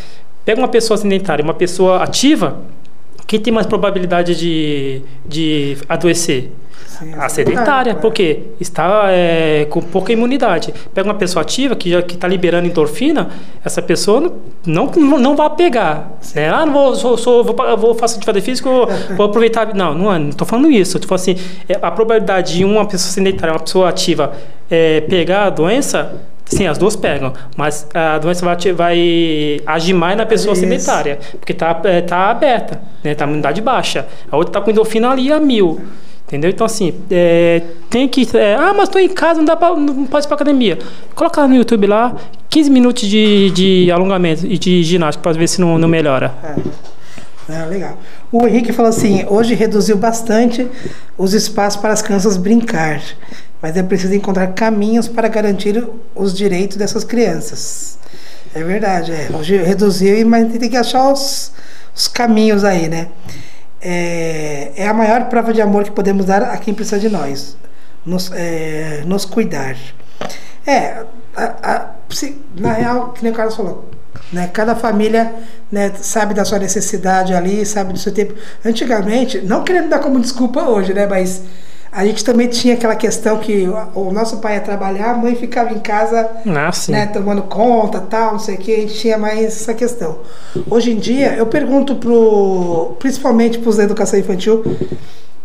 Pega 0.46 0.60
uma 0.60 0.68
pessoa 0.68 0.96
sedentária, 0.96 1.42
uma 1.42 1.52
pessoa 1.52 2.04
ativa, 2.04 2.58
quem 3.26 3.40
tem 3.40 3.52
mais 3.52 3.66
probabilidade 3.66 4.34
de, 4.36 5.02
de 5.26 5.76
adoecer? 5.88 6.50
Sim, 6.86 7.12
a 7.14 7.28
sedentária, 7.28 7.94
porque 7.94 8.40
está 8.60 9.06
é, 9.10 9.66
com 9.68 9.82
pouca 9.82 10.12
imunidade. 10.12 10.72
Pega 10.94 11.08
uma 11.08 11.14
pessoa 11.14 11.42
ativa 11.42 11.74
que 11.74 11.90
já 11.90 12.00
está 12.00 12.28
liberando 12.28 12.66
endorfina, 12.66 13.28
essa 13.64 13.82
pessoa 13.82 14.32
não, 14.64 14.86
não, 14.96 15.18
não 15.18 15.36
vai 15.36 15.50
pegar. 15.50 16.12
Né? 16.34 16.48
Ah, 16.48 16.64
não 16.64 16.72
vou, 16.72 16.94
sou, 16.94 17.18
sou, 17.18 17.44
vou, 17.44 17.54
vou 17.76 17.94
fazer 17.94 18.16
atividade 18.16 18.40
física, 18.40 18.70
vou, 18.70 18.86
vou 19.16 19.26
aproveitar. 19.26 19.74
Não, 19.74 19.94
não 19.94 20.28
estou 20.30 20.46
falando 20.46 20.70
isso. 20.70 20.98
Tipo 20.98 21.14
assim, 21.14 21.36
é, 21.68 21.78
a 21.82 21.90
probabilidade 21.90 22.54
de 22.54 22.64
uma 22.64 22.86
pessoa 22.86 23.10
sedentária, 23.12 23.52
uma 23.52 23.60
pessoa 23.60 23.88
ativa, 23.88 24.32
é, 24.70 25.00
pegar 25.02 25.44
a 25.44 25.50
doença 25.50 26.22
Sim, 26.46 26.68
as 26.68 26.78
duas 26.78 26.94
pegam, 26.94 27.32
mas 27.56 27.88
a 27.92 28.18
doença 28.18 28.44
vai, 28.44 28.56
vai 28.72 29.60
agir 29.66 29.92
mais 29.92 30.16
na 30.16 30.24
pessoa 30.24 30.52
Isso. 30.52 30.62
sedentária, 30.62 31.18
porque 31.40 31.52
está 31.52 31.80
é, 31.84 32.00
tá 32.00 32.30
aberta, 32.30 32.80
né? 33.02 33.14
Tá 33.16 33.24
a 33.24 33.28
imunidade 33.28 33.60
baixa. 33.60 34.06
A 34.30 34.36
outra 34.36 34.50
está 34.50 34.60
com 34.60 34.70
endorfina 34.70 35.10
ali 35.10 35.32
a 35.32 35.40
mil. 35.40 35.80
Entendeu? 36.26 36.50
Então, 36.50 36.64
assim, 36.64 36.92
é, 37.10 37.62
tem 37.88 38.08
que. 38.08 38.26
É, 38.36 38.54
ah, 38.54 38.72
mas 38.76 38.88
estou 38.88 39.00
em 39.00 39.08
casa, 39.08 39.38
não, 39.38 39.44
dá 39.44 39.54
pra, 39.54 39.76
não 39.76 40.06
pode 40.06 40.26
ir 40.26 40.28
para 40.28 40.34
academia. 40.34 40.78
Coloca 41.14 41.40
lá 41.40 41.48
no 41.48 41.54
YouTube 41.54 41.86
lá, 41.86 42.16
15 42.48 42.70
minutos 42.70 43.08
de, 43.08 43.50
de 43.50 43.90
alongamento 43.92 44.44
e 44.44 44.58
de 44.58 44.82
ginástica 44.82 45.22
para 45.22 45.38
ver 45.38 45.48
se 45.48 45.60
não, 45.60 45.78
não 45.78 45.88
melhora. 45.88 46.34
É. 46.42 46.95
é. 47.48 47.64
legal. 47.66 47.98
O 48.30 48.46
Henrique 48.46 48.72
falou 48.72 48.90
assim: 48.90 49.24
hoje 49.28 49.54
reduziu 49.54 49.96
bastante 49.96 50.68
os 51.16 51.34
espaços 51.34 51.80
para 51.80 51.92
as 51.92 52.02
crianças 52.02 52.36
brincar, 52.36 53.02
mas 53.60 53.76
é 53.76 53.82
preciso 53.82 54.14
encontrar 54.14 54.48
caminhos 54.48 55.08
para 55.08 55.28
garantir 55.28 55.86
os 56.14 56.34
direitos 56.34 56.76
dessas 56.76 57.04
crianças. 57.04 57.98
É 58.54 58.62
verdade, 58.62 59.12
é. 59.12 59.28
Hoje 59.34 59.56
reduziu, 59.56 60.26
mas 60.26 60.50
tem 60.52 60.70
que 60.70 60.76
achar 60.76 61.12
os, 61.12 61.52
os 61.94 62.08
caminhos 62.08 62.64
aí, 62.64 62.88
né? 62.88 63.08
é, 63.80 64.72
é 64.76 64.88
a 64.88 64.94
maior 64.94 65.28
prova 65.28 65.52
de 65.52 65.60
amor 65.60 65.84
que 65.84 65.90
podemos 65.90 66.26
dar 66.26 66.42
a 66.42 66.56
quem 66.56 66.74
precisa 66.74 66.98
de 66.98 67.08
nós, 67.08 67.56
nos, 68.04 68.32
é, 68.32 69.02
nos 69.06 69.24
cuidar. 69.24 69.76
É, 70.66 71.04
a, 71.36 71.44
a, 71.62 71.90
na 72.56 72.72
real, 72.72 73.12
que 73.12 73.22
nem 73.22 73.32
o 73.32 73.34
Carlos 73.34 73.54
falou, 73.54 73.88
né, 74.32 74.50
cada 74.52 74.74
família 74.74 75.32
né, 75.70 75.92
sabe 76.00 76.34
da 76.34 76.44
sua 76.44 76.58
necessidade 76.58 77.34
ali, 77.34 77.64
sabe 77.64 77.92
do 77.92 77.98
seu 77.98 78.12
tempo. 78.12 78.34
Antigamente, 78.64 79.40
não 79.40 79.62
querendo 79.62 79.88
dar 79.88 80.00
como 80.00 80.20
desculpa 80.20 80.68
hoje, 80.68 80.92
né, 80.92 81.06
mas 81.06 81.42
a 81.96 82.04
gente 82.04 82.24
também 82.24 82.46
tinha 82.48 82.74
aquela 82.74 82.94
questão 82.94 83.38
que 83.38 83.66
o, 83.94 84.12
nosso 84.12 84.38
pai 84.38 84.56
ia 84.56 84.60
trabalhar, 84.60 85.12
a 85.12 85.16
mãe 85.16 85.34
ficava 85.34 85.72
em 85.72 85.78
casa 85.78 86.28
ah, 86.44 86.70
né, 86.92 87.06
tomando 87.06 87.42
conta, 87.42 88.00
tal, 88.00 88.32
não 88.32 88.38
sei 88.38 88.56
o 88.56 88.58
que, 88.58 88.74
a 88.74 88.80
gente 88.80 88.94
tinha 88.94 89.16
mais 89.16 89.46
essa 89.46 89.72
questão. 89.72 90.18
Hoje 90.68 90.90
em 90.90 90.96
dia, 90.96 91.34
eu 91.34 91.46
pergunto 91.46 91.96
pro, 91.96 92.96
principalmente 92.98 93.58
para 93.58 93.70
os 93.70 93.76
da 93.76 93.84
educação 93.84 94.18
infantil, 94.18 94.62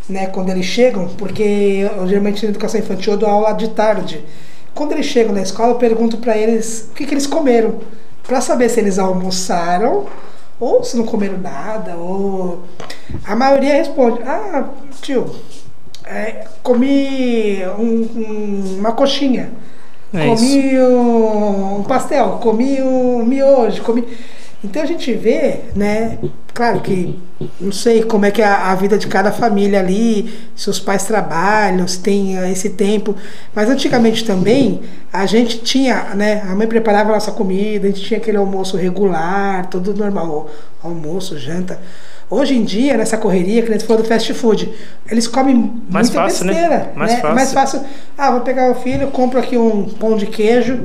né, 0.09 0.27
quando 0.27 0.49
eles 0.49 0.65
chegam, 0.65 1.07
porque 1.17 1.87
eu, 1.97 2.07
geralmente 2.07 2.43
na 2.43 2.49
educação 2.49 2.79
infantil 2.79 3.13
eu 3.13 3.19
dou 3.19 3.29
aula 3.29 3.53
de 3.53 3.69
tarde. 3.69 4.21
Quando 4.73 4.91
eles 4.91 5.05
chegam 5.05 5.33
na 5.33 5.41
escola, 5.41 5.71
eu 5.71 5.75
pergunto 5.75 6.17
para 6.17 6.37
eles 6.37 6.89
o 6.91 6.95
que, 6.95 7.05
que 7.05 7.13
eles 7.13 7.27
comeram, 7.27 7.79
para 8.31 8.39
saber 8.39 8.69
se 8.69 8.79
eles 8.79 8.97
almoçaram 8.97 10.05
ou 10.57 10.85
se 10.85 10.95
não 10.95 11.03
comeram 11.05 11.37
nada, 11.37 11.97
ou 11.97 12.61
a 13.27 13.35
maioria 13.35 13.73
responde: 13.73 14.21
"Ah, 14.25 14.69
tio, 15.01 15.35
é, 16.05 16.45
comi 16.63 17.59
um, 17.77 18.07
um, 18.15 18.75
uma 18.79 18.93
coxinha, 18.93 19.51
é 20.13 20.27
comi 20.27 20.79
um, 20.79 21.79
um, 21.79 21.83
pastel, 21.83 22.39
comi 22.41 22.81
um 22.81 23.25
miojo, 23.25 23.83
comi. 23.83 24.07
Então 24.63 24.83
a 24.83 24.85
gente 24.85 25.11
vê, 25.13 25.61
né? 25.75 26.19
Claro 26.53 26.81
que 26.81 27.19
não 27.59 27.71
sei 27.71 28.03
como 28.03 28.25
é 28.25 28.31
que 28.31 28.41
é 28.41 28.45
a, 28.45 28.71
a, 28.71 28.75
vida 28.75 28.95
de 28.97 29.07
cada 29.07 29.31
família 29.31 29.79
ali, 29.79 30.31
se 30.55 30.69
os 30.69 30.79
pais 30.79 31.03
trabalham, 31.05 31.87
se 31.87 31.99
tem 31.99 32.37
uh, 32.37 32.45
esse 32.45 32.69
tempo. 32.71 33.15
Mas 33.55 33.69
antigamente 33.69 34.23
também 34.23 34.81
a 35.11 35.25
gente 35.25 35.59
tinha, 35.59 36.13
né? 36.13 36.43
A 36.47 36.53
mãe 36.53 36.67
preparava 36.67 37.09
a 37.09 37.13
nossa 37.13 37.31
comida, 37.31 37.87
a 37.87 37.89
gente 37.89 38.03
tinha 38.03 38.19
aquele 38.19 38.37
almoço 38.37 38.77
regular, 38.77 39.65
tudo 39.67 39.95
normal, 39.95 40.49
almoço, 40.83 41.39
janta. 41.39 41.79
Hoje 42.29 42.55
em 42.55 42.63
dia, 42.63 42.95
nessa 42.95 43.17
correria, 43.17 43.61
que 43.63 43.69
a 43.69 43.73
gente 43.73 43.85
falou 43.85 44.03
do 44.03 44.07
fast 44.07 44.31
food, 44.35 44.71
eles 45.09 45.27
comem 45.27 45.81
mais 45.89 46.07
muita 46.07 46.23
fácil, 46.23 46.45
né? 46.45 46.53
besteira. 46.53 46.77
Né? 46.77 46.91
Mais, 46.95 47.11
né? 47.11 47.19
Fácil. 47.19 47.35
mais 47.35 47.53
fácil. 47.53 47.81
Ah, 48.17 48.31
vou 48.31 48.41
pegar 48.41 48.69
o 48.69 48.75
filho, 48.75 49.07
compro 49.07 49.39
aqui 49.39 49.57
um 49.57 49.85
pão 49.85 50.15
de 50.15 50.27
queijo, 50.27 50.79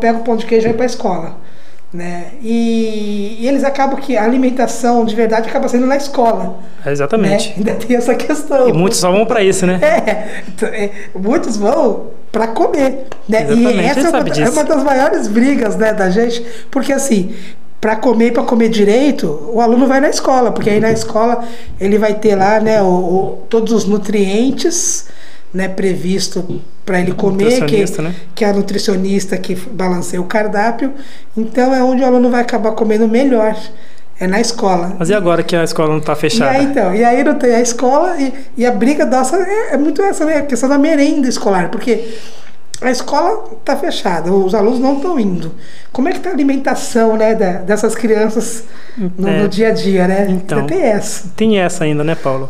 pego 0.00 0.20
o 0.20 0.22
pão 0.22 0.36
de 0.36 0.46
queijo 0.46 0.66
e 0.66 0.68
vou 0.68 0.76
para 0.76 0.84
a 0.84 0.86
escola. 0.86 1.48
Né? 1.92 2.32
E, 2.42 3.38
e, 3.40 3.48
eles 3.48 3.64
acabam 3.64 3.98
que 3.98 4.14
a 4.14 4.22
alimentação 4.22 5.06
de 5.06 5.14
verdade 5.14 5.48
acaba 5.48 5.68
sendo 5.68 5.86
na 5.86 5.96
escola. 5.96 6.58
É 6.84 6.92
exatamente. 6.92 7.48
Né? 7.48 7.54
Ainda 7.58 7.74
tem 7.74 7.96
essa 7.96 8.14
questão. 8.14 8.68
E 8.68 8.72
muitos 8.74 8.98
só 8.98 9.10
vão 9.10 9.24
para 9.24 9.42
isso, 9.42 9.64
né? 9.66 9.80
É, 9.82 10.66
é 10.66 10.90
muitos 11.14 11.56
vão 11.56 12.08
para 12.30 12.48
comer. 12.48 13.06
Né? 13.26 13.42
Exatamente, 13.42 13.76
e 13.76 13.86
essa 13.86 14.00
é 14.00 14.10
uma, 14.10 14.18
é 14.18 14.50
uma, 14.50 14.64
das 14.64 14.84
maiores 14.84 15.28
brigas 15.28 15.76
né, 15.76 15.94
da 15.94 16.10
gente, 16.10 16.44
porque 16.70 16.92
assim, 16.92 17.34
para 17.80 17.96
comer 17.96 18.32
para 18.32 18.42
comer 18.42 18.68
direito, 18.68 19.50
o 19.50 19.60
aluno 19.60 19.86
vai 19.86 20.00
na 20.00 20.10
escola, 20.10 20.52
porque 20.52 20.68
aí 20.68 20.80
na 20.80 20.92
escola 20.92 21.42
ele 21.80 21.96
vai 21.96 22.14
ter 22.14 22.34
lá 22.34 22.60
né, 22.60 22.82
o, 22.82 22.86
o 22.86 23.38
todos 23.48 23.72
os 23.72 23.86
nutrientes 23.86 25.06
né, 25.52 25.68
previsto 25.68 26.60
para 26.84 27.00
ele 27.00 27.12
comer, 27.12 27.64
que, 27.66 28.00
né? 28.00 28.14
que 28.34 28.44
é 28.44 28.48
a 28.48 28.52
nutricionista 28.52 29.36
que 29.36 29.54
balanceia 29.54 30.20
o 30.20 30.24
cardápio. 30.24 30.92
Então 31.36 31.74
é 31.74 31.82
onde 31.82 32.02
o 32.02 32.06
aluno 32.06 32.30
vai 32.30 32.40
acabar 32.40 32.72
comendo 32.72 33.06
melhor. 33.08 33.56
É 34.20 34.26
na 34.26 34.40
escola. 34.40 34.96
Mas 34.98 35.10
e 35.10 35.14
agora 35.14 35.44
que 35.44 35.54
a 35.54 35.62
escola 35.62 35.90
não 35.90 35.98
está 35.98 36.16
fechada? 36.16 36.52
E 36.52 36.56
aí, 36.56 36.64
então, 36.64 36.92
e 36.92 37.04
aí 37.04 37.22
não 37.22 37.36
tem 37.36 37.54
a 37.54 37.60
escola 37.60 38.20
e, 38.20 38.34
e 38.56 38.66
a 38.66 38.72
briga 38.72 39.06
nossa 39.06 39.36
é, 39.36 39.74
é 39.74 39.76
muito 39.76 40.02
essa, 40.02 40.24
né? 40.24 40.38
A 40.38 40.42
questão 40.42 40.68
da 40.68 40.76
merenda 40.76 41.28
escolar, 41.28 41.70
porque 41.70 42.18
a 42.80 42.90
escola 42.90 43.44
está 43.58 43.76
fechada, 43.76 44.32
os 44.32 44.54
alunos 44.54 44.78
não 44.78 44.96
estão 44.96 45.18
indo. 45.18 45.52
Como 45.92 46.08
é 46.08 46.12
que 46.12 46.18
está 46.18 46.30
a 46.30 46.32
alimentação 46.32 47.16
né, 47.16 47.34
dessas 47.64 47.94
crianças 47.94 48.64
no, 48.96 49.28
é, 49.28 49.42
no, 49.42 49.48
dia 49.48 49.68
a 49.68 49.72
dia, 49.72 50.06
né? 50.06 50.26
Então, 50.28 50.66
tem 50.66 50.82
essa. 50.82 51.28
Tem 51.36 51.58
essa 51.58 51.84
ainda, 51.84 52.02
né, 52.02 52.14
Paulo? 52.14 52.48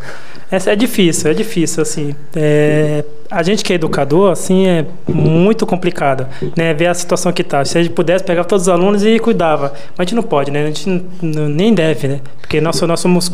Essa 0.50 0.72
é 0.72 0.76
difícil, 0.76 1.30
é 1.30 1.34
difícil, 1.34 1.82
assim. 1.82 2.14
É, 2.34 3.04
a 3.30 3.42
gente 3.42 3.62
que 3.62 3.72
é 3.72 3.76
educador, 3.76 4.32
assim, 4.32 4.66
é 4.66 4.86
muito 5.06 5.66
complicado, 5.66 6.26
né? 6.56 6.72
Ver 6.72 6.86
a 6.86 6.94
situação 6.94 7.30
que 7.32 7.42
está. 7.42 7.62
Se 7.66 7.76
a 7.76 7.82
gente 7.82 7.92
pudesse, 7.92 8.24
pegar 8.24 8.44
todos 8.44 8.62
os 8.62 8.68
alunos 8.68 9.04
e 9.04 9.18
cuidava. 9.18 9.74
Mas 9.90 9.98
a 9.98 10.02
gente 10.04 10.14
não 10.14 10.22
pode, 10.22 10.50
né? 10.50 10.62
A 10.62 10.66
gente 10.66 11.02
nem 11.20 11.74
deve, 11.74 12.08
né? 12.08 12.20
Porque 12.40 12.62
nós, 12.62 12.80
nós 12.80 12.98
somos 12.98 13.30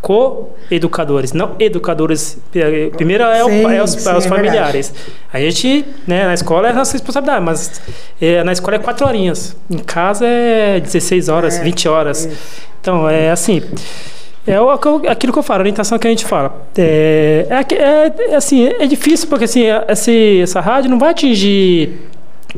co-educadores, 0.00 1.34
não 1.34 1.54
educadores. 1.58 2.38
Primeiro 2.96 3.24
é, 3.24 3.44
o, 3.44 3.48
sim, 3.48 3.74
é 3.74 3.82
os, 3.82 3.90
sim, 3.90 4.08
é 4.08 4.16
os 4.16 4.24
familiares. 4.24 4.94
É 5.34 5.38
a 5.38 5.40
gente, 5.40 5.84
né, 6.06 6.24
na 6.24 6.32
escola 6.32 6.68
é 6.68 6.70
a 6.70 6.74
nossa 6.74 6.92
responsabilidade, 6.92 7.44
mas 7.44 7.82
é, 8.18 8.42
na 8.42 8.52
escola 8.52 8.76
é 8.76 8.78
quatro 8.78 9.06
horinhas. 9.06 9.54
Em 9.70 9.78
casa 9.78 10.26
é 10.26 10.80
16 10.80 11.28
horas, 11.28 11.58
é, 11.58 11.62
20 11.62 11.88
horas. 11.88 12.26
Então, 12.80 13.08
é 13.08 13.30
assim... 13.30 13.62
É 14.46 14.56
aquilo 15.10 15.32
que 15.32 15.38
eu 15.38 15.42
falo, 15.42 15.60
a 15.60 15.62
orientação 15.62 15.98
que 15.98 16.06
a 16.06 16.10
gente 16.10 16.26
fala. 16.26 16.54
É, 16.76 17.46
é, 17.48 17.74
é, 17.74 18.32
é 18.32 18.36
assim, 18.36 18.66
é 18.66 18.86
difícil 18.86 19.28
porque 19.28 19.44
assim, 19.44 19.64
esse, 19.88 20.40
essa 20.42 20.60
rádio 20.60 20.90
não 20.90 20.98
vai 20.98 21.10
atingir 21.10 21.98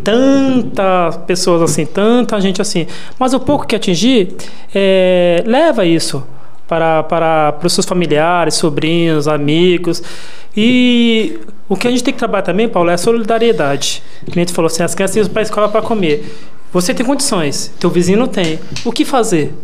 tantas 0.02 1.16
pessoas 1.18 1.62
assim, 1.62 1.86
tanta 1.86 2.40
gente 2.40 2.60
assim. 2.60 2.86
Mas 3.18 3.34
o 3.34 3.40
pouco 3.40 3.66
que 3.66 3.76
atingir, 3.76 4.34
é, 4.74 5.42
leva 5.46 5.84
isso 5.84 6.24
para, 6.66 7.04
para, 7.04 7.52
para 7.52 7.66
os 7.66 7.72
seus 7.72 7.86
familiares, 7.86 8.54
sobrinhos, 8.54 9.28
amigos. 9.28 10.02
E 10.56 11.38
o 11.68 11.76
que 11.76 11.86
a 11.86 11.90
gente 11.90 12.02
tem 12.02 12.12
que 12.12 12.18
trabalhar 12.18 12.42
também, 12.42 12.68
Paulo, 12.68 12.90
é 12.90 12.94
a 12.94 12.98
solidariedade. 12.98 14.02
A 14.26 14.34
gente 14.34 14.52
falou 14.52 14.66
assim, 14.66 14.82
as 14.82 14.94
crianças 14.94 15.16
iam 15.16 15.28
para 15.28 15.42
a 15.42 15.44
escola 15.44 15.68
para 15.68 15.82
comer. 15.82 16.34
Você 16.72 16.92
tem 16.92 17.06
condições, 17.06 17.72
teu 17.78 17.88
vizinho 17.88 18.18
não 18.18 18.26
tem. 18.26 18.58
O 18.84 18.90
que 18.90 19.04
fazer? 19.04 19.54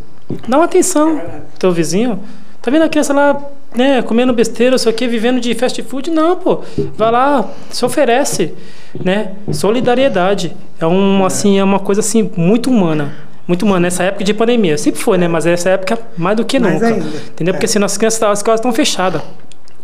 Dá 0.46 0.58
uma 0.58 0.64
atenção, 0.64 1.20
teu 1.58 1.72
vizinho. 1.72 2.20
Tá 2.60 2.70
vendo 2.70 2.82
a 2.82 2.88
criança 2.88 3.12
lá, 3.12 3.40
né, 3.74 4.02
comendo 4.02 4.32
besteira, 4.32 4.76
isso 4.76 4.88
aqui, 4.88 5.08
vivendo 5.08 5.40
de 5.40 5.52
fast 5.54 5.82
food? 5.82 6.10
Não, 6.10 6.36
pô. 6.36 6.60
Vai 6.96 7.10
lá, 7.10 7.50
se 7.70 7.84
oferece, 7.84 8.54
né? 9.02 9.32
Solidariedade. 9.50 10.56
É 10.78 10.86
um, 10.86 11.24
assim, 11.26 11.58
é 11.58 11.64
uma 11.64 11.80
coisa 11.80 12.00
assim 12.00 12.30
muito 12.36 12.70
humana. 12.70 13.12
Muito 13.48 13.64
humana 13.64 13.80
nessa 13.80 14.04
época 14.04 14.22
de 14.22 14.32
pandemia. 14.32 14.78
Sempre 14.78 15.00
foi, 15.00 15.18
né? 15.18 15.26
Mas 15.26 15.44
essa 15.44 15.70
época 15.70 15.98
mais 16.16 16.36
do 16.36 16.44
que 16.44 16.60
mais 16.60 16.74
nunca. 16.74 16.86
Ainda. 16.86 17.06
Entendeu? 17.30 17.54
Porque 17.54 17.66
é. 17.66 17.68
senão 17.68 17.86
as 17.86 17.96
crianças, 17.96 18.22
as 18.22 18.38
escolas 18.38 18.60
estão 18.60 18.72
fechadas. 18.72 19.22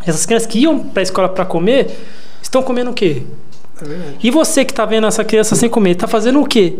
Essas 0.05 0.25
crianças 0.25 0.47
que 0.47 0.59
iam 0.59 0.79
para 0.79 1.01
a 1.01 1.03
escola 1.03 1.27
para 1.27 1.43
comer, 1.43 1.91
estão 2.41 2.63
comendo 2.63 2.91
o 2.91 2.93
quê? 2.93 3.23
É 3.85 4.13
e 4.21 4.31
você 4.31 4.65
que 4.65 4.71
está 4.71 4.85
vendo 4.85 5.07
essa 5.07 5.23
criança 5.23 5.55
sem 5.55 5.69
comer, 5.69 5.91
está 5.91 6.07
fazendo 6.07 6.41
o 6.41 6.45
quê? 6.45 6.77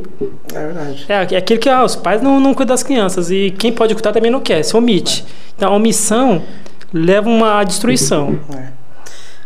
É 0.53 0.65
verdade. 0.65 1.05
É, 1.07 1.35
é 1.35 1.37
aquilo 1.37 1.59
que 1.59 1.69
ah, 1.69 1.83
os 1.83 1.95
pais 1.95 2.21
não, 2.21 2.39
não 2.39 2.53
cuidam 2.53 2.73
das 2.73 2.83
crianças 2.83 3.31
e 3.31 3.51
quem 3.57 3.71
pode 3.71 3.93
cuidar 3.93 4.11
também 4.11 4.31
não 4.31 4.41
quer, 4.41 4.63
se 4.63 4.75
omite. 4.75 5.25
Então 5.55 5.71
a 5.71 5.75
omissão 5.75 6.41
leva 6.93 7.29
uma 7.29 7.63
destruição. 7.63 8.39
É. 8.55 8.79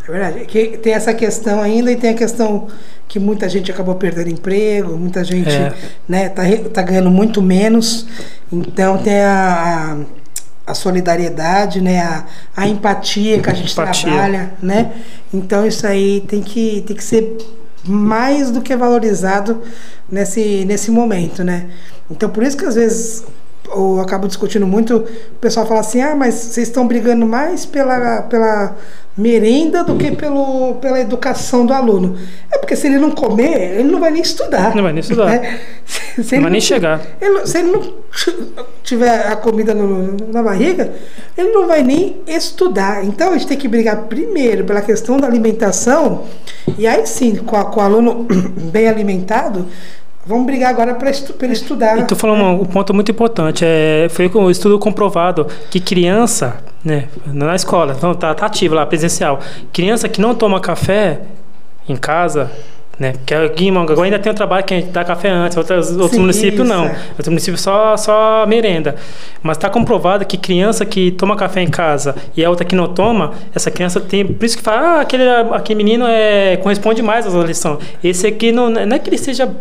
É 0.08 0.12
verdade. 0.12 0.46
Que 0.46 0.78
tem 0.78 0.94
essa 0.94 1.14
questão 1.14 1.62
ainda 1.62 1.92
e 1.92 1.96
tem 1.96 2.10
a 2.10 2.14
questão 2.14 2.68
que 3.08 3.20
muita 3.20 3.48
gente 3.48 3.72
acabou 3.72 3.96
perdendo 3.96 4.30
emprego, 4.30 4.98
muita 4.98 5.24
gente 5.24 5.50
é. 5.50 5.74
né, 6.08 6.30
tá, 6.30 6.44
tá 6.74 6.82
ganhando 6.82 7.10
muito 7.10 7.42
menos. 7.42 8.06
Então 8.52 8.98
tem 8.98 9.22
a, 9.22 9.94
a 9.94 10.23
a 10.66 10.74
solidariedade, 10.74 11.82
né, 11.82 12.02
a, 12.02 12.26
a 12.56 12.68
empatia 12.68 13.40
que 13.40 13.50
a 13.50 13.54
gente 13.54 13.72
empatia. 13.74 14.10
trabalha, 14.10 14.54
né? 14.62 14.94
Então 15.34 15.66
isso 15.66 15.86
aí 15.86 16.22
tem 16.22 16.42
que, 16.42 16.84
tem 16.88 16.96
que 16.96 17.04
ser 17.04 17.38
mais 17.86 18.50
do 18.50 18.62
que 18.62 18.76
valorizado 18.76 19.62
nesse, 20.10 20.64
nesse 20.66 20.90
momento, 20.90 21.44
né? 21.44 21.70
Então 22.10 22.30
por 22.30 22.44
isso 22.44 22.56
que 22.56 22.66
às 22.66 22.76
vezes 22.76 23.26
eu 23.68 24.00
acabo 24.00 24.28
discutindo 24.28 24.68
muito, 24.68 24.98
o 24.98 25.40
pessoal 25.40 25.66
fala 25.66 25.80
assim, 25.80 26.02
ah, 26.02 26.16
mas 26.16 26.36
vocês 26.36 26.68
estão 26.68 26.88
brigando 26.88 27.26
mais 27.26 27.66
pela, 27.66 28.22
pela 28.24 28.76
merenda 29.16 29.84
do 29.84 29.96
que 29.96 30.12
pelo, 30.12 30.76
pela 30.76 31.00
educação 31.00 31.66
do 31.66 31.74
aluno. 31.74 32.18
É 32.52 32.58
porque 32.58 32.76
se 32.76 32.88
ele 32.88 32.98
não 32.98 33.12
comer, 33.12 33.80
ele 33.80 33.92
não 33.92 34.00
vai 34.00 34.10
nem 34.10 34.22
estudar. 34.22 34.76
Não 34.76 34.84
vai 34.84 34.92
nem 34.92 35.02
estudar. 35.02 35.28
Né? 35.28 35.60
Se, 35.86 36.24
se 36.24 36.36
não 36.36 36.44
vai 36.44 36.52
nem 36.52 36.62
chegar. 36.62 37.02
Ele, 37.22 37.46
se 37.46 37.60
ele 37.60 37.72
não 37.72 37.94
tiver 38.84 39.28
a 39.28 39.36
comida 39.36 39.74
no, 39.74 40.18
na 40.32 40.42
barriga, 40.42 40.94
ele 41.38 41.52
não 41.52 41.68
vai 41.68 41.84
nem 41.84 42.22
estudar. 42.28 43.06
Então 43.06 43.30
a 43.30 43.34
gente 43.34 43.48
tem 43.48 43.58
que 43.58 43.68
brigar 43.68 44.04
primeiro 44.04 44.64
pela 44.66 44.82
questão 44.82 45.18
da 45.18 45.28
alimentação, 45.28 46.26
e 46.78 46.88
aí 46.88 47.06
sim, 47.06 47.36
com, 47.36 47.56
a, 47.56 47.66
com 47.66 47.80
o 47.80 47.84
aluno 47.84 48.28
bem 48.72 48.88
alimentado, 48.88 49.68
Vamos 50.26 50.46
brigar 50.46 50.70
agora 50.70 50.96
para 50.96 51.10
estu 51.10 51.36
estudar. 51.46 51.98
E 52.00 52.04
tu 52.06 52.16
falou 52.16 52.38
um, 52.38 52.62
um, 52.62 52.66
ponto 52.66 52.94
muito 52.94 53.12
importante. 53.12 53.66
É, 53.66 54.08
foi 54.10 54.30
um 54.36 54.50
estudo 54.50 54.80
comprovado 54.80 55.46
que 55.70 55.82
criança, 55.82 56.58
né, 56.84 57.10
na 57.26 57.56
escola, 57.56 57.94
então 57.98 58.14
tá, 58.16 58.34
tá 58.34 58.46
ativo 58.46 58.74
lá, 58.74 58.86
presencial. 58.86 59.40
Criança 59.74 60.08
que 60.08 60.22
não 60.22 60.34
toma 60.34 60.62
café 60.62 61.20
em 61.90 61.98
casa, 61.98 62.50
né? 62.98 63.14
Porque 63.14 63.66
em 63.66 63.72
Mongaguá 63.72 64.06
ainda 64.06 64.18
tem 64.18 64.32
um 64.32 64.36
trabalho 64.36 64.64
que 64.64 64.74
a 64.74 64.80
gente 64.80 64.92
dá 64.92 65.04
café 65.04 65.30
antes, 65.30 65.58
outros, 65.58 65.92
outros 65.92 66.12
Sim, 66.12 66.20
municípios 66.20 66.66
não. 66.66 66.86
É. 66.86 66.96
Outros 67.10 67.28
municípios 67.28 67.60
só, 67.60 67.98
só 67.98 68.46
merenda. 68.48 68.96
Mas 69.42 69.58
está 69.58 69.70
comprovado 69.70 70.26
que 70.26 70.38
criança 70.38 70.86
que 70.86 71.12
toma 71.12 71.36
café 71.36 71.62
em 71.62 71.70
casa 71.70 72.16
e 72.38 72.46
a 72.46 72.50
outra 72.50 72.64
que 72.66 72.76
não 72.76 72.88
toma, 72.88 73.34
essa 73.54 73.70
criança 73.70 74.00
tem. 74.00 74.26
Por 74.26 74.46
isso 74.46 74.56
que 74.56 74.64
fala, 74.64 75.00
ah, 75.00 75.02
aquele, 75.02 75.28
aquele 75.52 75.84
menino 75.84 76.06
é, 76.08 76.56
corresponde 76.58 77.02
mais 77.02 77.26
às 77.26 77.34
lições. 77.34 77.80
Esse 78.02 78.28
aqui 78.28 78.54
não, 78.54 78.70
não 78.70 78.96
é 78.96 79.00
que 79.00 79.10
ele 79.10 79.18
seja 79.18 79.52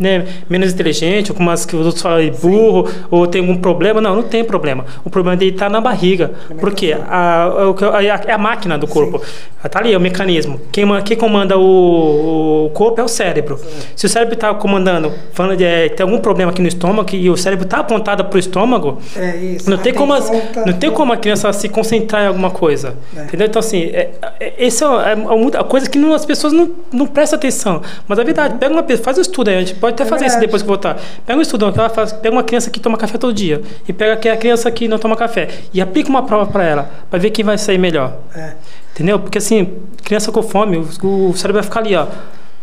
né, 0.00 0.26
menos 0.48 0.72
inteligente, 0.72 1.30
ou 1.30 1.36
como 1.36 1.50
as 1.50 1.66
que 1.66 1.76
os 1.76 1.84
outros 1.84 2.02
falam, 2.02 2.30
burro, 2.40 2.88
Sim. 2.88 2.94
ou 3.10 3.26
tem 3.26 3.42
algum 3.42 3.56
problema. 3.56 4.00
Não, 4.00 4.16
não 4.16 4.22
tem 4.22 4.42
problema. 4.42 4.86
O 5.04 5.10
problema 5.10 5.36
dele 5.36 5.52
está 5.52 5.68
na 5.68 5.80
barriga. 5.80 6.32
Porque 6.58 6.92
a, 6.92 7.48
a, 7.48 8.04
é 8.26 8.32
a 8.32 8.38
máquina 8.38 8.78
do 8.78 8.86
corpo. 8.86 9.22
Está 9.62 9.78
ali, 9.78 9.92
é 9.92 9.96
o 9.96 10.00
mecanismo. 10.00 10.58
Quem, 10.72 10.86
quem 11.04 11.16
comanda 11.18 11.58
o, 11.58 12.66
o 12.66 12.70
corpo 12.70 12.98
é 12.98 13.04
o 13.04 13.08
cérebro. 13.08 13.58
Sim. 13.58 13.66
Se 13.94 14.06
o 14.06 14.08
cérebro 14.08 14.34
está 14.34 14.54
comandando, 14.54 15.12
falando 15.32 15.58
de 15.58 15.64
é, 15.64 15.90
tem 15.90 16.02
algum 16.02 16.18
problema 16.18 16.50
aqui 16.50 16.62
no 16.62 16.68
estômago 16.68 17.14
e 17.14 17.28
o 17.28 17.36
cérebro 17.36 17.64
está 17.64 17.78
apontado 17.78 18.24
para 18.24 18.36
o 18.36 18.38
estômago, 18.38 18.98
é 19.14 19.36
isso. 19.36 19.68
não 19.68 19.76
tem, 19.76 19.92
como, 19.92 20.14
as, 20.14 20.30
não 20.64 20.72
tem 20.72 20.90
como 20.90 21.12
a 21.12 21.16
criança 21.16 21.52
se 21.52 21.68
concentrar 21.68 22.24
em 22.24 22.26
alguma 22.28 22.50
coisa. 22.50 22.94
É. 23.14 23.24
Entendeu? 23.24 23.46
Então, 23.46 23.60
assim, 23.60 23.82
é, 23.92 24.10
é, 24.40 24.54
esse 24.58 24.82
é, 24.82 24.86
é, 24.86 25.58
a 25.58 25.64
coisa 25.64 25.88
que 25.90 25.98
não, 25.98 26.14
as 26.14 26.24
pessoas 26.24 26.54
não, 26.54 26.70
não 26.90 27.06
prestam 27.06 27.36
atenção. 27.36 27.82
Mas 28.08 28.18
a 28.18 28.24
verdade, 28.24 28.56
pega 28.58 28.72
uma 28.72 28.84
faz 28.96 29.18
um 29.18 29.20
estudo 29.20 29.48
aí, 29.48 29.56
a 29.56 29.60
gente 29.60 29.74
pode 29.74 29.89
pode 29.90 30.02
até 30.02 30.04
fazer 30.04 30.26
isso 30.26 30.40
depois 30.40 30.62
que 30.62 30.68
voltar. 30.68 30.98
Pega 31.26 31.38
um 31.38 31.42
estudante, 31.42 31.78
ela 31.78 31.88
faz, 31.88 32.12
pega 32.12 32.34
uma 32.34 32.42
criança 32.42 32.70
que 32.70 32.80
toma 32.80 32.96
café 32.96 33.18
todo 33.18 33.32
dia 33.32 33.60
e 33.86 33.92
pega 33.92 34.32
a 34.32 34.36
criança 34.36 34.70
que 34.70 34.88
não 34.88 34.98
toma 34.98 35.16
café 35.16 35.48
e 35.72 35.80
aplica 35.80 36.08
uma 36.08 36.22
prova 36.22 36.50
para 36.50 36.64
ela, 36.64 36.90
para 37.10 37.18
ver 37.18 37.30
quem 37.30 37.44
vai 37.44 37.58
sair 37.58 37.78
melhor. 37.78 38.16
É. 38.34 38.52
Entendeu? 38.94 39.18
Porque 39.18 39.38
assim, 39.38 39.74
criança 40.04 40.32
com 40.32 40.42
fome, 40.42 40.76
o, 40.76 41.30
o 41.30 41.36
cérebro 41.36 41.60
vai 41.60 41.62
ficar 41.62 41.80
ali, 41.80 41.96
ó. 41.96 42.06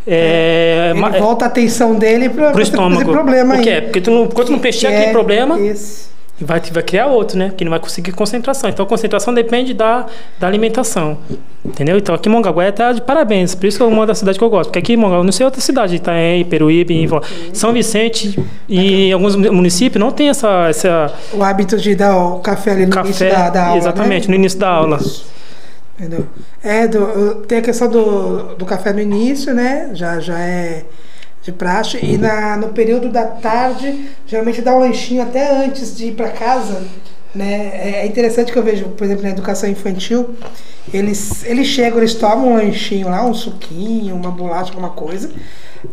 É, 0.10 0.94
Ele 0.96 1.06
é, 1.06 1.20
volta 1.20 1.46
a 1.46 1.48
atenção 1.50 1.96
dele 1.96 2.30
para 2.30 2.56
o 2.56 2.62
estômago. 2.62 3.12
problema 3.12 3.56
Por 3.56 3.64
quê? 3.64 3.82
Porque 3.82 4.00
tu 4.00 4.10
não, 4.10 4.28
quando 4.28 4.48
tu 4.48 4.52
não 4.54 4.60
peixar 4.60 4.92
aquele 4.92 5.12
problema, 5.12 5.60
isso 5.60 6.17
e 6.40 6.44
vai, 6.44 6.60
vai 6.60 6.84
criar 6.84 7.08
outro, 7.08 7.38
né? 7.38 7.52
Que 7.56 7.66
não 7.66 7.72
vai 7.72 7.80
conseguir 7.80 8.12
concentração. 8.12 8.70
Então, 8.70 8.86
concentração 8.86 9.34
depende 9.34 9.74
da, 9.74 10.06
da 10.40 10.46
alimentação. 10.46 11.18
Entendeu? 11.66 11.98
Então, 11.98 12.14
aqui 12.14 12.30
em 12.30 12.32
Mongaguá 12.32 12.70
está 12.70 12.92
de 12.92 13.02
parabéns. 13.02 13.56
Por 13.56 13.66
isso 13.66 13.78
que 13.78 13.84
é 13.84 13.88
uma 13.88 14.06
das 14.06 14.20
cidades 14.20 14.38
que 14.38 14.44
eu 14.44 14.50
gosto. 14.50 14.70
Porque 14.70 14.80
aqui 14.80 14.94
em 14.94 14.98
Mongaguá, 14.98 15.24
não 15.24 15.32
sei 15.32 15.46
outra 15.46 15.60
cidade, 15.60 15.96
Itaém, 15.96 16.46
Peruíbe, 16.46 17.08
São 17.54 17.74
Vicente 17.74 18.40
e 18.70 19.12
alguns 19.12 19.36
municípios 19.36 20.00
não 20.00 20.12
tem 20.12 20.30
essa, 20.30 20.68
essa... 20.70 21.12
O 21.34 21.44
hábito 21.44 21.76
de 21.76 21.96
dar 21.96 22.16
o 22.16 22.40
café 22.40 22.72
ali 22.72 22.86
no 22.86 22.92
café, 22.92 23.08
início 23.08 23.30
da, 23.30 23.50
da 23.50 23.66
aula, 23.66 23.78
Exatamente, 23.78 24.28
né? 24.28 24.36
no 24.36 24.40
início 24.40 24.60
da 24.60 24.70
aula. 24.70 25.00
Entendeu? 25.98 26.28
É, 26.64 26.88
do, 26.88 27.36
tem 27.48 27.58
a 27.58 27.62
questão 27.64 27.90
do, 27.90 28.56
do 28.56 28.66
café 28.66 28.94
no 28.94 29.02
início, 29.02 29.56
né? 29.56 29.90
Já, 29.94 30.20
já 30.20 30.40
é 30.40 30.86
de 31.48 31.52
praxe. 31.54 31.98
E 32.04 32.18
na, 32.18 32.58
no 32.58 32.70
período 32.70 33.10
da 33.10 33.26
tarde, 33.26 34.10
geralmente 34.28 34.62
dá 34.62 34.76
um 34.76 34.80
lanchinho 34.80 35.24
até 35.24 35.66
antes 35.66 35.96
de 35.96 36.08
ir 36.08 36.12
para 36.12 36.30
casa. 36.30 36.84
Né? 37.34 38.02
É 38.02 38.06
interessante 38.06 38.52
que 38.52 38.60
eu 38.60 38.64
vejo, 38.64 38.90
por 38.90 39.06
exemplo, 39.06 39.24
na 39.24 39.30
educação 39.30 39.70
infantil, 39.70 40.36
eles, 40.94 41.46
eles 41.46 41.68
chegam, 41.68 42.00
eles 42.00 42.16
tomam 42.16 42.50
um 42.50 42.56
lanchinho 42.56 43.10
lá, 43.10 43.26
um 43.26 43.34
suquinho, 43.34 44.16
uma 44.16 44.32
bolacha, 44.32 44.72
alguma 44.72 44.90
coisa. 44.90 45.32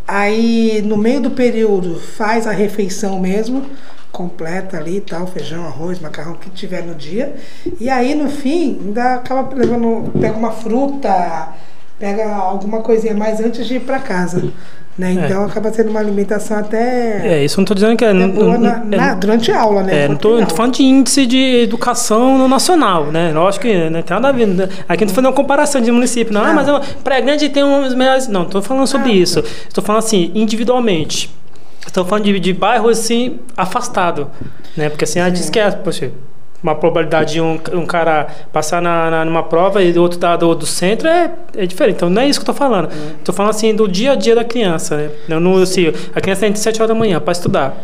Aí, 0.07 0.82
no 0.84 0.96
meio 0.96 1.20
do 1.20 1.30
período, 1.30 2.00
faz 2.00 2.46
a 2.46 2.52
refeição 2.52 3.20
mesmo, 3.20 3.64
completa 4.11 4.76
ali 4.76 5.00
tal, 5.00 5.26
feijão, 5.26 5.64
arroz, 5.66 6.00
macarrão, 6.00 6.34
que 6.34 6.50
tiver 6.50 6.82
no 6.82 6.94
dia. 6.94 7.34
E 7.80 7.88
aí, 7.88 8.14
no 8.14 8.28
fim, 8.28 8.80
ainda 8.80 9.14
acaba 9.14 9.55
levando, 9.55 10.11
pega 10.18 10.36
uma 10.36 10.52
fruta, 10.52 11.52
pega 11.98 12.32
alguma 12.32 12.80
coisinha 12.80 13.14
mais 13.14 13.40
antes 13.40 13.66
de 13.66 13.76
ir 13.76 13.80
para 13.80 13.98
casa. 13.98 14.52
Né? 14.97 15.11
É. 15.11 15.12
Então 15.12 15.42
é. 15.42 15.47
acaba 15.47 15.72
sendo 15.72 15.90
uma 15.90 15.99
alimentação 15.99 16.59
até. 16.59 17.26
É, 17.26 17.45
isso 17.45 17.57
não 17.59 17.64
estou 17.64 17.74
dizendo 17.74 17.97
que 17.97 18.05
é. 18.05 18.14
Boa 18.14 18.57
na, 18.57 18.82
é, 18.90 18.97
na, 18.97 19.14
durante 19.14 19.51
a 19.51 19.61
aula, 19.61 19.82
né? 19.82 20.05
É, 20.05 20.09
não 20.09 20.14
estou 20.14 20.47
falando 20.51 20.74
de 20.74 20.84
índice 20.84 21.26
de 21.26 21.62
educação 21.62 22.38
no 22.38 22.47
nacional, 22.47 23.07
né? 23.07 23.32
Lógico 23.32 23.66
que 23.66 23.90
não 23.90 24.03
tem 24.03 24.14
nada 24.14 24.28
a 24.28 24.32
ver. 24.32 24.47
Né? 24.47 24.68
Aqui 24.88 25.05
não 25.05 25.09
estou 25.09 25.09
fazendo 25.09 25.26
uma 25.26 25.32
comparação 25.32 25.80
de 25.80 25.90
município, 25.90 26.32
não. 26.32 26.42
não. 26.42 26.51
Ah, 26.51 26.55
mas 26.55 26.95
Praia 27.03 27.20
Grande 27.20 27.49
tem 27.49 27.64
uns 27.64 27.95
melhores. 27.95 28.28
Não, 28.28 28.42
estou 28.45 28.62
falando 28.62 28.86
sobre 28.86 29.11
ah, 29.11 29.14
isso. 29.14 29.40
Estou 29.40 29.82
falando 29.82 30.05
assim, 30.05 30.30
individualmente. 30.34 31.30
Estou 31.84 32.05
falando 32.05 32.24
de, 32.24 32.38
de 32.38 32.53
bairros 32.53 32.99
assim, 32.99 33.40
afastado. 33.57 34.30
Né? 34.76 34.88
Porque 34.88 35.05
assim, 35.05 35.18
a 35.18 35.28
diz 35.28 35.51
que 35.51 35.59
é. 35.59 35.70
Poxa, 35.72 36.12
uma 36.64 36.74
probabilidade 36.74 37.34
de 37.34 37.40
um, 37.42 37.60
um 37.74 37.84
cara 37.84 38.26
passar 38.50 38.80
na, 38.80 39.10
na, 39.10 39.24
numa 39.26 39.42
prova 39.42 39.82
e 39.82 39.92
do 39.92 40.00
outro 40.00 40.18
lado 40.20 40.54
do 40.54 40.64
centro 40.64 41.06
é, 41.06 41.30
é 41.54 41.66
diferente. 41.66 41.96
Então 41.96 42.08
não 42.08 42.22
é 42.22 42.26
isso 42.26 42.40
que 42.40 42.48
eu 42.48 42.52
estou 42.52 42.54
falando. 42.54 42.88
Estou 43.18 43.34
falando 43.34 43.50
assim 43.50 43.74
do 43.74 43.86
dia 43.86 44.12
a 44.12 44.14
dia 44.14 44.34
da 44.34 44.42
criança. 44.42 44.96
Né? 44.96 45.10
Eu 45.28 45.40
não, 45.40 45.56
assim, 45.62 45.92
a 46.14 46.20
criança 46.22 46.46
entra 46.46 46.58
às 46.58 46.64
7 46.64 46.80
horas 46.80 46.88
da 46.88 46.94
manhã 46.94 47.20
para 47.20 47.32
estudar. 47.32 47.76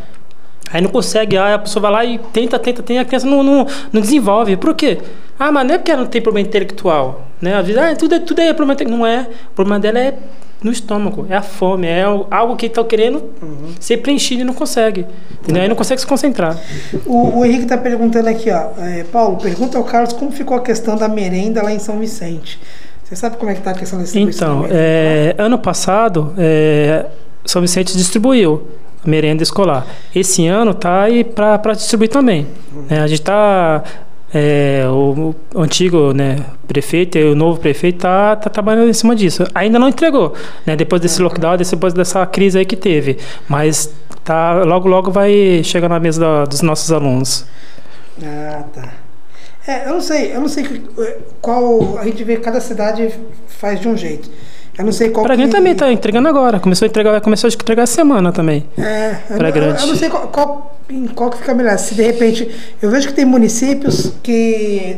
Aí 0.72 0.80
não 0.80 0.88
consegue, 0.88 1.36
aí 1.36 1.52
a 1.52 1.58
pessoa 1.58 1.82
vai 1.82 1.92
lá 1.92 2.04
e 2.06 2.18
tenta, 2.32 2.58
tenta, 2.58 2.82
tenta, 2.82 3.02
a 3.02 3.04
criança 3.04 3.26
não, 3.26 3.42
não, 3.42 3.66
não 3.92 4.00
desenvolve. 4.00 4.56
Por 4.56 4.74
quê? 4.74 4.98
Ah, 5.38 5.52
mas 5.52 5.66
não 5.66 5.74
é 5.74 5.78
porque 5.78 5.90
ela 5.90 6.00
não 6.00 6.08
tem 6.08 6.22
problema 6.22 6.48
intelectual. 6.48 7.26
Né? 7.38 7.56
Às 7.56 7.66
vezes, 7.66 7.82
ah, 7.82 7.94
tudo, 7.94 8.14
é, 8.14 8.18
tudo 8.18 8.40
é 8.40 8.54
problema 8.54 8.72
intelectual. 8.72 8.98
Não 8.98 9.06
é. 9.06 9.28
O 9.50 9.54
problema 9.54 9.78
dela 9.78 9.98
é 9.98 10.14
no 10.62 10.70
estômago, 10.70 11.26
é 11.28 11.36
a 11.36 11.42
fome, 11.42 11.86
é 11.86 12.02
algo 12.30 12.54
que 12.56 12.66
está 12.66 12.84
querendo 12.84 13.22
uhum. 13.42 13.72
ser 13.78 13.98
preenchido 13.98 14.42
e 14.42 14.44
não 14.44 14.52
consegue. 14.52 15.06
Entendeu? 15.42 15.62
Aí 15.62 15.68
não 15.68 15.76
consegue 15.76 16.00
se 16.00 16.06
concentrar. 16.06 16.58
O, 17.06 17.38
o 17.38 17.44
Henrique 17.44 17.62
está 17.62 17.78
perguntando 17.78 18.28
aqui, 18.28 18.50
ó, 18.50 18.68
é, 18.78 19.04
Paulo, 19.04 19.38
pergunta 19.38 19.78
ao 19.78 19.84
Carlos 19.84 20.12
como 20.12 20.30
ficou 20.30 20.56
a 20.56 20.61
questão 20.61 20.96
da 20.96 21.08
merenda 21.08 21.62
lá 21.62 21.72
em 21.72 21.78
São 21.78 21.98
Vicente. 21.98 22.61
Você 23.04 23.16
sabe 23.16 23.38
como 23.38 23.50
é 23.50 23.54
que 23.54 23.61
está 23.61 23.70
a 23.70 23.74
questão 23.74 23.98
da 23.98 24.04
distribuição? 24.04 24.64
Então, 24.66 24.68
é, 24.70 25.34
ano 25.38 25.58
passado, 25.58 26.34
é, 26.36 27.06
São 27.44 27.62
Vicente 27.62 27.96
distribuiu 27.96 28.68
merenda 29.04 29.42
escolar. 29.42 29.86
Esse 30.14 30.46
ano 30.46 30.72
está 30.72 31.02
aí 31.02 31.24
para 31.24 31.72
distribuir 31.72 32.11
também. 32.11 32.46
Uhum. 32.72 32.84
É, 32.90 32.98
a 32.98 33.06
gente 33.06 33.20
está 33.20 33.82
é, 34.32 34.84
o, 34.86 35.34
o, 35.54 35.60
antigo 35.60 36.12
né, 36.12 36.44
prefeito 36.66 37.18
e 37.18 37.24
o 37.24 37.34
novo 37.34 37.60
prefeito 37.60 37.98
tá, 37.98 38.36
tá 38.36 38.48
trabalhando 38.48 38.88
em 38.88 38.92
cima 38.92 39.14
disso. 39.14 39.44
Ainda 39.54 39.78
não 39.78 39.88
entregou, 39.88 40.34
né, 40.64 40.76
depois 40.76 41.02
desse 41.02 41.20
lockdown, 41.20 41.56
depois 41.56 41.92
dessa 41.92 42.24
crise 42.26 42.58
aí 42.58 42.64
que 42.64 42.76
teve, 42.76 43.18
mas 43.48 43.92
tá 44.24 44.62
logo 44.64 44.88
logo 44.88 45.10
vai 45.10 45.62
chegar 45.64 45.88
na 45.88 45.98
mesa 45.98 46.20
da, 46.20 46.44
dos 46.44 46.62
nossos 46.62 46.92
alunos. 46.92 47.44
Ah, 48.22 48.64
tá. 48.72 48.92
É, 49.66 49.86
eu 49.86 49.94
não 49.94 50.00
sei, 50.00 50.34
eu 50.34 50.40
não 50.40 50.48
sei 50.48 50.82
qual 51.40 51.98
a 51.98 52.04
gente 52.04 52.24
vê 52.24 52.36
cada 52.36 52.60
cidade 52.60 53.12
faz 53.46 53.80
de 53.80 53.88
um 53.88 53.96
jeito. 53.96 54.30
Eu 54.80 54.84
não 54.84 54.92
sei 54.92 55.10
qual 55.10 55.24
Pra 55.24 55.36
que... 55.36 55.48
também 55.48 55.74
tá 55.74 55.92
entregando 55.92 56.28
agora. 56.28 56.58
Começou 56.58 56.86
a 56.86 56.88
entregar, 56.88 57.20
começou 57.20 57.48
a 57.48 57.52
entregar 57.52 57.82
essa 57.82 57.94
semana 57.94 58.32
também. 58.32 58.64
É, 58.78 59.16
eu, 59.30 59.36
eu, 59.36 59.62
eu, 59.62 59.86
não 59.86 59.96
sei 59.96 60.08
qual, 60.08 60.28
qual, 60.28 60.76
qual 61.14 61.30
que 61.30 61.38
fica 61.38 61.54
melhor. 61.54 61.78
Se 61.78 61.94
de 61.94 62.02
repente. 62.02 62.50
Eu 62.80 62.90
vejo 62.90 63.08
que 63.08 63.14
tem 63.14 63.24
municípios 63.24 64.12
que 64.22 64.96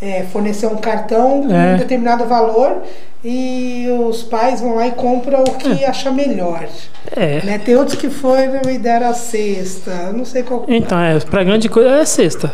é, 0.00 0.24
fornecer 0.32 0.66
um 0.66 0.76
cartão 0.76 1.44
com 1.46 1.54
é. 1.54 1.74
um 1.74 1.76
determinado 1.78 2.24
valor 2.24 2.82
e 3.24 3.86
os 4.08 4.24
pais 4.24 4.60
vão 4.60 4.74
lá 4.74 4.88
e 4.88 4.90
compram 4.92 5.42
o 5.42 5.54
que 5.54 5.84
é. 5.84 5.88
achar 5.88 6.12
melhor. 6.12 6.66
É. 7.14 7.40
Né? 7.44 7.58
Tem 7.58 7.76
outros 7.76 7.96
que 7.96 8.10
foram 8.10 8.62
e 8.68 8.78
deram 8.78 9.10
a 9.10 9.14
cesta. 9.14 10.12
Não 10.12 10.24
sei 10.24 10.42
qual. 10.42 10.64
Então, 10.66 10.98
é, 10.98 11.18
para 11.20 11.44
grande 11.44 11.68
coisa 11.68 11.90
é 11.90 12.04
sexta. 12.04 12.52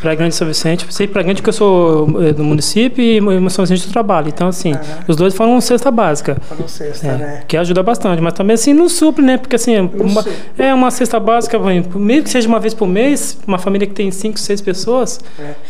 Para 0.00 0.14
Grande 0.14 0.34
São 0.34 0.46
Vicente, 0.46 0.86
sei 0.90 1.08
para 1.08 1.22
Grande 1.22 1.42
que 1.42 1.48
eu 1.48 1.52
sou 1.52 2.22
eh, 2.22 2.32
do 2.32 2.44
município 2.44 3.02
e 3.02 3.50
São 3.50 3.64
Vicente 3.64 3.88
do 3.88 3.92
trabalho. 3.92 4.28
Então, 4.28 4.48
assim, 4.48 4.72
os 5.08 5.16
dois 5.16 5.34
foram 5.34 5.60
cesta 5.60 5.90
básica. 5.90 6.36
Foram 6.42 6.68
cesta, 6.68 7.06
é, 7.08 7.16
né? 7.16 7.42
Que 7.48 7.56
ajuda 7.56 7.82
bastante, 7.82 8.22
mas 8.22 8.32
também 8.34 8.54
assim 8.54 8.72
não 8.72 8.88
supre, 8.88 9.24
né? 9.24 9.38
Porque 9.38 9.56
assim, 9.56 9.78
uma, 9.78 10.24
é 10.56 10.72
uma 10.72 10.90
cesta 10.90 11.18
básica, 11.18 11.58
mesmo 11.58 12.24
que 12.24 12.30
seja 12.30 12.48
uma 12.48 12.60
vez 12.60 12.74
por 12.74 12.86
mês, 12.86 13.38
uma 13.46 13.58
família 13.58 13.86
que 13.86 13.94
tem 13.94 14.10
cinco, 14.10 14.38
seis 14.38 14.60
pessoas, 14.60 15.20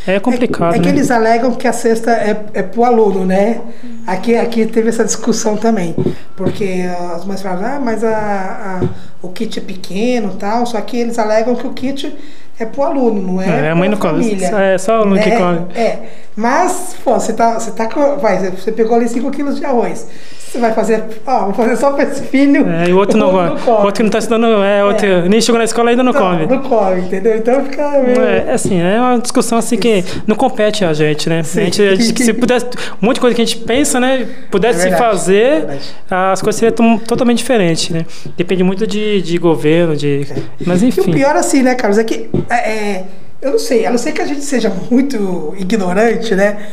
é, 0.07 0.17
é 0.17 0.21
complicado. 0.21 0.75
É, 0.75 0.77
é 0.77 0.79
né? 0.79 0.85
que 0.85 0.91
eles 0.91 1.11
alegam 1.11 1.55
que 1.55 1.67
a 1.67 1.73
cesta 1.73 2.11
é, 2.11 2.45
é 2.53 2.63
para 2.63 2.81
o 2.81 2.85
aluno, 2.85 3.25
né? 3.25 3.63
Aqui, 4.07 4.37
aqui 4.37 4.67
teve 4.67 4.89
essa 4.89 5.05
discussão 5.05 5.57
também, 5.57 5.95
porque 6.37 6.85
as 7.15 7.25
mães 7.25 7.41
falam, 7.41 7.65
ah, 7.65 7.81
mas 7.81 8.05
a, 8.05 8.11
a, 8.11 8.89
o 9.23 9.29
kit 9.29 9.59
é 9.59 9.63
pequeno 9.63 10.35
tal, 10.39 10.67
só 10.67 10.81
que 10.81 10.97
eles 10.97 11.19
alegam 11.19 11.55
que 11.55 11.67
o 11.67 11.73
kit 11.73 12.13
é 12.59 12.65
pro 12.67 12.83
aluno, 12.83 13.33
não 13.35 13.43
é? 13.43 13.67
É, 13.67 13.71
a 13.71 13.75
mãe 13.75 13.89
não 13.89 13.97
come. 13.99 14.23
família, 14.25 14.47
É 14.47 14.79
só 14.79 14.99
o 14.99 15.03
aluno 15.03 15.21
que 15.21 15.31
né? 15.31 15.37
come. 15.37 15.59
É. 15.75 15.99
Mas, 16.35 16.97
pô, 17.05 17.15
você 17.15 17.33
tá, 17.33 17.59
você 17.59 17.71
tá. 17.73 17.89
Vai, 18.21 18.39
você 18.51 18.73
pegou 18.73 18.97
ali 18.97 19.09
5 19.09 19.31
quilos 19.31 19.59
de 19.59 19.65
arroz. 19.67 20.09
Você 20.49 20.59
vai 20.59 20.73
fazer. 20.73 21.03
Ó, 21.27 21.45
vou 21.47 21.55
fazer 21.55 21.77
só 21.77 21.93
pra 21.93 22.05
esse 22.05 22.23
filho. 22.25 22.67
É, 22.69 22.89
e 22.89 22.93
o 22.93 22.99
outro 22.99 23.17
não, 23.19 23.29
o 23.31 23.33
come. 23.59 23.61
O 23.67 23.71
outro 23.85 23.93
que 23.95 24.03
não 24.03 24.11
tá 24.11 24.19
estudando, 24.19 24.63
é, 24.63 24.85
outro 24.85 25.07
nem 25.29 25.41
chegou 25.41 25.59
na 25.59 25.65
escola 25.65 25.89
e 25.89 25.93
ainda 25.93 26.03
não, 26.03 26.13
come. 26.13 26.45
Não 26.47 26.59
come, 26.63 27.01
entendeu? 27.01 27.37
Então 27.39 27.65
fica 27.65 27.91
meio. 28.01 28.21
É, 28.21 28.45
é 28.49 28.53
assim, 28.53 28.79
é 28.81 28.99
uma 29.01 29.19
discussão 29.19 29.57
assim 29.59 29.79
que 29.79 30.05
não 30.27 30.37
compete 30.37 30.85
a 30.85 30.93
gente, 30.93 31.29
né? 31.31 31.43
Sim. 31.43 31.61
A 31.61 31.65
gente, 31.65 31.83
a 31.83 31.95
gente- 31.95 32.23
se 32.23 32.33
pudesse, 32.35 32.67
um 33.03 33.07
monte 33.07 33.15
de 33.15 33.21
coisa 33.23 33.35
que 33.37 33.41
a 33.43 33.45
gente 33.47 33.59
pensa, 33.59 33.99
né? 33.99 34.27
Pudesse 34.51 34.89
É 34.89 34.93
é 34.93 34.97
fazer, 34.97 35.67
as 36.11 36.43
coisas 36.43 36.59
seriam 36.59 36.99
totalmente 36.99 37.39
diferentes, 37.39 37.89
né? 37.89 38.05
Depende 38.37 38.63
muito 38.63 38.87
de, 38.87 39.23
de 39.23 39.39
governo, 39.39 39.97
de. 39.97 40.27
Mas 40.67 40.83
E 40.83 40.87
o 40.87 40.89
enfim. 40.89 41.13
pior 41.13 41.35
assim, 41.35 41.63
né, 41.63 41.75
Carlos, 41.75 41.97
é 41.99 42.05
que 42.05 42.29
é, 42.57 42.71
é, 42.71 43.05
eu 43.41 43.53
não 43.53 43.59
sei, 43.59 43.87
a 43.87 43.91
não 43.91 43.99
ser 43.99 44.13
que 44.13 44.21
a 44.23 44.27
gente 44.27 44.43
seja 44.43 44.71
muito 44.91 45.55
ignorante, 45.59 46.35
né? 46.35 46.69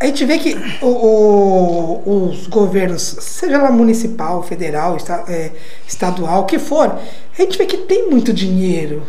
A 0.00 0.06
gente 0.06 0.24
vê 0.24 0.38
que 0.38 0.56
o- 0.82 0.86
o- 0.86 2.28
os 2.30 2.46
governos, 2.48 3.02
seja 3.20 3.58
lá 3.62 3.70
municipal, 3.70 4.42
federal, 4.42 4.96
esta- 4.96 5.24
é, 5.28 5.50
estadual, 5.86 6.42
o 6.42 6.44
que 6.46 6.58
for, 6.58 6.98
a 7.38 7.42
gente 7.42 7.56
vê 7.56 7.64
que 7.64 7.76
tem 7.78 8.10
muito 8.10 8.32
dinheiro, 8.32 9.02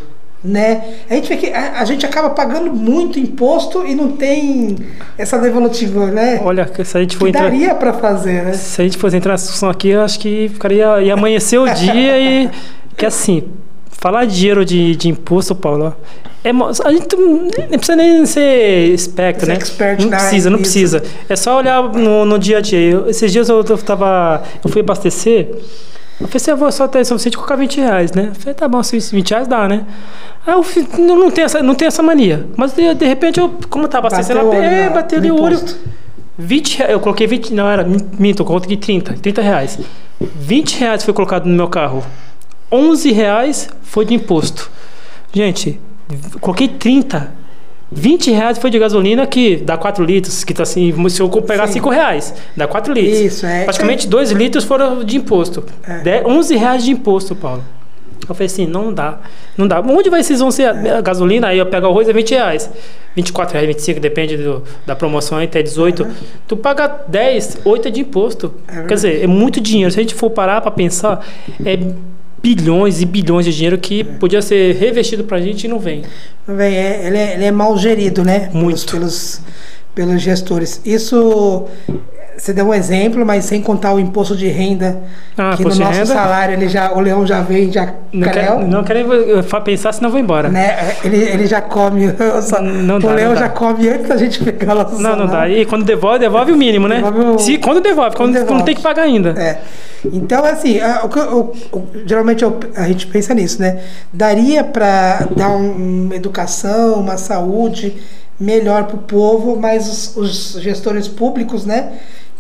né? 0.44 0.84
A 1.10 1.16
gente 1.16 1.28
vê 1.28 1.38
que 1.38 1.48
a, 1.52 1.80
a 1.82 1.86
gente 1.86 2.06
acaba 2.06 2.30
pagando 2.30 2.72
muito 2.72 3.20
imposto 3.20 3.86
e 3.86 3.96
não 3.96 4.12
tem 4.12 4.78
essa 5.18 5.40
devolutiva, 5.40 6.06
né? 6.12 6.40
Olha, 6.44 6.70
se 6.84 6.98
a 6.98 7.02
gente 7.02 7.18
for 7.18 7.26
Que 7.26 7.30
entrar. 7.30 7.44
daria 7.50 7.74
para 7.74 7.92
fazer, 7.94 8.44
né? 8.44 8.54
Se 8.54 8.80
a 8.80 8.86
gente 8.86 8.98
fosse 8.98 9.18
entrar 9.18 9.32
nessa 9.34 9.46
discussão 9.46 9.70
aqui, 9.72 9.90
eu 9.90 10.02
acho 10.02 10.20
que 10.20 10.50
ficaria, 10.54 11.02
ia 11.02 11.14
amanhecer 11.16 11.58
o 11.60 11.68
dia 11.74 12.20
e. 12.20 12.50
Que 12.96 13.08
assim, 13.08 13.44
falar 14.06 14.26
de 14.26 14.36
dinheiro 14.36 14.64
de, 14.64 14.96
de 14.96 15.10
imposto, 15.10 15.56
Paulo, 15.56 15.96
é, 16.44 16.52
a 16.52 16.92
gente 16.92 17.16
não 17.16 17.48
precisa 17.70 17.96
nem 17.96 18.24
ser 18.28 18.94
espectro, 18.94 19.48
Ser 19.48 19.52
né? 19.54 19.58
expert 19.58 20.00
não 20.00 20.10
precisa, 20.12 20.50
não 20.52 20.60
precisa. 20.60 21.04
É 21.28 21.36
só 21.36 21.58
olhar 21.58 21.82
no, 21.92 22.24
no 22.24 22.38
dia 22.38 22.60
a 22.60 22.62
dia. 22.62 22.80
Eu- 22.80 23.10
esses 23.10 23.32
dias 23.32 23.50
eu, 23.50 23.66
eu 23.68 23.78
tava. 23.80 24.44
Eu 24.64 24.70
fui 24.70 24.82
abastecer. 24.82 25.48
Eu 25.50 26.28
falei 26.28 26.36
assim, 26.36 26.52
eu 26.52 26.58
vou 26.58 26.72
só 26.72 26.88
ter 26.88 27.04
suficiente 27.04 27.36
colocar 27.36 27.56
20 27.56 27.78
reais, 27.82 28.12
né? 28.12 28.28
Eu 28.30 28.36
falei, 28.36 28.54
tá 28.54 28.68
bom, 28.68 28.84
se 28.84 29.00
20 29.00 29.32
reais 29.32 29.48
dá, 29.48 29.68
né? 29.68 29.84
Aí 30.46 30.54
eu 30.54 30.64
não, 31.00 31.16
não, 31.22 31.32
tenho 31.32 31.46
essa, 31.46 31.64
não 31.64 31.74
tenho 31.74 31.88
essa 31.88 32.04
mania. 32.04 32.46
Mas 32.56 32.74
de, 32.74 32.94
de 32.94 33.06
repente, 33.08 33.40
eu, 33.40 33.56
como 33.72 33.88
tava 33.88 34.06
abastecendo, 34.06 34.42
Bateu 34.44 34.60
olho 34.60 34.64
é, 34.68 34.90
bateu 34.92 35.18
ali 35.18 35.32
o 35.32 35.42
olho. 35.42 35.56
imposto. 35.56 35.78
20 36.38 36.78
reais, 36.78 36.94
eu 36.94 37.00
coloquei 37.00 37.26
20, 37.26 37.54
não 37.56 37.68
era, 37.68 37.84
minto, 38.20 38.44
eu 38.44 38.46
coloquei 38.46 38.78
30, 38.78 39.14
30 39.20 39.42
reais. 39.42 39.80
20 40.22 40.78
reais 40.80 41.04
foi 41.04 41.12
colocado 41.14 41.48
no 41.48 41.56
meu 41.56 41.68
carro. 41.68 42.04
11 42.72 43.12
reais 43.12 43.70
foi 43.84 44.06
de 44.06 44.14
imposto. 44.14 44.70
Gente, 45.34 45.80
coloquei 46.42 46.68
30. 46.68 47.46
20 47.92 48.32
reais 48.32 48.58
foi 48.58 48.70
de 48.72 48.80
gasolina, 48.80 49.28
que 49.28 49.58
dá 49.58 49.78
4 49.78 50.04
litros, 50.04 50.44
que 50.44 50.54
tá 50.54 50.64
assim, 50.64 50.94
se 51.10 51.22
eu 51.22 51.30
pegar 51.30 51.68
Sim. 51.68 51.74
5 51.74 51.90
reais, 51.90 52.34
dá 52.58 52.68
4 52.68 52.92
litros. 52.92 53.20
Isso, 53.20 53.46
é. 53.46 53.64
Praticamente 53.64 54.08
2 54.08 54.32
litros 54.32 54.64
foram 54.66 55.04
de 55.04 55.18
imposto. 55.18 55.64
É. 55.88 56.00
De- 56.00 56.28
11 56.28 56.56
reais 56.58 56.84
de 56.84 56.92
imposto, 56.92 57.36
Paulo. 57.36 57.64
Eu 58.28 58.34
falei 58.34 58.48
assim, 58.48 58.66
não 58.66 58.92
dá, 58.92 59.20
não 59.56 59.68
dá. 59.68 59.80
Onde 59.82 60.10
vai 60.10 60.22
esses 60.22 60.42
11 60.42 60.62
reais? 60.64 60.86
A 60.94 61.00
gasolina, 61.02 61.48
aí 61.48 61.60
eu 61.60 61.66
pego 61.68 61.86
arroz, 61.86 62.10
é 62.10 62.14
20 62.14 62.32
reais. 62.32 62.70
24 63.16 63.54
reais, 63.54 63.68
25, 63.68 64.00
depende 64.00 64.36
do- 64.36 64.64
da 64.86 64.96
promoção, 64.96 65.38
até 65.38 65.62
18. 65.62 66.08
Tu 66.48 66.58
paga 66.58 66.88
10, 67.08 67.60
8 67.64 67.88
é 67.88 67.92
de 67.92 68.02
imposto. 68.02 68.52
verdade. 68.66 68.88
Quer 68.88 68.94
dizer, 68.96 69.24
é 69.24 69.28
muito 69.28 69.62
dinheiro. 69.62 69.92
Se 69.92 70.00
a 70.00 70.02
gente 70.02 70.16
for 70.16 70.32
parar 70.32 70.60
para 70.60 70.72
pensar, 70.72 71.24
é 71.64 71.78
bilhões 72.46 73.02
e 73.02 73.06
bilhões 73.08 73.44
de 73.44 73.52
dinheiro 73.52 73.76
que 73.76 74.04
podia 74.04 74.40
ser 74.40 74.76
revestido 74.76 75.24
pra 75.24 75.42
gente 75.42 75.64
e 75.64 75.68
não 75.68 75.80
vem. 75.80 76.04
Véi, 76.48 76.76
é- 76.76 77.08
ele, 77.08 77.18
é, 77.18 77.34
ele 77.34 77.44
é 77.46 77.52
mal 77.52 77.76
gerido, 77.76 78.24
né? 78.24 78.52
Muito. 78.54 78.86
Pelos, 78.86 78.86
pelos, 78.86 79.42
pelos 79.96 80.22
gestores. 80.22 80.80
Isso, 80.86 81.66
você 82.38 82.54
deu 82.54 82.66
um 82.68 82.74
exemplo, 82.74 83.26
mas 83.26 83.46
sem 83.46 83.62
contar 83.62 83.94
o 83.94 84.00
imposto 84.00 84.36
de 84.36 84.48
renda, 84.48 85.02
Ah, 85.38 85.54
que 85.56 85.64
no 85.64 85.70
nosso 85.70 85.82
renda? 85.84 86.06
salário 86.06 86.54
ele 86.54 86.68
já, 86.68 86.92
o 86.94 87.00
leão 87.00 87.26
já 87.26 87.42
vem, 87.42 87.72
já 87.72 87.94
Não, 88.12 88.30
quero, 88.30 88.68
não 88.68 88.84
quero 88.84 89.08
pensar, 89.64 89.94
senão 89.94 90.10
vou 90.10 90.20
embora. 90.20 90.50
né? 90.50 90.96
Ele, 91.04 91.18
ele 91.18 91.48
já 91.48 91.62
come, 91.62 92.08
o 92.38 92.42
sa- 92.42 92.62
Não 92.62 92.98
o 92.98 93.00
dá, 93.00 93.14
leão 93.14 93.30
não 93.30 93.36
dá. 93.36 93.42
já 93.42 93.50
come 93.50 93.88
antes 93.90 94.08
da 94.10 94.18
gente 94.18 94.44
pegar 94.44 94.74
o 94.74 94.84
nosso 94.84 95.02
Não, 95.02 95.16
não 95.16 95.26
dá. 95.26 95.32
salário. 95.32 95.58
E 95.58 95.66
quando 95.66 95.86
devolve, 95.86 96.20
devolve 96.20 96.52
o 96.52 96.58
mínimo, 96.58 96.88
né? 96.88 96.96
Devolve 96.96 97.20
o- 97.20 97.40
Se, 97.40 97.58
quando 97.58 97.80
devolve, 97.82 98.16
quando, 98.16 98.34
Quando 98.34 98.46
quando 98.48 98.64
tem 98.66 98.74
devolve. 98.74 98.76
que 98.76 98.82
pagar 98.82 99.04
ainda. 99.04 99.30
É. 99.42 99.60
Então, 100.14 100.44
assim, 100.46 100.78
eu- 100.78 101.54
geralmente 102.06 102.44
a 102.76 102.88
gente 102.88 103.08
pensa 103.08 103.34
nisso, 103.34 103.60
né? 103.62 103.80
Daria 104.14 104.64
para 104.64 105.28
dar 105.36 105.50
um- 105.50 106.06
uma 106.06 106.16
educação, 106.16 106.96
uma 107.00 107.18
saúde 107.18 107.96
melhor 108.40 108.84
para 108.84 108.96
o 108.98 109.00
povo, 109.00 109.58
mas 109.60 109.88
os, 109.88 110.18
os 110.18 110.62
gestores 110.62 111.08
públicos, 111.08 111.66
né? 111.66 111.94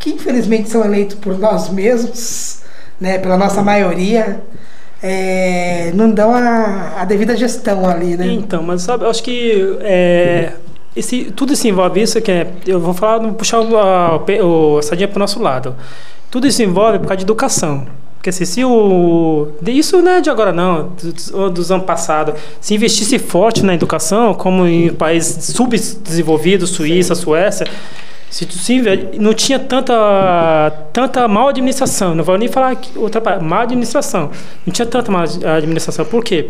Que 0.06 0.12
infelizmente 0.12 0.70
são 0.70 0.86
eleitos 0.86 1.16
por 1.16 1.36
nós 1.36 1.68
mesmos, 1.72 2.60
né? 3.02 3.18
Pela 3.18 3.36
nossa 3.36 3.64
maioria, 3.64 4.40
é, 5.02 5.92
não 5.96 6.12
dão 6.12 6.32
a, 6.32 7.02
a 7.02 7.06
devida 7.06 7.36
gestão 7.36 7.90
ali, 7.90 8.16
né? 8.16 8.28
Então, 8.28 8.62
mas 8.62 8.84
sabe, 8.84 9.04
eu 9.04 9.10
acho 9.10 9.24
que 9.24 9.76
é, 9.82 10.52
esse, 10.96 11.32
tudo 11.36 11.56
se 11.56 11.70
envolve 11.70 12.04
isso 12.04 12.22
que 12.22 12.32
é, 12.32 12.48
eu 12.68 12.80
vou 12.80 12.94
falar, 12.94 13.18
vou 13.18 13.34
puxar 13.34 13.62
o, 13.62 13.76
a, 13.76 14.24
o, 14.44 14.78
a 14.78 14.84
sardinha 14.84 15.08
para 15.08 15.18
o 15.18 15.20
nosso 15.22 15.42
lado. 15.42 15.76
Tudo 16.30 16.46
isso 16.46 16.62
envolve 16.62 17.00
por 17.00 17.08
causa 17.08 17.18
de 17.18 17.24
educação. 17.24 17.88
Porque 18.18 18.30
assim, 18.30 18.46
se 18.46 18.64
o. 18.64 19.48
Isso 19.66 20.04
não 20.04 20.12
é 20.12 20.22
de 20.22 20.30
agora, 20.30 20.54
não, 20.54 20.90
dos, 21.02 21.32
dos 21.52 21.72
anos 21.72 21.88
passados. 21.88 22.36
Se 22.62 22.76
investisse 22.76 23.18
forte 23.18 23.66
na 23.66 23.74
educação, 23.74 24.36
como 24.36 24.68
em 24.68 24.94
países 24.94 25.46
subdesenvolvidos, 25.46 26.70
Suíça, 26.70 27.16
Suécia, 27.16 27.66
se, 28.30 28.46
se 28.52 28.74
inve- 28.74 29.10
não 29.20 29.34
tinha 29.34 29.58
tanta, 29.60 30.72
tanta 30.92 31.28
mal 31.28 31.50
administração. 31.50 32.14
Não 32.16 32.24
vou 32.24 32.38
nem 32.38 32.48
falar 32.48 32.78
outra 32.96 33.22
palavra, 33.22 33.46
má 33.46 33.62
administração. 33.62 34.30
Não 34.66 34.74
tinha 34.74 34.86
tanta 34.86 35.12
má 35.12 35.24
administração. 35.56 36.06
Por 36.06 36.24
quê? 36.24 36.50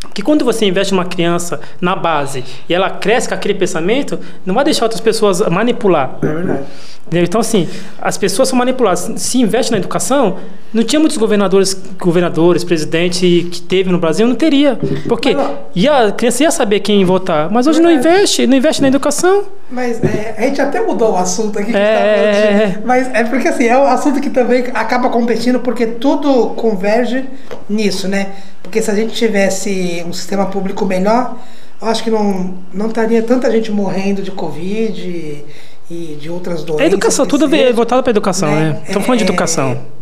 Porque 0.00 0.22
quando 0.22 0.44
você 0.44 0.64
investe 0.64 0.92
uma 0.92 1.04
criança 1.04 1.60
na 1.80 1.94
base 1.96 2.44
e 2.68 2.74
ela 2.74 2.88
cresce 2.90 3.28
com 3.28 3.34
aquele 3.34 3.54
pensamento, 3.54 4.18
não 4.46 4.54
vai 4.54 4.64
deixar 4.64 4.84
outras 4.84 5.00
pessoas 5.00 5.40
manipular. 5.48 6.16
É 6.22 6.26
verdade. 6.26 6.64
Então, 7.12 7.40
assim, 7.40 7.68
as 8.00 8.16
pessoas 8.18 8.48
são 8.48 8.58
manipuladas. 8.58 9.10
Se 9.16 9.38
investe 9.40 9.70
na 9.70 9.78
educação, 9.78 10.38
não 10.76 10.84
tinha 10.84 11.00
muitos 11.00 11.16
governadores, 11.16 11.72
governadores, 11.98 12.62
presidente 12.62 13.48
que 13.50 13.62
teve 13.62 13.90
no 13.90 13.96
Brasil, 13.96 14.26
não 14.26 14.34
teria. 14.34 14.78
Porque 15.08 15.34
Mas, 15.34 15.48
ia, 15.74 16.08
a 16.08 16.12
criança 16.12 16.42
ia 16.42 16.50
saber 16.50 16.80
quem 16.80 17.02
votar, 17.02 17.50
mas 17.50 17.66
hoje 17.66 17.80
não 17.80 17.90
investe, 17.90 18.46
não 18.46 18.54
investe 18.54 18.82
na 18.82 18.88
educação. 18.88 19.44
Mas 19.70 20.04
é, 20.04 20.34
a 20.36 20.42
gente 20.42 20.60
até 20.60 20.82
mudou 20.82 21.12
o 21.12 21.16
assunto 21.16 21.58
aqui. 21.58 21.70
que 21.70 21.76
É, 21.76 21.80
é, 21.80 22.76
é. 22.76 22.82
Mas 22.84 23.08
é 23.14 23.24
porque 23.24 23.48
assim, 23.48 23.64
é 23.64 23.78
um 23.78 23.86
assunto 23.86 24.20
que 24.20 24.28
também 24.28 24.66
acaba 24.74 25.08
competindo, 25.08 25.60
porque 25.60 25.86
tudo 25.86 26.48
converge 26.50 27.24
nisso, 27.66 28.06
né? 28.06 28.32
Porque 28.62 28.82
se 28.82 28.90
a 28.90 28.94
gente 28.94 29.14
tivesse 29.14 30.04
um 30.06 30.12
sistema 30.12 30.44
público 30.44 30.84
melhor, 30.84 31.36
eu 31.80 31.88
acho 31.88 32.04
que 32.04 32.10
não, 32.10 32.54
não 32.70 32.88
estaria 32.88 33.22
tanta 33.22 33.50
gente 33.50 33.72
morrendo 33.72 34.20
de 34.20 34.30
Covid 34.30 35.42
e, 35.90 36.18
de 36.20 36.28
outras 36.28 36.64
doenças. 36.64 36.84
A 36.84 36.86
educação, 36.86 37.24
tudo 37.24 37.54
é 37.54 37.72
voltado 37.72 38.02
para 38.02 38.10
educação, 38.10 38.50
né? 38.50 38.82
Estamos 38.86 39.06
falando 39.06 39.20
de 39.20 39.24
É, 39.24 39.28
educação. 39.28 39.95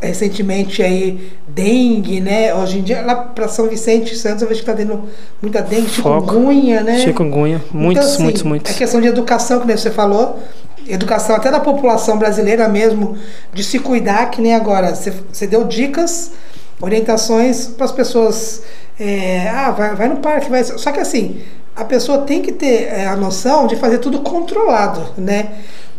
Recentemente 0.00 0.82
aí, 0.82 1.32
dengue, 1.46 2.20
né? 2.20 2.54
Hoje 2.54 2.78
em 2.78 2.82
dia, 2.82 3.02
lá 3.02 3.14
para 3.16 3.48
São 3.48 3.68
Vicente 3.68 4.16
Santos, 4.16 4.42
eu 4.42 4.48
vejo 4.48 4.62
que 4.62 4.70
está 4.70 4.74
tendo 4.74 5.04
muita 5.40 5.62
dengue, 5.62 5.88
Foco. 5.88 6.26
chikungunya, 6.26 6.82
né? 6.82 6.98
Chikungunya, 6.98 7.62
muitos, 7.70 8.04
Então, 8.04 8.14
assim, 8.14 8.22
muitos, 8.22 8.42
muitos. 8.42 8.74
É 8.74 8.78
questão 8.78 9.00
de 9.00 9.06
educação, 9.08 9.60
que 9.60 9.76
você 9.76 9.90
falou. 9.90 10.38
Educação 10.86 11.36
até 11.36 11.50
da 11.50 11.60
população 11.60 12.18
brasileira 12.18 12.68
mesmo, 12.68 13.16
de 13.52 13.62
se 13.62 13.78
cuidar, 13.78 14.30
que 14.30 14.40
nem 14.40 14.54
agora. 14.54 14.94
Você, 14.94 15.12
você 15.32 15.46
deu 15.46 15.64
dicas, 15.64 16.32
orientações 16.80 17.66
para 17.66 17.84
as 17.84 17.92
pessoas. 17.92 18.62
é, 18.98 19.48
ah, 19.48 19.70
vai, 19.70 19.94
vai 19.94 20.08
no 20.08 20.16
parque, 20.16 20.50
vai. 20.50 20.64
Só 20.64 20.90
que 20.90 21.00
assim, 21.00 21.40
a 21.78 21.84
pessoa 21.84 22.18
tem 22.18 22.42
que 22.42 22.50
ter 22.52 22.88
é, 22.88 23.06
a 23.06 23.14
noção 23.14 23.66
de 23.66 23.76
fazer 23.76 23.98
tudo 23.98 24.20
controlado, 24.20 25.12
né? 25.16 25.50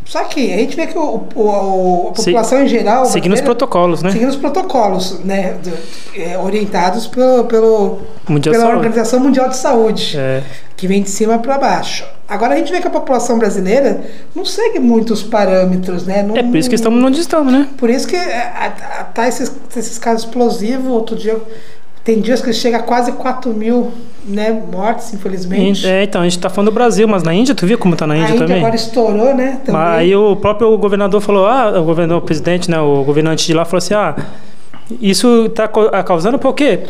Só 0.09 0.23
que 0.23 0.51
a 0.51 0.57
gente 0.57 0.75
vê 0.75 0.87
que 0.87 0.97
o, 0.97 1.23
o- 1.35 2.09
a 2.11 2.15
Se- 2.15 2.25
população 2.25 2.63
em 2.63 2.67
geral. 2.67 3.05
Seguindo 3.05 3.33
os 3.33 3.41
protocolos, 3.41 4.01
né? 4.01 4.09
Seguindo 4.11 4.29
os 4.29 4.35
protocolos, 4.35 5.19
né? 5.23 5.53
do- 5.63 6.19
é, 6.19 6.35
orientados 6.35 7.05
pelo, 7.05 7.43
pelo, 7.43 7.99
Mundial 8.27 8.53
pela. 8.55 8.69
Organização 8.75 9.19
Mundial 9.19 9.49
de 9.49 9.57
Saúde 9.57 10.17
É. 10.17 10.41
que 10.75 10.87
vem 10.87 11.03
de 11.03 11.11
cima 11.11 11.37
para 11.37 11.59
baixo. 11.59 12.03
Agora 12.27 12.55
a 12.55 12.57
gente 12.57 12.71
vê 12.71 12.79
que 12.81 12.87
a 12.87 12.91
população 12.91 13.37
brasileira 13.37 14.01
não 14.35 14.43
segue 14.45 14.79
muitos 14.79 15.21
parâmetros, 15.21 16.05
né? 16.07 16.23
Não- 16.23 16.35
É 16.35 16.41
por 16.41 16.55
isso 16.57 16.69
que 16.69 16.75
estamos 16.75 17.03
onde 17.03 17.19
estamos, 17.21 17.53
né? 17.53 17.67
Por 17.77 17.89
isso 17.91 18.07
que 18.07 18.15
é, 18.15 18.35
a- 18.41 18.73
a- 19.01 19.03
tá 19.03 19.27
esses, 19.27 19.51
esses 19.77 19.99
casos 19.99 20.23
explosivos. 20.23 20.91
Outro 20.91 21.15
dia, 21.15 21.37
tem 22.03 22.19
dias 22.19 22.41
que 22.41 22.51
chega 22.53 22.77
a 22.77 22.83
quase 22.83 23.11
4 23.11 23.53
mil 23.53 23.91
né, 24.25 24.51
mortes, 24.51 25.13
infelizmente. 25.13 25.85
É, 25.87 26.03
então, 26.03 26.21
a 26.21 26.23
gente 26.23 26.39
tá 26.39 26.49
falando 26.49 26.71
do 26.71 26.73
Brasil, 26.73 27.07
mas 27.07 27.23
na 27.23 27.33
Índia, 27.33 27.55
tu 27.55 27.65
viu 27.65 27.77
como 27.77 27.95
tá 27.95 28.05
na 28.07 28.15
Índia 28.15 28.31
Índia 28.31 28.39
também? 28.39 28.57
agora 28.59 28.75
estourou, 28.75 29.35
né? 29.35 29.59
Também. 29.63 29.81
Mas 29.81 29.99
aí 29.99 30.15
o 30.15 30.35
próprio 30.35 30.77
governador 30.77 31.21
falou, 31.21 31.45
ah, 31.45 31.79
o 31.79 31.83
governador, 31.83 32.21
o 32.21 32.25
presidente, 32.25 32.69
né, 32.69 32.79
o 32.79 33.03
governante 33.03 33.45
de 33.45 33.53
lá 33.53 33.65
falou 33.65 33.79
assim, 33.79 33.93
ah, 33.93 34.15
isso 35.01 35.45
está 35.45 35.67
causando 36.03 36.39
por 36.39 36.53
quê? 36.53 36.81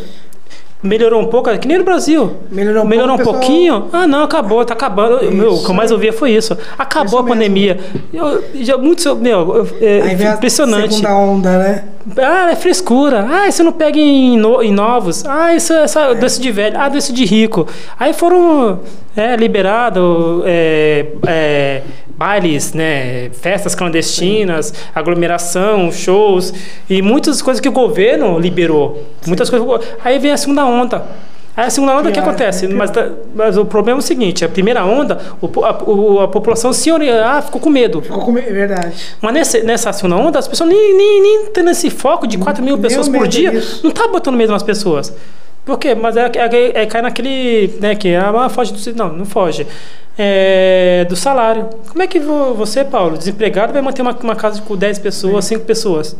Melhorou 0.81 1.21
um 1.21 1.25
pouco, 1.25 1.49
que 1.57 1.67
nem 1.67 1.77
no 1.77 1.83
Brasil. 1.83 2.37
Melhorou 2.49 2.83
um 2.83 2.87
Melhorou 2.87 3.15
um 3.15 3.17
pouco, 3.17 3.39
pessoal- 3.39 3.47
pouquinho. 3.49 3.89
Ah, 3.91 4.07
não, 4.07 4.23
acabou, 4.23 4.63
tá 4.63 4.73
acabando. 4.73 5.29
Meu, 5.29 5.55
o 5.55 5.61
que 5.63 5.69
eu 5.69 5.73
mais 5.75 5.91
ouvia 5.91 6.13
foi 6.13 6.31
isso. 6.31 6.57
Acabou 6.77 7.05
Isso 7.07 7.17
a 7.17 7.23
pandemia. 7.23 7.77
Eu, 8.13 8.41
já 8.61 8.77
muitos, 8.77 9.05
meu, 9.17 9.55
eu- 9.57 9.67
é 9.81 10.01
Aí 10.03 10.13
impressionante. 10.33 10.93
segunda 10.95 11.15
onda, 11.17 11.57
né? 11.57 11.83
Ah, 12.17 12.51
é 12.51 12.55
frescura. 12.55 13.27
Ah, 13.29 13.47
isso 13.49 13.61
não 13.61 13.73
pega 13.73 13.99
em, 13.99 14.37
no- 14.37 14.63
em 14.63 14.71
novos. 14.71 15.25
Ah, 15.25 15.53
isso 15.53 15.73
é 15.73 15.83
essa 15.83 16.13
doce 16.15 16.39
de 16.39 16.49
velho. 16.49 16.79
Ah, 16.79 16.87
doce 16.87 17.11
de 17.11 17.25
rico. 17.25 17.67
Aí 17.99 18.13
foram 18.13 18.79
é, 19.17 19.35
liberados 19.35 20.43
é, 20.45 21.07
é, 21.27 21.81
bailes, 22.19 22.73
né, 22.73 23.29
festas 23.29 23.73
clandestinas, 23.73 24.73
aglomeração, 24.93 25.89
shows 25.89 26.53
e 26.89 27.01
muitas 27.01 27.41
coisas 27.41 27.61
que 27.61 27.69
o 27.69 27.71
governo 27.71 28.37
liberou. 28.37 29.01
Muitas 29.25 29.49
coisas. 29.49 29.67
Aí 30.03 30.19
vem 30.19 30.31
a 30.31 30.37
segunda 30.37 30.65
onda. 30.65 31.05
Aí 31.55 31.65
a 31.65 31.69
segunda 31.69 31.93
onda, 31.93 32.09
o 32.09 32.11
que 32.11 32.19
Pior, 32.19 32.27
acontece? 32.27 32.67
pior. 32.67 32.77
Mas, 32.77 32.91
tá- 32.91 33.09
mas 33.33 33.57
o 33.57 33.63
problema 33.65 33.99
é 33.99 34.01
o 34.01 34.03
seguinte: 34.03 34.43
a 34.43 34.49
primeira 34.49 34.83
onda, 34.83 35.17
o 35.41 35.47
a, 35.63 35.83
o- 35.83 36.19
a 36.19 36.27
população 36.27 36.73
se 36.73 36.89
ah, 36.91 37.41
ficou 37.41 37.61
com 37.61 37.69
medo. 37.69 38.01
Ficou 38.01 38.19
com... 38.25 38.37
É 38.37 38.41
verdade. 38.41 38.93
Mas 39.21 39.33
nesse, 39.33 39.63
nessa 39.63 39.93
segunda 39.93 40.17
onda, 40.17 40.39
as 40.39 40.47
pessoas 40.47 40.69
nem, 40.69 40.95
nem, 40.97 41.21
nem 41.21 41.45
tendo 41.53 41.69
esse 41.69 41.89
foco 41.89 42.27
de 42.27 42.37
4 42.37 42.61
mil 42.63 42.77
pessoas 42.77 43.07
por 43.07 43.13
medo 43.13 43.27
dia, 43.29 43.51
disso. 43.51 43.81
não 43.83 43.91
tá 43.91 44.07
botando 44.07 44.35
medo 44.35 44.51
nas 44.51 44.63
pessoas. 44.63 45.13
Por 45.65 45.77
quê? 45.77 45.95
Mas 45.95 46.17
é, 46.17 46.31
é, 46.35 46.81
é 46.81 46.85
cai 46.85 47.01
naquele. 47.01 47.77
Né, 47.79 47.95
que 47.95 48.13
ah, 48.15 48.49
foge 48.49 48.73
do. 48.73 48.95
Não, 48.95 49.09
não 49.13 49.25
foge. 49.25 49.65
É, 50.21 51.05
do 51.07 51.15
salário. 51.15 51.69
Como 51.87 52.03
é 52.03 52.07
que 52.07 52.19
vo- 52.19 52.53
você, 52.53 52.83
Paulo, 52.83 53.17
desempregado, 53.17 53.71
vai 53.71 53.81
manter 53.81 54.01
uma, 54.01 54.11
uma 54.21 54.35
casa 54.35 54.61
com 54.61 54.75
10 54.75 54.99
pessoas, 54.99 55.45
5 55.45 55.63
pessoas? 55.63 56.13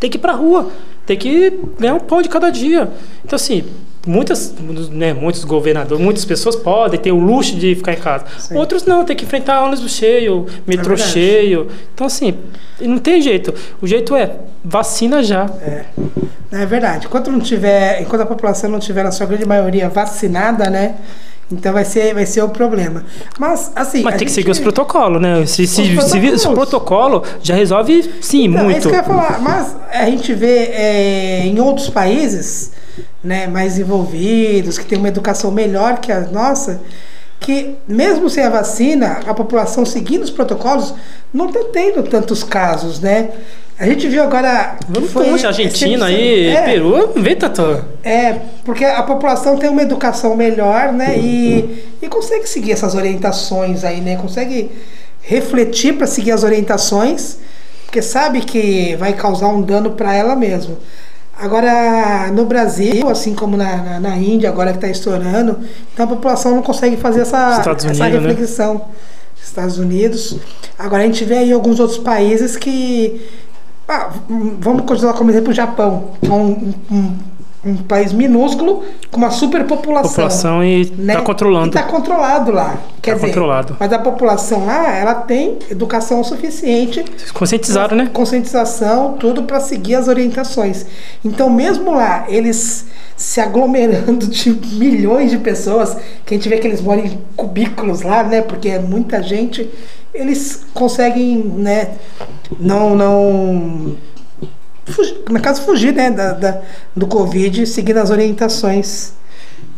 Tem 0.00 0.08
que 0.08 0.16
ir 0.16 0.20
pra 0.20 0.32
rua, 0.32 0.70
tem 1.04 1.18
que 1.18 1.52
ganhar 1.78 1.94
um 1.94 2.00
pão 2.00 2.22
de 2.22 2.30
cada 2.30 2.48
dia. 2.50 2.88
Então, 3.22 3.36
assim, 3.36 3.62
muitas, 4.06 4.54
né, 4.90 5.12
muitos 5.12 5.44
governadores, 5.44 6.02
muitas 6.02 6.24
pessoas 6.24 6.56
podem 6.56 6.98
ter 6.98 7.12
o 7.12 7.18
luxo 7.18 7.54
de 7.56 7.74
ficar 7.74 7.92
em 7.92 7.96
casa. 7.98 8.24
Sim. 8.38 8.56
Outros 8.56 8.84
não, 8.86 9.04
tem 9.04 9.14
que 9.14 9.24
enfrentar 9.26 9.62
ônibus 9.64 9.90
cheio, 9.92 10.46
metrô 10.66 10.94
verdade. 10.96 11.12
cheio. 11.12 11.68
Então, 11.94 12.06
assim, 12.06 12.38
não 12.80 12.96
tem 12.98 13.20
jeito. 13.20 13.52
O 13.82 13.86
jeito 13.86 14.16
é 14.16 14.30
vacina 14.64 15.22
já. 15.22 15.44
É. 15.60 15.84
É 16.52 16.64
verdade. 16.64 17.04
Enquanto 17.06 17.30
não 17.30 17.40
tiver, 17.40 18.00
enquanto 18.00 18.22
a 18.22 18.26
população 18.26 18.70
não 18.70 18.78
tiver, 18.78 19.02
na 19.02 19.10
sua 19.12 19.26
grande 19.26 19.44
maioria, 19.44 19.90
vacinada, 19.90 20.70
né? 20.70 20.94
Então 21.50 21.72
vai 21.72 21.84
ser, 21.84 22.12
vai 22.12 22.26
ser 22.26 22.42
o 22.42 22.48
problema. 22.48 23.04
Mas, 23.38 23.70
assim. 23.76 24.02
Mas 24.02 24.16
tem 24.16 24.26
que 24.26 24.32
seguir 24.32 24.50
os 24.50 24.58
protocolos, 24.58 25.20
né? 25.22 25.46
Se, 25.46 25.66
se, 25.66 25.96
se, 26.00 26.48
o 26.48 26.52
protocolo 26.54 27.22
já 27.40 27.54
resolve, 27.54 28.10
sim, 28.20 28.46
Então, 28.46 28.60
É 28.60 28.64
muito. 28.64 28.78
isso 28.78 28.88
que 28.88 28.94
eu 28.94 28.98
ia 28.98 29.04
falar. 29.04 29.40
Mas 29.40 29.76
a 29.92 30.06
gente 30.06 30.34
vê 30.34 30.70
é, 30.72 31.46
em 31.46 31.60
outros 31.60 31.88
países, 31.88 32.72
né, 33.22 33.46
mais 33.46 33.78
envolvidos, 33.78 34.76
que 34.76 34.84
tem 34.86 34.98
uma 34.98 35.08
educação 35.08 35.52
melhor 35.52 35.98
que 35.98 36.10
a 36.10 36.20
nossa, 36.22 36.80
que 37.40 37.76
mesmo 37.86 38.28
sem 38.28 38.44
a 38.44 38.50
vacina, 38.50 39.20
a 39.26 39.34
população 39.34 39.84
seguindo 39.84 40.22
os 40.22 40.30
protocolos, 40.30 40.94
não 41.32 41.48
está 41.48 41.60
tendo 41.72 42.02
tantos 42.02 42.42
casos, 42.42 43.00
né? 43.00 43.30
A 43.78 43.86
gente 43.86 44.08
viu 44.08 44.22
agora. 44.22 44.76
Vamos 44.88 45.12
foi 45.12 45.28
longe, 45.28 45.46
Argentina 45.46 46.06
100%, 46.06 46.08
aí, 46.08 46.46
é, 46.46 46.62
Peru, 46.62 47.12
vê 47.14 47.36
tanto. 47.36 47.84
É, 48.02 48.36
porque 48.64 48.84
a 48.84 49.02
população 49.02 49.58
tem 49.58 49.68
uma 49.68 49.82
educação 49.82 50.34
melhor, 50.34 50.92
né? 50.94 51.18
E, 51.18 51.84
e 52.00 52.08
consegue 52.08 52.48
seguir 52.48 52.72
essas 52.72 52.94
orientações 52.94 53.84
aí, 53.84 54.00
né? 54.00 54.16
Consegue 54.16 54.70
refletir 55.20 55.98
para 55.98 56.06
seguir 56.06 56.32
as 56.32 56.42
orientações, 56.42 57.38
porque 57.84 58.00
sabe 58.00 58.40
que 58.40 58.96
vai 58.96 59.12
causar 59.12 59.48
um 59.48 59.60
dano 59.60 59.90
para 59.90 60.14
ela 60.14 60.34
mesmo. 60.34 60.78
Agora, 61.38 62.30
no 62.32 62.46
Brasil, 62.46 63.08
assim 63.08 63.34
como 63.34 63.56
na, 63.56 63.76
na, 63.76 64.00
na 64.00 64.16
Índia, 64.16 64.48
agora 64.48 64.70
que 64.70 64.78
está 64.78 64.88
estourando, 64.88 65.58
então 65.92 66.06
a 66.06 66.08
população 66.08 66.54
não 66.54 66.62
consegue 66.62 66.96
fazer 66.96 67.20
essa, 67.20 67.58
Estados 67.58 67.84
essa 67.84 68.04
Unidos, 68.04 68.22
né? 68.22 68.28
reflexão. 68.30 68.82
Estados 69.42 69.78
Unidos. 69.78 70.38
Agora 70.78 71.02
a 71.02 71.06
gente 71.06 71.24
vê 71.24 71.38
aí 71.38 71.52
alguns 71.52 71.80
outros 71.80 71.98
países 71.98 72.56
que. 72.56 73.26
Ah, 73.88 74.10
vamos 74.58 74.82
continuar 74.84 75.14
como 75.14 75.30
exemplo 75.30 75.50
o 75.50 75.54
Japão, 75.54 76.10
um, 76.24 76.72
um, 76.90 77.18
um 77.66 77.76
país 77.76 78.12
minúsculo 78.12 78.84
com 79.10 79.18
uma 79.18 79.30
superpopulação. 79.30 80.10
População 80.10 80.64
e 80.64 80.90
né? 80.96 81.14
tá 81.14 81.22
controlando. 81.22 81.68
E 81.68 81.70
tá 81.70 81.82
controlado 81.82 82.52
lá. 82.52 82.78
Quer 83.02 83.12
Tá 83.12 83.16
dizer, 83.16 83.26
controlado. 83.28 83.76
Mas 83.78 83.92
a 83.92 83.98
população 83.98 84.66
lá, 84.66 84.96
ela 84.96 85.14
tem 85.14 85.58
educação 85.70 86.22
suficiente 86.22 87.04
Conscientizaram, 87.32 87.96
né? 87.96 88.10
conscientização, 88.12 89.14
tudo 89.14 89.42
para 89.42 89.60
seguir 89.60 89.96
as 89.96 90.08
orientações. 90.08 90.86
Então, 91.24 91.50
mesmo 91.50 91.92
lá, 91.92 92.24
eles 92.28 92.86
se 93.16 93.40
aglomerando 93.40 94.26
de 94.26 94.50
milhões 94.74 95.30
de 95.30 95.38
pessoas, 95.38 95.96
que 96.24 96.34
a 96.34 96.36
gente 96.36 96.48
vê 96.48 96.58
que 96.58 96.66
eles 96.66 96.80
moram 96.80 97.04
em 97.04 97.18
cubículos 97.34 98.02
lá, 98.02 98.22
né? 98.22 98.42
Porque 98.42 98.68
é 98.68 98.78
muita 98.78 99.22
gente, 99.22 99.70
eles 100.12 100.66
conseguem, 100.74 101.38
né? 101.56 101.92
Não, 102.60 102.94
não 102.94 103.96
fugir, 104.86 105.16
no 105.30 105.40
caso 105.40 105.62
fugir, 105.62 105.92
né? 105.92 106.10
Da, 106.10 106.32
da- 106.32 106.60
do 106.94 107.06
Covid, 107.06 107.66
seguindo 107.66 107.98
as 107.98 108.10
orientações 108.10 109.12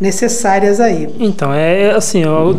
necessárias 0.00 0.80
aí. 0.80 1.08
Então, 1.18 1.52
é 1.52 1.90
assim, 1.90 2.22
eu 2.22 2.54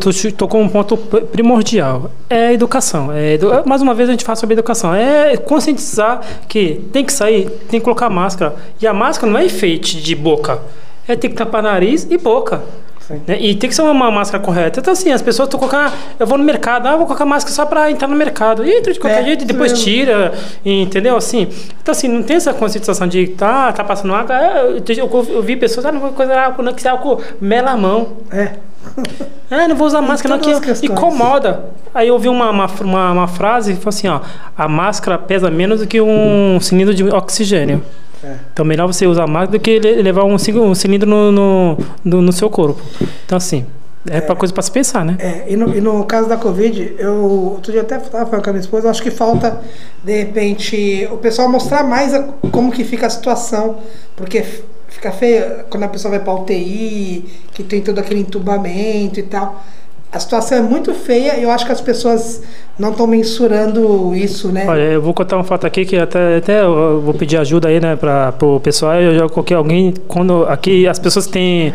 com 0.48 0.62
um 0.62 0.68
ponto 0.70 0.98
primordial. 0.98 2.12
É 2.30 2.48
a 2.48 2.54
educação. 2.54 3.12
É 3.12 3.34
edu- 3.34 3.50
mais 3.66 3.82
uma 3.82 3.94
vez 3.94 4.10
a 4.10 4.12
gente 4.12 4.26
fala 4.26 4.36
sobre 4.36 4.54
educação. 4.54 4.94
É 4.94 5.38
conscientizar 5.38 6.22
que 6.48 6.82
tem 6.92 7.06
que 7.06 7.14
sair, 7.14 7.50
tem 7.70 7.80
que 7.80 7.84
colocar 7.84 8.10
máscara. 8.10 8.56
E 8.82 8.86
a 8.88 8.94
máscara 8.94 9.32
não 9.32 9.40
é 9.40 9.46
enfeite 9.46 10.02
de 10.02 10.16
boca. 10.16 10.60
É 11.08 11.16
ter 11.16 11.30
que 11.30 11.36
tampar 11.36 11.64
nariz 11.64 12.06
e 12.10 12.18
boca. 12.18 12.62
Sim. 13.10 13.22
né? 13.28 13.38
E 13.42 13.56
tem 13.56 13.68
que 13.70 13.76
ser 13.76 13.82
uma, 13.82 14.12
máscara 14.12 14.42
correta. 14.44 14.80
Então, 14.80 14.94
assim, 14.94 15.12
as 15.12 15.22
pessoas 15.22 15.48
estão 15.48 15.60
colocando. 15.60 15.92
Eu 16.20 16.28
vou 16.28 16.38
no 16.38 16.44
mercado, 16.44 16.88
ah, 16.88 16.96
vou 16.96 17.08
colocar 17.08 17.26
máscara 17.26 17.54
só 17.56 17.66
para 17.66 17.90
entrar 17.90 18.08
no 18.08 18.16
mercado. 18.16 18.64
E 18.64 18.72
entra 18.72 18.94
de 18.94 19.00
qualquer 19.00 19.22
É, 19.22 19.26
jeito 19.26 19.44
e 19.44 19.48
depois 19.48 19.72
mesmo. 19.72 19.84
tira, 19.84 20.34
entendeu? 20.64 21.18
Assim, 21.18 21.48
então 21.82 21.92
assim, 21.92 22.08
não 22.08 22.22
tem 22.22 22.38
essa 22.38 22.54
conscientização 22.54 23.08
de 23.08 23.28
tá, 23.30 23.72
tá 23.74 23.84
passando 23.84 24.14
água. 24.14 24.36
Ah, 24.36 24.60
Eu, 24.62 24.78
eu, 24.88 25.28
eu 25.30 25.42
vi 25.42 25.56
pessoas, 25.56 25.86
ah, 25.88 25.92
não 25.92 26.00
vou 26.00 26.12
coisa 26.12 26.40
álcool, 26.40 26.62
não, 26.62 26.74
que 26.74 26.82
se 26.82 26.88
álcool 26.88 27.20
mela 27.42 27.72
a 27.72 27.78
mão. 27.78 28.10
É. 28.32 28.52
Ah, 29.52 29.68
não 29.68 29.76
vou 29.76 29.88
usar 29.88 30.00
máscara, 30.00 30.36
não, 30.36 30.44
que 30.44 30.52
questões. 30.60 30.84
incomoda. 30.84 31.66
Aí 31.92 32.08
eu 32.08 32.14
ouvi 32.14 32.30
uma, 32.30 32.52
uma, 32.52 32.68
uma, 32.82 33.12
uma 33.14 33.28
frase 33.28 33.74
que 33.74 33.80
falou 33.80 33.90
assim: 33.90 34.08
ó, 34.08 34.20
a 34.56 34.68
máscara 34.68 35.18
pesa 35.18 35.50
menos 35.50 35.80
do 35.80 35.88
que 35.88 36.00
um 36.00 36.60
cilindro 36.62 36.94
de 36.94 37.04
oxigênio. 37.06 37.84
É. 38.24 38.36
Então, 38.54 38.66
melhor 38.66 38.88
você 38.88 39.08
usar 39.08 39.26
máscara 39.28 39.58
do 39.58 39.60
que 39.62 39.80
le- 39.80 40.02
levar 40.02 40.24
um, 40.26 40.38
ci- 40.38 40.54
cilindro 40.76 41.10
no, 41.10 41.32
no, 41.32 41.78
no, 42.04 42.22
no 42.22 42.32
seu 42.34 42.50
corpo. 42.50 42.82
Então, 43.26 43.38
assim, 43.38 43.66
é, 44.10 44.20
pra 44.22 44.36
coisa 44.36 44.54
para 44.54 44.64
se 44.64 44.72
pensar, 44.72 45.06
né? 45.06 45.16
É, 45.20 45.46
e, 45.48 45.56
no, 45.56 45.76
e 45.76 45.80
no 45.82 46.04
caso 46.06 46.28
da 46.28 46.36
Covid, 46.38 46.96
eu 46.98 47.16
outro 47.54 47.72
dia 47.72 47.82
até 47.82 47.98
estava 47.98 48.26
falando 48.26 48.44
com 48.44 48.50
a 48.50 48.54
minha 48.54 48.62
esposa, 48.62 48.90
acho 48.90 49.02
que 49.04 49.12
falta, 49.12 49.62
de 50.04 50.18
repente, 50.18 51.08
o 51.12 51.18
pessoal 51.18 51.48
mostrar 51.50 51.84
mais 51.84 52.14
a- 52.14 52.24
como 52.52 52.72
que 52.72 52.84
fica 52.84 53.08
a 53.08 53.10
situação, 53.10 53.78
porque 54.16 54.44
fica 54.90 55.12
feio 55.12 55.44
quando 55.70 55.84
a 55.84 55.88
pessoa 55.88 56.12
vai 56.12 56.20
para 56.20 56.34
UTI, 56.34 57.26
que 57.54 57.64
tem 57.64 57.82
todo 57.82 58.00
aquele 58.00 58.20
entubamento 58.22 59.20
e 59.20 59.24
tal. 59.24 59.64
A 60.12 60.20
situação 60.20 60.58
é 60.58 60.62
muito 60.62 60.94
feia 60.94 61.38
e 61.38 61.44
eu 61.44 61.52
acho 61.52 61.66
que 61.66 61.72
as 61.72 61.82
pessoas 61.82 62.42
não 62.80 62.92
estão 62.92 63.06
mensurando 63.06 64.16
isso, 64.16 64.48
né? 64.48 64.66
Olha, 64.68 64.82
eu 64.82 65.02
vou 65.02 65.14
contar 65.14 65.38
um 65.38 65.44
fato 65.44 65.68
aqui 65.68 65.86
que 65.86 65.98
até, 65.98 66.38
até 66.38 66.62
eu 66.64 67.00
vou 67.00 67.14
pedir 67.14 67.38
ajuda 67.38 67.68
aí, 67.68 67.80
né, 67.80 67.96
para 67.96 68.34
o 68.42 68.60
pessoal. 68.60 68.96
Eu 68.96 69.20
já 69.20 69.30
coloquei 69.30 69.56
alguém, 69.56 69.94
quando 70.08 70.46
aqui 70.46 70.88
as 70.88 70.98
pessoas 70.98 71.28
têm, 71.28 71.74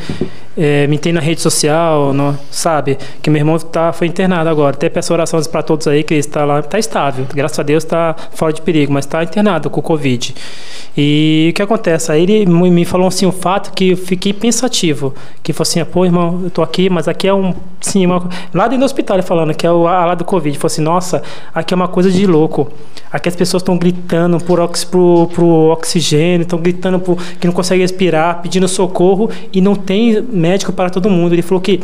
é, 0.57 0.87
me 0.87 0.99
tem 0.99 1.13
na 1.13 1.21
rede 1.21 1.41
social, 1.41 2.13
não, 2.13 2.39
sabe, 2.51 2.99
que 3.21 3.31
meu 3.31 3.41
irmão 3.41 3.59
tá, 3.59 3.93
foi 3.93 4.07
internado 4.07 4.49
agora. 4.49 4.75
Até 4.75 4.89
peço 4.89 5.13
orações 5.13 5.47
para 5.47 5.63
todos 5.63 5.87
aí 5.87 6.03
que 6.03 6.15
está 6.15 6.45
lá, 6.45 6.61
está 6.61 6.79
estável, 6.79 7.27
graças 7.35 7.59
a 7.59 7.63
Deus 7.63 7.85
está 7.85 8.15
fora 8.33 8.53
de 8.53 8.63
perigo, 8.63 8.93
mas 8.93 9.05
está 9.05 9.23
internado 9.23 9.69
com 9.71 9.83
Covid. 9.83 10.35
E 10.97 11.49
o 11.51 11.55
que 11.55 11.63
acontece? 11.63 12.13
Aí 12.13 12.23
ele 12.23 12.47
me 12.47 12.85
falou 12.85 13.09
assim 13.09 13.27
um 13.27 13.33
fato 13.33 13.73
que 13.73 13.91
eu 13.91 13.97
fiquei 13.97 14.33
pensativo, 14.33 15.13
que 15.43 15.53
falou 15.53 15.69
assim, 15.69 15.85
pô, 15.85 16.05
irmão, 16.05 16.41
eu 16.45 16.51
tô 16.51 16.63
aqui, 16.63 16.89
mas 16.89 17.09
aqui 17.09 17.27
é 17.27 17.35
um, 17.35 17.53
sim, 17.81 18.07
uma, 18.07 18.29
lá 18.53 18.65
dentro 18.65 18.81
do 18.81 18.85
hospital 18.85 19.17
ele 19.17 19.27
falando 19.27 19.53
que 19.55 19.67
é 19.67 19.73
o 19.73 19.89
a 19.89 20.05
lá 20.05 20.15
do 20.15 20.25
Covid, 20.25 20.57
falou 20.57 20.73
assim, 20.73 20.83
nossa, 20.83 21.23
aqui 21.53 21.75
é 21.75 21.77
uma 21.77 21.89
coisa 21.89 22.11
de 22.11 22.27
louco. 22.27 22.71
Aqui 23.13 23.29
as 23.29 23.37
pessoas 23.37 23.63
estão 23.63 23.77
gritando 23.77 24.39
por, 24.39 24.59
ox, 24.59 24.85
pro, 24.85 25.29
pro 25.33 25.47
oxigênio, 25.71 26.43
estão 26.43 26.59
gritando 26.59 26.99
por, 26.99 27.17
que 27.17 27.47
não 27.47 27.55
consegue 27.55 27.83
respirar, 27.83 28.43
pedindo 28.43 28.67
socorro 28.67 29.31
e 29.53 29.61
não 29.61 29.75
tem 29.75 30.21
médico 30.45 30.73
para 30.73 30.91
todo 30.91 31.09
mundo. 31.09 31.33
Ele 31.33 31.41
falou 31.41 31.61
que 31.61 31.81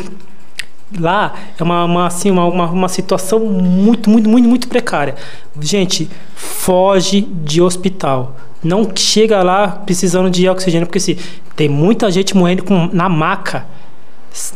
lá 0.98 1.34
é 1.58 1.62
uma, 1.62 1.84
uma, 1.84 2.06
assim, 2.06 2.30
uma, 2.30 2.44
uma, 2.44 2.66
uma 2.70 2.88
situação 2.88 3.40
muito, 3.40 4.10
muito, 4.10 4.28
muito, 4.28 4.48
muito 4.48 4.68
precária. 4.68 5.14
Gente, 5.58 6.10
foge 6.34 7.22
de 7.22 7.62
hospital. 7.62 8.36
Não 8.62 8.86
chega 8.94 9.42
lá 9.42 9.68
precisando 9.68 10.28
de 10.28 10.46
oxigênio, 10.46 10.86
porque 10.86 10.98
assim, 10.98 11.16
tem 11.56 11.68
muita 11.68 12.10
gente 12.10 12.36
morrendo 12.36 12.64
com, 12.64 12.90
na 12.92 13.08
maca. 13.08 13.66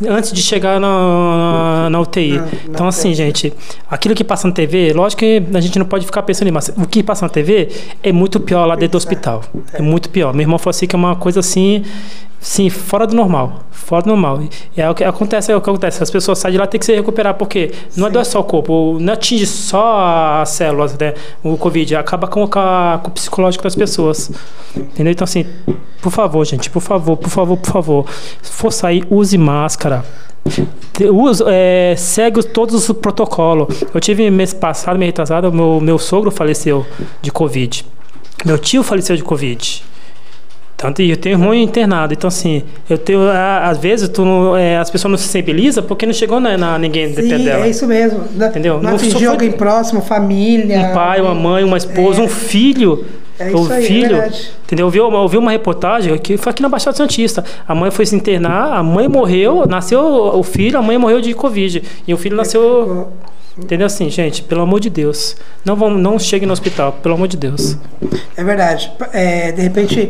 Antes 0.09 0.31
de 0.31 0.41
chegar 0.41 0.79
na, 0.79 1.89
na 1.89 1.99
UTI. 1.99 2.33
Na- 2.37 2.41
na 2.43 2.47
então, 2.69 2.87
assim, 2.87 3.09
UTI. 3.09 3.15
gente, 3.15 3.53
aquilo 3.89 4.15
que 4.15 4.23
passa 4.23 4.47
na 4.47 4.53
TV, 4.53 4.93
lógico 4.93 5.19
que 5.19 5.43
a 5.53 5.59
gente 5.59 5.77
não 5.79 5.85
pode 5.85 6.05
ficar 6.05 6.23
pensando 6.23 6.51
mas 6.51 6.69
o 6.77 6.85
que 6.87 7.03
passa 7.03 7.25
na 7.25 7.29
TV 7.29 7.69
é 8.03 8.11
muito 8.11 8.39
pior 8.39 8.65
lá 8.65 8.75
dentro 8.75 8.91
do 8.93 8.97
hospital. 8.97 9.43
É 9.73 9.81
muito 9.81 10.09
pior. 10.09 10.33
Meu 10.33 10.41
irmão 10.43 10.57
falou 10.57 10.71
assim 10.71 10.87
que 10.87 10.95
é 10.95 10.97
uma 10.99 11.15
coisa 11.15 11.39
assim, 11.39 11.83
sim, 12.39 12.69
fora 12.69 13.05
do 13.07 13.15
normal. 13.15 13.61
Fora 13.71 14.03
do 14.03 14.07
normal. 14.07 14.41
E 14.75 14.81
é 14.81 14.89
o 14.89 14.95
que 14.95 15.03
acontece, 15.03 15.51
é 15.51 15.55
o 15.55 15.61
que 15.61 15.69
acontece. 15.69 16.01
As 16.01 16.09
pessoas 16.09 16.39
saem 16.39 16.53
de 16.53 16.57
lá 16.57 16.65
tem 16.65 16.79
que 16.79 16.85
se 16.85 16.95
recuperar, 16.95 17.35
porque 17.35 17.71
não 17.95 18.07
é 18.07 18.23
só 18.23 18.39
o 18.39 18.43
corpo, 18.43 18.97
não 18.99 19.13
atinge 19.13 19.45
só 19.45 20.39
as 20.41 20.49
células, 20.49 20.97
né? 20.97 21.13
O 21.43 21.55
Covid, 21.57 21.95
acaba 21.95 22.27
com, 22.27 22.47
com, 22.47 22.57
a- 22.59 22.99
com 23.03 23.09
o 23.09 23.11
psicológico 23.11 23.63
das 23.63 23.75
pessoas. 23.75 24.31
Entendeu? 24.75 25.11
Então, 25.11 25.23
assim, 25.23 25.45
por 26.01 26.11
favor, 26.11 26.43
gente, 26.45 26.69
por 26.69 26.81
favor, 26.81 27.15
por 27.15 27.29
favor, 27.29 27.57
por 27.57 27.71
favor. 27.71 28.05
Se 28.41 28.51
for 28.51 28.71
sair, 28.71 29.05
use 29.09 29.37
máscara. 29.37 29.64
Te- 30.93 31.05
usa- 31.09 31.45
é, 31.49 31.95
segue 31.97 32.39
os- 32.39 32.45
todos 32.45 32.75
os 32.89 32.95
protocolos. 32.97 33.83
Eu 33.93 33.99
tive 33.99 34.29
mês 34.29 34.53
passado, 34.53 34.97
mês 34.97 35.09
retrasado, 35.09 35.51
meu, 35.51 35.79
meu 35.81 35.97
sogro 35.97 36.29
faleceu 36.31 36.85
de 37.21 37.31
Covid. 37.31 37.85
Meu 38.45 38.57
tio 38.59 38.83
faleceu 38.83 39.15
de 39.15 39.23
Covid. 39.23 39.83
Tanto, 40.77 41.01
e 41.01 41.09
eu 41.09 41.17
tenho 41.17 41.33
irmão 41.35 41.53
internado. 41.53 42.13
Então, 42.13 42.27
assim, 42.27 42.61
eu 42.89 42.97
tenho. 42.97 43.21
Às 43.63 43.77
vezes, 43.77 44.09
tu 44.09 44.23
não- 44.25 44.55
é, 44.57 44.77
as 44.77 44.89
pessoas 44.89 45.09
não 45.09 45.17
se 45.17 45.23
sensibilizam 45.23 45.83
porque 45.83 46.05
não 46.05 46.13
chegou 46.13 46.39
na, 46.39 46.57
na 46.57 46.77
ninguém 46.77 47.13
Sim, 47.13 47.43
dela. 47.45 47.65
é 47.65 47.69
isso 47.69 47.87
mesmo. 47.87 48.19
Entendeu? 48.35 48.75
Não 48.75 48.81
Não 48.89 48.95
atingir 48.95 49.11
sofre- 49.13 49.27
alguém 49.27 49.51
próximo, 49.53 50.01
família. 50.01 50.79
um 50.79 50.93
pai, 50.93 51.21
uma 51.21 51.33
mãe, 51.33 51.63
uma 51.63 51.77
esposa, 51.77 52.21
um 52.21 52.27
filho. 52.27 53.05
É 53.39 53.51
o 53.51 53.71
aí, 53.71 53.83
é 53.83 53.87
filho. 53.87 54.23
entendeu? 54.63 54.85
Eu 54.87 54.89
vi, 54.89 54.99
uma- 55.01 55.17
eu 55.19 55.27
vi 55.27 55.37
uma 55.37 55.51
reportagem 55.51 56.17
que 56.17 56.37
foi 56.37 56.51
aqui 56.51 56.61
na 56.61 56.69
Baixada 56.69 56.95
Santista. 56.95 57.43
A 57.67 57.75
mãe 57.75 57.91
foi 57.91 58.05
se 58.05 58.15
internar, 58.15 58.73
a 58.73 58.81
mãe 58.83 59.07
morreu, 59.07 59.65
nasceu 59.67 60.01
o 60.01 60.43
filho, 60.43 60.77
a 60.79 60.81
mãe 60.81 60.97
morreu 60.97 61.19
de 61.21 61.33
Covid. 61.33 61.83
E 62.07 62.13
o 62.13 62.17
filho 62.17 62.35
nasceu. 62.37 63.09
Entendeu 63.57 63.87
assim, 63.87 64.09
gente? 64.09 64.41
Pelo 64.43 64.61
amor 64.61 64.79
de 64.81 64.89
Deus. 64.89 65.35
Não, 65.63 65.75
vamos, 65.77 66.01
não 66.01 66.19
chegue 66.19 66.45
no 66.45 66.51
hospital, 66.51 66.91
pelo 67.01 67.15
amor 67.15 67.27
de 67.29 67.37
Deus. 67.37 67.77
É 68.35 68.43
verdade. 68.43 68.91
É, 69.13 69.51
de 69.53 69.61
repente, 69.61 70.09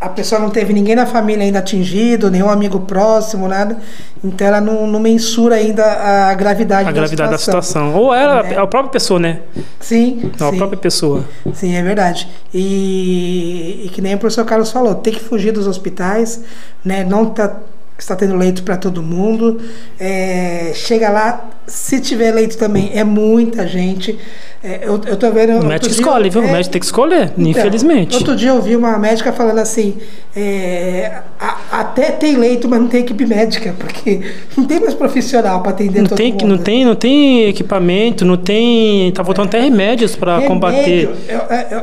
a- 0.00 0.06
a 0.06 0.08
pessoa 0.08 0.40
não 0.40 0.50
teve 0.50 0.72
ninguém 0.72 0.94
na 0.94 1.06
família 1.06 1.44
ainda 1.44 1.58
atingido, 1.58 2.30
nenhum 2.30 2.48
amigo 2.48 2.80
próximo, 2.80 3.46
nada. 3.48 3.76
Então 4.22 4.46
ela 4.46 4.60
não, 4.60 4.86
não 4.86 4.98
mensura 5.00 5.56
ainda 5.56 5.84
a 5.84 6.34
gravidade, 6.34 6.88
A 6.88 6.92
gravidade 6.92 7.30
da 7.32 7.38
situação. 7.38 7.94
Ou 7.94 8.14
ela, 8.14 8.42
Né? 8.42 8.56
a 8.56 8.66
própria 8.66 8.90
pessoa, 8.92 9.18
né? 9.20 9.40
Sim, 9.80 10.30
Não, 10.38 10.48
a 10.48 10.50
sim. 10.52 10.56
própria 10.58 10.78
pessoa. 10.78 11.24
Sim, 11.54 11.74
é 11.76 11.82
verdade. 11.82 12.28
E, 12.54 13.82
e 13.86 13.88
que 13.90 14.00
nem 14.00 14.14
o 14.14 14.18
professor 14.18 14.44
Carlos 14.44 14.70
falou, 14.70 14.94
tem 14.94 15.12
que 15.12 15.20
fugir 15.20 15.52
dos 15.52 15.66
hospitais, 15.66 16.42
né? 16.84 17.04
Não 17.04 17.26
tá, 17.26 17.56
está 17.98 18.14
tendo 18.16 18.36
leito 18.36 18.62
para 18.62 18.76
todo 18.76 19.02
mundo. 19.02 19.60
É, 19.98 20.72
chega 20.74 21.10
lá, 21.10 21.48
se 21.66 22.00
tiver 22.00 22.32
leito 22.32 22.56
também, 22.56 22.90
é 22.94 23.04
muita 23.04 23.66
gente. 23.66 24.18
É, 24.62 24.80
eu, 24.82 25.00
eu 25.06 25.16
tô 25.16 25.30
vendo. 25.30 25.60
O 25.62 25.66
médico 25.66 25.92
escolhe, 25.94 26.28
viu? 26.28 26.40
O 26.42 26.44
é, 26.44 26.50
médico 26.50 26.72
tem 26.72 26.80
que 26.80 26.86
escolher, 26.86 27.32
então, 27.38 27.46
infelizmente. 27.48 28.16
Outro 28.16 28.34
dia 28.34 28.48
eu 28.48 28.60
vi 28.60 28.74
uma 28.74 28.98
médica 28.98 29.32
falando 29.32 29.58
assim: 29.60 29.96
é, 30.34 31.20
a- 31.38 31.58
até 31.80 32.10
tem 32.10 32.36
leito, 32.36 32.68
mas 32.68 32.80
não 32.80 32.88
tem 32.88 33.02
equipe 33.02 33.24
médica, 33.24 33.72
porque 33.78 34.20
não 34.58 34.64
tem 34.64 34.80
mais 34.80 34.94
profissional 34.94 35.60
para 35.62 35.70
atender 35.70 36.00
Não 36.00 36.08
todo 36.08 36.16
tem, 36.18 36.32
mundo. 36.32 36.46
não, 36.46 36.58
tem, 36.58 36.84
não 36.84 36.94
tem 36.96 37.44
equipamento, 37.48 38.24
não 38.24 38.36
tem. 38.36 39.12
Tá 39.12 39.24
faltando 39.24 39.46
até 39.48 39.60
remédios 39.60 40.16
para 40.16 40.42
combater. 40.42 41.08
Eu, 41.28 41.38
eu, 41.38 41.78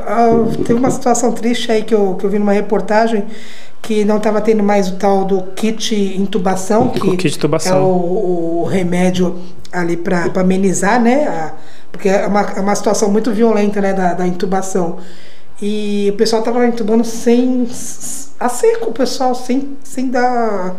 eu- 0.47 0.63
teve 0.65 0.73
uma 0.77 0.91
situação 0.91 1.31
triste 1.31 1.71
aí 1.71 1.81
que 1.83 1.93
eu, 1.95 2.15
que 2.15 2.25
eu 2.25 2.29
vi 2.29 2.39
numa 2.39 2.51
reportagem 2.53 3.23
que 3.81 4.03
não 4.03 4.17
estava 4.17 4.41
tendo 4.41 4.63
mais 4.63 4.89
o 4.89 4.95
tal 4.95 5.23
do 5.23 5.41
kit 5.55 5.95
intubação, 6.17 6.89
que 6.89 7.07
O 7.07 7.11
kit 7.15 7.27
intubação. 7.37 7.77
é 7.77 7.79
o, 7.81 8.61
o 8.63 8.67
remédio 8.69 9.35
ali 9.71 9.95
para 9.95 10.25
amenizar, 10.41 11.01
né? 11.01 11.25
a- 11.27 11.53
porque 11.95 12.09
é 12.09 12.27
uma, 12.27 12.41
é 12.41 12.59
uma 12.59 12.75
situação 12.75 13.09
muito 13.09 13.31
violenta, 13.31 13.79
né, 13.79 13.93
da, 13.93 14.13
da 14.13 14.27
intubação. 14.27 14.97
E 15.61 16.09
o 16.13 16.17
pessoal 16.17 16.41
estava 16.41 16.65
intubando 16.67 17.05
sem 17.05 17.65
a 18.37 18.49
seco, 18.49 18.89
o 18.89 18.93
pessoal 18.93 19.33
sem, 19.33 19.77
sem 19.81 20.09
dar. 20.09 20.75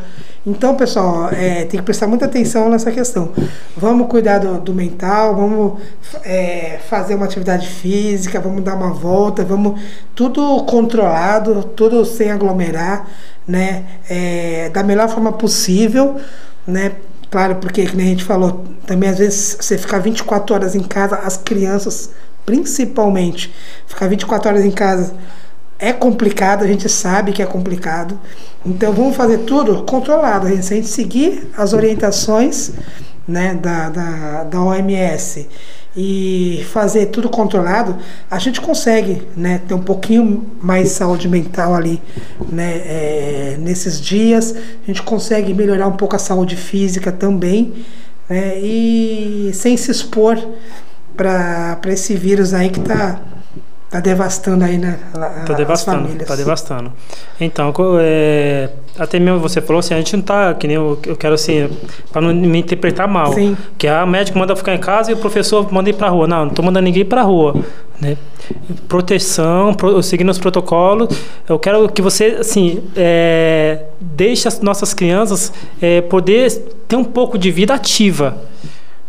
Então, 0.47 0.77
pessoal, 0.77 1.31
é, 1.31 1.65
tem 1.65 1.81
que 1.81 1.83
prestar 1.83 2.07
muita 2.07 2.27
atenção 2.27 2.69
nessa 2.69 2.93
questão. 2.93 3.33
Vamos 3.75 4.09
cuidar 4.09 4.39
do, 4.39 4.61
do 4.61 4.75
mental, 4.75 5.35
vamos 5.35 5.81
é, 6.23 6.79
fazer 6.89 7.15
uma 7.15 7.25
atividade 7.25 7.67
física, 7.67 8.39
vamos 8.39 8.63
dar 8.63 8.75
uma 8.75 8.93
volta, 8.93 9.43
vamos 9.43 9.81
tudo 10.15 10.65
controlado, 10.65 11.65
tudo 11.75 12.05
sem 12.05 12.31
aglomerar, 12.31 13.09
né? 13.49 13.85
É, 14.09 14.69
da 14.69 14.83
melhor 14.83 15.09
forma 15.09 15.33
possível, 15.33 16.17
né? 16.67 16.93
Claro, 17.31 17.57
porque, 17.57 17.87
como 17.87 18.01
a 18.01 18.05
gente 18.05 18.25
falou, 18.25 18.65
também 18.87 19.09
às 19.09 19.19
vezes 19.19 19.57
você 19.61 19.77
ficar 19.77 19.99
24 19.99 20.55
horas 20.55 20.75
em 20.75 20.83
casa, 20.83 21.17
as 21.17 21.37
crianças, 21.37 22.11
principalmente, 22.45 23.53
ficar 23.87 24.09
24 24.09 24.49
horas 24.49 24.65
em 24.65 24.71
casa 24.71 25.15
é 25.79 25.93
complicado, 25.93 26.65
a 26.65 26.67
gente 26.67 26.89
sabe 26.89 27.33
que 27.33 27.43
é 27.43 27.47
complicado. 27.47 28.19
Então 28.65 28.93
vamos 28.93 29.17
fazer 29.17 29.39
tudo 29.39 29.83
controlado, 29.85 30.47
a 30.47 30.51
gente, 30.51 30.65
se 30.65 30.73
a 30.73 30.77
gente 30.77 30.89
seguir 30.89 31.51
as 31.57 31.73
orientações 31.73 32.73
né, 33.27 33.55
da, 33.55 33.91
da, 33.91 34.45
da 34.45 34.61
OMS 34.61 35.49
e 35.97 36.65
fazer 36.71 37.07
tudo 37.07 37.29
controlado, 37.29 37.97
a 38.31 38.39
gente 38.39 38.61
consegue 38.61 39.23
né, 39.35 39.63
ter 39.67 39.73
um 39.73 39.81
pouquinho 39.81 40.45
mais 40.61 40.89
de 40.89 40.91
saúde 40.91 41.27
mental 41.27 41.75
ali 41.75 42.03
né, 42.53 42.83
é, 42.85 43.57
nesses 43.59 43.99
dias, 44.01 44.55
a 44.55 44.87
gente 44.87 45.03
consegue 45.03 45.55
melhorar 45.55 45.87
um 45.87 45.97
pouco 45.97 46.15
a 46.15 46.19
saúde 46.19 46.55
física 46.55 47.11
também 47.11 47.73
né, 48.29 48.59
e 48.59 49.51
sem 49.55 49.77
se 49.77 49.91
expor 49.91 50.39
para 51.17 51.81
esse 51.87 52.15
vírus 52.15 52.53
aí 52.53 52.69
que 52.69 52.81
está 52.81 53.19
tá 53.91 54.01
devastando 54.01 54.65
aí 54.65 54.79
né, 54.79 54.99
a- 55.15 55.19
Tá 55.19 55.53
as 55.53 55.57
devastando, 55.57 56.03
famílias. 56.05 56.29
tá 56.29 56.37
devastando. 56.37 56.93
Então, 57.41 57.73
é, 58.01 58.71
até 58.99 59.19
mesmo 59.19 59.39
você 59.41 59.61
falou 59.61 59.81
assim, 59.81 59.95
a 59.95 59.99
gente 59.99 60.17
não 60.17 60.23
tá, 60.23 60.53
que 60.55 60.67
nem 60.67 60.77
eu, 60.77 60.99
eu 61.07 61.17
quero 61.17 61.35
assim, 61.35 61.69
para 62.13 62.21
não 62.23 62.35
me 62.35 62.59
interpretar 62.59 63.07
mal, 63.07 63.33
Sim. 63.33 63.57
que 63.79 63.87
a 63.87 64.05
médico 64.05 64.39
manda 64.39 64.55
ficar 64.57 64.75
em 64.75 64.79
casa 64.79 65.11
e 65.11 65.15
o 65.15 65.19
professor 65.19 65.73
manda 65.73 65.89
ir 65.91 65.95
pra 65.95 66.09
rua. 66.09 66.27
Não, 66.27 66.47
não 66.47 66.53
tô 66.53 66.63
mandando 66.63 66.85
ninguém 66.85 67.05
pra 67.05 67.23
rua, 67.23 67.55
né? 68.01 68.17
Proteção, 68.89 69.75
pro- 69.75 70.03
seguindo 70.03 70.31
os 70.31 70.39
protocolos. 70.39 71.09
Eu 71.49 71.59
quero 71.59 71.89
que 71.89 72.01
você, 72.03 72.37
assim, 72.41 72.83
é, 72.97 73.85
deixe 74.01 74.47
as 74.49 74.61
nossas 74.61 74.93
crianças 74.95 75.53
é, 75.81 76.01
poder 76.01 76.51
ter 76.89 76.97
um 76.97 77.05
pouco 77.05 77.37
de 77.39 77.51
vida 77.51 77.75
ativa. 77.75 78.37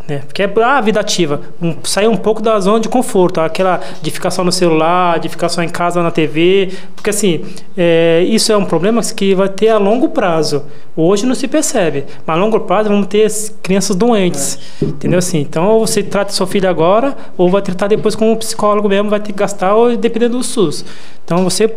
Né? 0.08 0.20
Porque 0.26 0.42
é 0.42 0.54
ah, 0.64 0.80
vida 0.80 1.02
ativa, 1.02 1.42
um, 1.62 1.76
sair 1.84 2.08
um 2.08 2.16
pouco 2.16 2.42
da 2.42 2.58
zona 2.62 2.80
de 2.80 2.88
conforto, 2.88 3.42
aquela 3.42 3.82
de 4.02 4.10
ficar 4.10 4.32
só 4.32 4.42
no 4.42 4.54
celular, 4.54 5.20
de 5.20 5.28
ficar 5.28 5.50
só 5.50 5.62
em 5.62 5.68
casa 5.68 6.02
na 6.02 6.10
TV, 6.10 6.72
porque 6.96 7.10
assim, 7.10 7.44
é, 7.76 8.24
isso 8.26 8.52
é 8.52 8.58
um 8.58 8.64
problema 8.64 9.02
que 9.02 9.36
vai 9.36 9.50
ter 9.50 9.68
a 9.68 9.78
longo 9.78 10.10
prazo. 10.10 10.64
Hoje 10.96 11.26
não 11.26 11.36
se 11.36 11.48
percebe, 11.48 12.06
mas 12.26 12.38
a 12.38 12.40
longo 12.40 12.60
prazo 12.62 12.88
vamos 12.88 13.08
ter 13.08 13.26
as 13.26 13.54
crianças 13.62 13.96
doentes, 13.98 14.58
entendeu 14.82 15.20
assim? 15.20 15.40
Então 15.40 15.68
ou 15.68 15.86
você 15.86 16.02
trata 16.02 16.32
seu 16.32 16.48
filho 16.48 16.70
agora, 16.70 17.16
ou 17.38 17.50
vai 17.50 17.62
tratar 17.62 17.88
depois 17.88 18.16
com 18.16 18.32
um 18.32 18.36
psicólogo 18.38 18.88
mesmo, 18.88 19.10
vai 19.10 19.20
ter 19.20 19.34
que 19.34 19.38
gastar, 19.38 19.76
ou 19.76 19.96
dependendo 19.98 20.38
do 20.38 20.44
SUS. 20.44 20.86
Então 21.26 21.44
você 21.44 21.70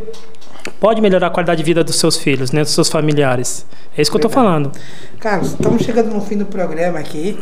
pode 0.78 1.00
melhorar 1.00 1.28
a 1.28 1.30
qualidade 1.30 1.58
de 1.58 1.64
vida 1.64 1.82
dos 1.82 1.96
seus 1.96 2.16
filhos, 2.16 2.52
né, 2.52 2.62
dos 2.62 2.72
seus 2.72 2.88
familiares. 2.88 3.66
É 3.96 4.02
isso 4.02 4.10
que 4.10 4.16
eu 4.16 4.18
estou 4.18 4.30
falando. 4.30 4.70
Carlos, 5.18 5.52
estamos 5.52 5.82
chegando 5.82 6.12
no 6.12 6.20
fim 6.20 6.36
do 6.36 6.46
programa 6.46 6.98
aqui. 6.98 7.38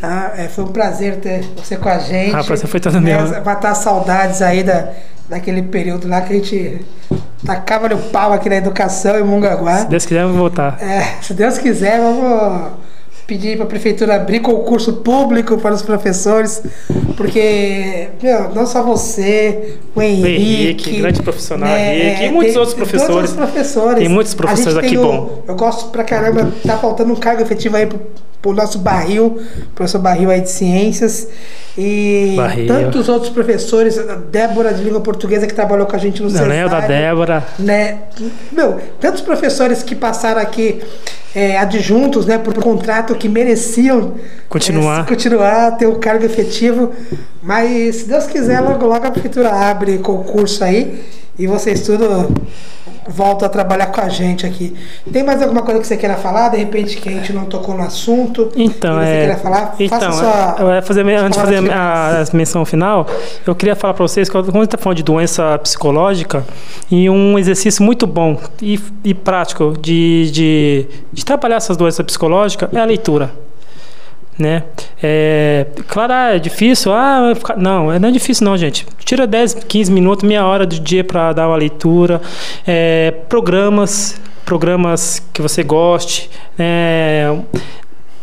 tá? 0.00 0.34
É, 0.36 0.48
foi 0.48 0.64
um 0.64 0.68
prazer 0.68 1.16
ter 1.16 1.44
você 1.56 1.76
com 1.76 1.88
a 1.88 1.98
gente. 1.98 2.34
Ah, 2.34 2.44
prazer 2.44 2.68
foi 2.68 2.80
todo 2.80 3.00
meu. 3.00 3.18
Matar 3.44 3.74
saudades 3.74 4.42
aí 4.42 4.62
da, 4.62 4.90
daquele 5.28 5.62
período 5.62 6.06
lá 6.08 6.20
que 6.20 6.32
a 6.32 6.36
gente 6.36 6.84
tacava 7.44 7.92
o 7.94 7.98
pau 8.10 8.32
aqui 8.32 8.48
na 8.48 8.56
educação 8.56 9.18
em 9.18 9.24
Mongaguá. 9.24 9.78
Se 9.78 9.88
Deus 9.88 10.06
quiser, 10.06 10.24
vou 10.26 10.36
voltar. 10.36 10.82
É, 10.82 11.22
se 11.22 11.34
Deus 11.34 11.58
quiser, 11.58 12.00
vamos 12.00 12.72
pedir 13.26 13.56
para 13.56 13.64
a 13.64 13.68
prefeitura 13.68 14.14
abrir 14.16 14.40
concurso 14.40 14.92
público 14.94 15.58
para 15.58 15.74
os 15.74 15.82
professores, 15.82 16.62
porque, 17.16 18.08
meu, 18.22 18.50
não 18.54 18.66
só 18.66 18.82
você, 18.82 19.74
o 19.94 20.02
Henrique, 20.02 20.28
Henrique, 20.30 21.00
grande 21.00 21.22
profissional 21.22 21.68
Henrique, 21.76 22.24
e 22.24 22.30
muitos 22.30 22.52
tem- 22.52 22.60
outros 22.60 22.74
tem 22.76 22.84
professores. 22.86 23.30
Os 23.30 23.36
professores. 23.36 23.98
Tem 23.98 24.08
muitos 24.08 24.34
professores 24.34 24.76
aqui 24.78 24.90
tem 24.90 24.98
o- 24.98 25.02
bom. 25.02 25.44
Eu 25.48 25.56
gosto 25.56 25.90
pra 25.90 26.04
caramba, 26.04 26.52
tá 26.64 26.76
faltando 26.78 27.12
um 27.12 27.16
cargo 27.16 27.42
efetivo 27.42 27.76
aí 27.76 27.86
pro, 27.86 28.00
pro 28.40 28.52
nosso 28.52 28.78
barril, 28.78 29.40
professor 29.74 29.98
Barril 29.98 30.30
aí 30.30 30.40
de 30.42 30.50
ciências. 30.50 31.26
E 31.76 32.34
Barril. 32.36 32.66
tantos 32.68 33.08
outros 33.08 33.30
professores, 33.30 33.98
a 33.98 34.14
Débora 34.14 34.72
de 34.72 34.82
língua 34.84 35.00
portuguesa 35.00 35.46
que 35.46 35.52
trabalhou 35.54 35.86
com 35.86 35.96
a 35.96 35.98
gente 35.98 36.22
no 36.22 36.28
lembro 36.28 36.70
da 36.70 36.80
Débora. 36.80 37.44
né? 37.58 37.98
Meu, 38.52 38.78
tantos 39.00 39.20
professores 39.20 39.82
que 39.82 39.94
passaram 39.94 40.40
aqui 40.40 40.80
é, 41.36 41.58
adjuntos, 41.58 42.24
né, 42.24 42.38
por 42.38 42.54
contrato 42.54 43.14
que 43.14 43.28
mereciam 43.28 44.14
Continuar. 44.48 45.02
é, 45.02 45.06
continuar, 45.06 45.76
ter 45.76 45.86
o 45.86 45.96
cargo 45.96 46.24
efetivo, 46.24 46.92
mas 47.42 47.96
se 47.96 48.08
Deus 48.08 48.26
quiser, 48.26 48.58
logo, 48.60 48.86
logo 48.86 49.06
a 49.06 49.10
prefeitura 49.10 49.50
abre 49.50 49.98
concurso 49.98 50.64
aí 50.64 51.04
E 51.38 51.46
vocês 51.46 51.82
tudo 51.82 52.28
voltam 53.08 53.46
a 53.46 53.48
trabalhar 53.48 53.86
com 53.86 54.00
a 54.00 54.08
gente 54.08 54.46
aqui. 54.46 54.74
Tem 55.12 55.22
mais 55.22 55.42
alguma 55.42 55.62
coisa 55.62 55.80
que 55.80 55.86
você 55.86 55.96
queira 55.96 56.16
falar? 56.16 56.48
De 56.48 56.56
repente 56.56 56.96
que 56.96 57.08
a 57.08 57.12
gente 57.12 57.32
não 57.32 57.44
tocou 57.44 57.76
no 57.76 57.82
assunto? 57.82 58.50
Então, 58.56 59.00
é, 59.00 59.18
queira 59.18 59.36
falar? 59.36 59.74
então 59.78 60.00
Faça 60.00 60.56
sua, 60.56 60.74
eu 60.76 60.82
fazer, 60.82 61.02
antes 61.02 61.38
de 61.38 61.44
fazer 61.44 61.70
a, 61.70 62.22
a 62.22 62.36
menção 62.36 62.64
final, 62.64 63.06
eu 63.46 63.54
queria 63.54 63.76
falar 63.76 63.94
para 63.94 64.06
vocês 64.06 64.28
que 64.28 64.32
quando 64.32 64.48
a 64.48 64.52
gente 64.52 64.64
está 64.64 64.78
falando 64.78 64.96
de 64.96 65.02
doença 65.02 65.58
psicológica, 65.58 66.44
e 66.90 67.08
um 67.10 67.38
exercício 67.38 67.82
muito 67.82 68.06
bom 68.06 68.38
e, 68.60 68.80
e 69.04 69.14
prático 69.14 69.74
de, 69.80 70.30
de, 70.30 70.86
de 71.12 71.24
trabalhar 71.24 71.56
essas 71.56 71.76
doenças 71.76 72.04
psicológicas 72.04 72.68
é 72.72 72.80
a 72.80 72.84
leitura 72.84 73.45
né? 74.38 74.64
É, 75.02 75.66
claro, 75.88 76.12
é 76.12 76.38
difícil. 76.38 76.92
Ah, 76.92 77.32
não, 77.56 77.98
não 77.98 78.08
é 78.08 78.12
difícil 78.12 78.44
não, 78.44 78.56
gente. 78.56 78.86
Tira 79.04 79.26
10, 79.26 79.54
15 79.54 79.90
minutos, 79.90 80.28
meia 80.28 80.44
hora 80.44 80.66
do 80.66 80.78
dia 80.78 81.04
para 81.04 81.32
dar 81.32 81.48
uma 81.48 81.56
leitura. 81.56 82.20
É, 82.66 83.12
programas, 83.28 84.20
programas 84.44 85.22
que 85.32 85.40
você 85.40 85.62
goste. 85.62 86.30
É, 86.58 87.34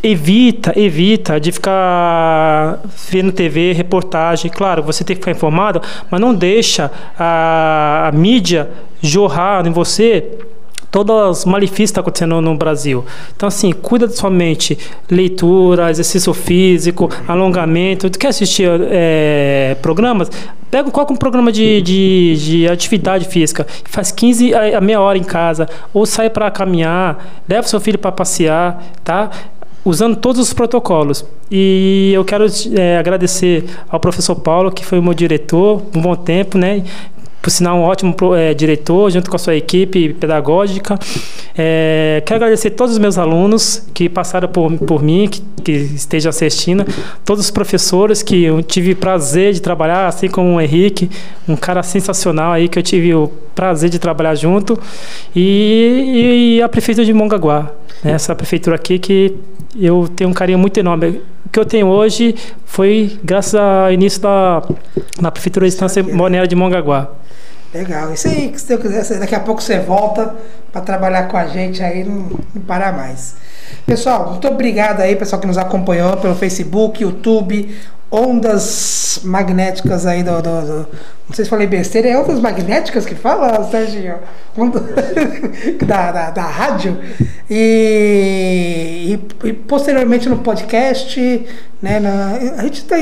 evita, 0.04 0.78
evita 0.78 1.40
de 1.40 1.52
ficar 1.52 2.80
vendo 3.10 3.32
TV, 3.32 3.72
reportagem. 3.72 4.52
Claro, 4.52 4.84
você 4.84 5.04
tem 5.04 5.16
que 5.16 5.22
ficar 5.22 5.32
informado, 5.32 5.82
mas 6.12 6.20
não 6.20 6.36
deixa 6.36 6.92
a, 7.18 8.10
a 8.10 8.12
mídia 8.12 8.70
jorrar 9.02 9.66
em 9.66 9.72
você 9.72 10.30
todos 10.94 11.40
os 11.40 11.46
malefícios 11.46 11.90
que 11.90 11.96
tá 11.96 12.02
acontecendo 12.02 12.40
no 12.40 12.56
Brasil. 12.56 13.04
Então, 13.36 13.48
assim, 13.48 13.72
cuida 13.72 14.06
da 14.06 14.14
sua 14.14 14.30
mente. 14.30 14.78
Leitura, 15.10 15.90
exercício 15.90 16.32
físico, 16.36 17.10
alongamento. 17.28 18.12
Tu 18.12 18.20
quer 18.20 18.28
assistir 18.28 18.70
é, 18.92 19.76
programas? 19.82 20.30
Pega, 20.70 20.92
coloca 20.92 21.12
um 21.12 21.16
programa 21.16 21.52
de, 21.52 21.82
de, 21.82 22.36
de 22.38 22.68
atividade 22.68 23.26
física. 23.28 23.66
Faz 23.86 24.12
15 24.12 24.54
a, 24.54 24.78
a 24.78 24.82
meia 24.82 25.02
hora 25.02 25.18
em 25.18 25.24
casa. 25.24 25.68
Ou 25.92 26.06
sai 26.06 26.30
para 26.30 26.52
caminhar, 26.52 27.42
leva 27.50 27.68
seu 27.68 27.80
filho 27.82 27.98
para 27.98 28.12
passear, 28.12 28.84
tá? 29.04 29.32
usando 29.84 30.16
todos 30.16 30.40
os 30.40 30.54
protocolos. 30.54 31.26
E 31.50 32.12
eu 32.14 32.24
quero 32.24 32.46
é, 32.78 32.98
agradecer 33.00 33.66
ao 33.90 34.00
professor 34.00 34.36
Paulo, 34.36 34.72
que 34.72 34.86
foi 34.86 35.00
o 35.00 35.04
meu 35.04 35.14
diretor 35.16 35.82
um 35.96 36.02
bom 36.02 36.16
tempo, 36.16 36.56
né? 36.58 36.84
Por 37.44 37.50
sinal, 37.50 37.78
um 37.78 37.82
ótimo 37.82 38.16
é, 38.38 38.54
diretor, 38.54 39.12
junto 39.12 39.30
com 39.30 39.36
a 39.36 39.40
sua 39.40 39.54
equipe 39.54 40.14
pedagógica. 40.14 40.98
É, 41.58 42.24
quero 42.26 42.38
agradecer 42.38 42.70
todos 42.70 42.94
os 42.94 43.00
meus 43.00 43.18
alunos 43.18 43.86
que 43.94 44.08
passaram 44.08 44.48
por, 44.48 44.72
por 44.78 45.04
mim, 45.04 45.28
que, 45.28 45.42
que 45.62 45.72
estejam 45.74 46.30
assistindo, 46.30 46.86
todos 47.26 47.44
os 47.44 47.52
professores 47.52 48.24
que 48.24 48.46
eu 48.46 48.64
tive 48.64 48.96
prazer 48.96 49.52
de 49.52 49.62
trabalhar, 49.62 50.08
assim 50.08 50.30
como 50.30 50.56
o 50.56 50.62
Henrique, 50.62 51.12
um 51.46 51.58
cara 51.58 51.84
sensacional 51.84 52.54
aí 52.54 52.70
que 52.70 52.80
eu 52.80 52.84
tive 52.84 53.14
o 53.14 53.28
prazer 53.54 53.90
de 53.90 54.00
trabalhar 54.00 54.36
junto, 54.36 54.80
e, 55.36 56.56
e 56.56 56.62
a 56.62 56.70
prefeitura 56.70 57.06
de 57.06 57.12
Mongaguá, 57.12 57.74
essa 58.04 58.36
prefeitura 58.36 58.76
aqui 58.76 59.00
que 59.00 59.36
eu 59.80 60.08
tenho 60.08 60.30
um 60.30 60.34
carinho 60.34 60.60
muito 60.60 60.80
enorme. 60.80 61.22
O 61.46 61.50
que 61.50 61.60
eu 61.60 61.66
tenho 61.66 61.88
hoje 61.88 62.36
foi 62.66 63.20
graças 63.24 63.56
ao 63.56 63.92
início 63.92 64.22
da, 64.22 64.62
da 65.22 65.32
prefeitura 65.32 65.66
de 65.68 65.74
Estância 65.74 66.04
Balneária 66.04 66.48
de 66.48 66.56
Mongaguá. 66.56 67.10
Legal. 67.74 68.14
Isso 68.14 68.28
aí, 68.28 68.54
se 68.56 68.68
Deus 68.68 68.82
quiser, 68.82 69.20
daqui 69.20 69.34
a 69.34 69.40
pouco 69.40 69.62
você 69.62 69.80
volta 69.80 70.36
para 70.72 70.82
trabalhar 70.82 71.28
com 71.28 71.38
a 71.38 71.48
gente 71.48 71.82
aí, 71.82 72.04
não, 72.04 72.40
não 72.54 72.62
parar 72.62 72.94
mais. 72.94 73.36
Pessoal, 73.86 74.30
muito 74.30 74.48
obrigado 74.48 75.02
aí, 75.02 75.16
pessoal 75.16 75.42
que 75.42 75.48
nos 75.48 75.58
acompanhou 75.58 76.16
pelo 76.18 76.36
Facebook, 76.36 77.02
YouTube, 77.02 77.76
ondas 78.14 79.22
magnéticas 79.24 80.06
aí 80.06 80.22
do, 80.22 80.40
do, 80.40 80.62
do, 80.62 80.88
Não 81.28 81.34
sei 81.34 81.46
se 81.46 81.50
falei 81.50 81.66
besteira, 81.66 82.10
é 82.10 82.18
ondas 82.18 82.40
magnéticas 82.40 83.08
que 83.08 83.16
fala, 83.16 83.68
Serginho? 83.72 84.18
da, 85.84 86.12
da, 86.12 86.30
da 86.30 86.44
rádio. 86.44 86.96
E, 87.50 89.18
e, 89.44 89.48
e, 89.48 89.54
posteriormente 89.54 90.30
no 90.30 90.38
podcast, 90.38 91.48
né? 91.82 92.00
Na, 92.00 92.38
a 92.60 92.64
gente 92.64 92.82
está 92.82 92.98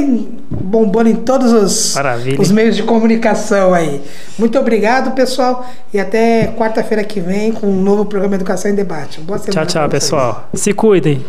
bombando 0.49 1.09
em 1.09 1.16
todos 1.16 1.51
os, 1.51 1.95
os 2.39 2.51
meios 2.51 2.78
de 2.78 2.84
comunicação 2.84 3.74
aí. 3.74 4.01
Muito 4.39 4.57
obrigado, 4.57 5.12
pessoal. 5.12 5.70
E 5.93 5.99
até 5.99 6.47
quarta-feira 6.57 7.03
que 7.03 7.20
vem 7.20 7.51
com 7.51 7.68
um 7.68 7.82
novo 7.82 8.05
programa 8.05 8.36
Educação 8.36 8.72
em 8.72 8.76
Debate. 8.76 9.20
Boa 9.20 9.38
semana. 9.38 9.66
Tchau, 9.66 9.82
tchau, 9.82 9.89
pessoal. 9.89 10.49
Se 10.53 10.74
cuidem. 10.74 11.22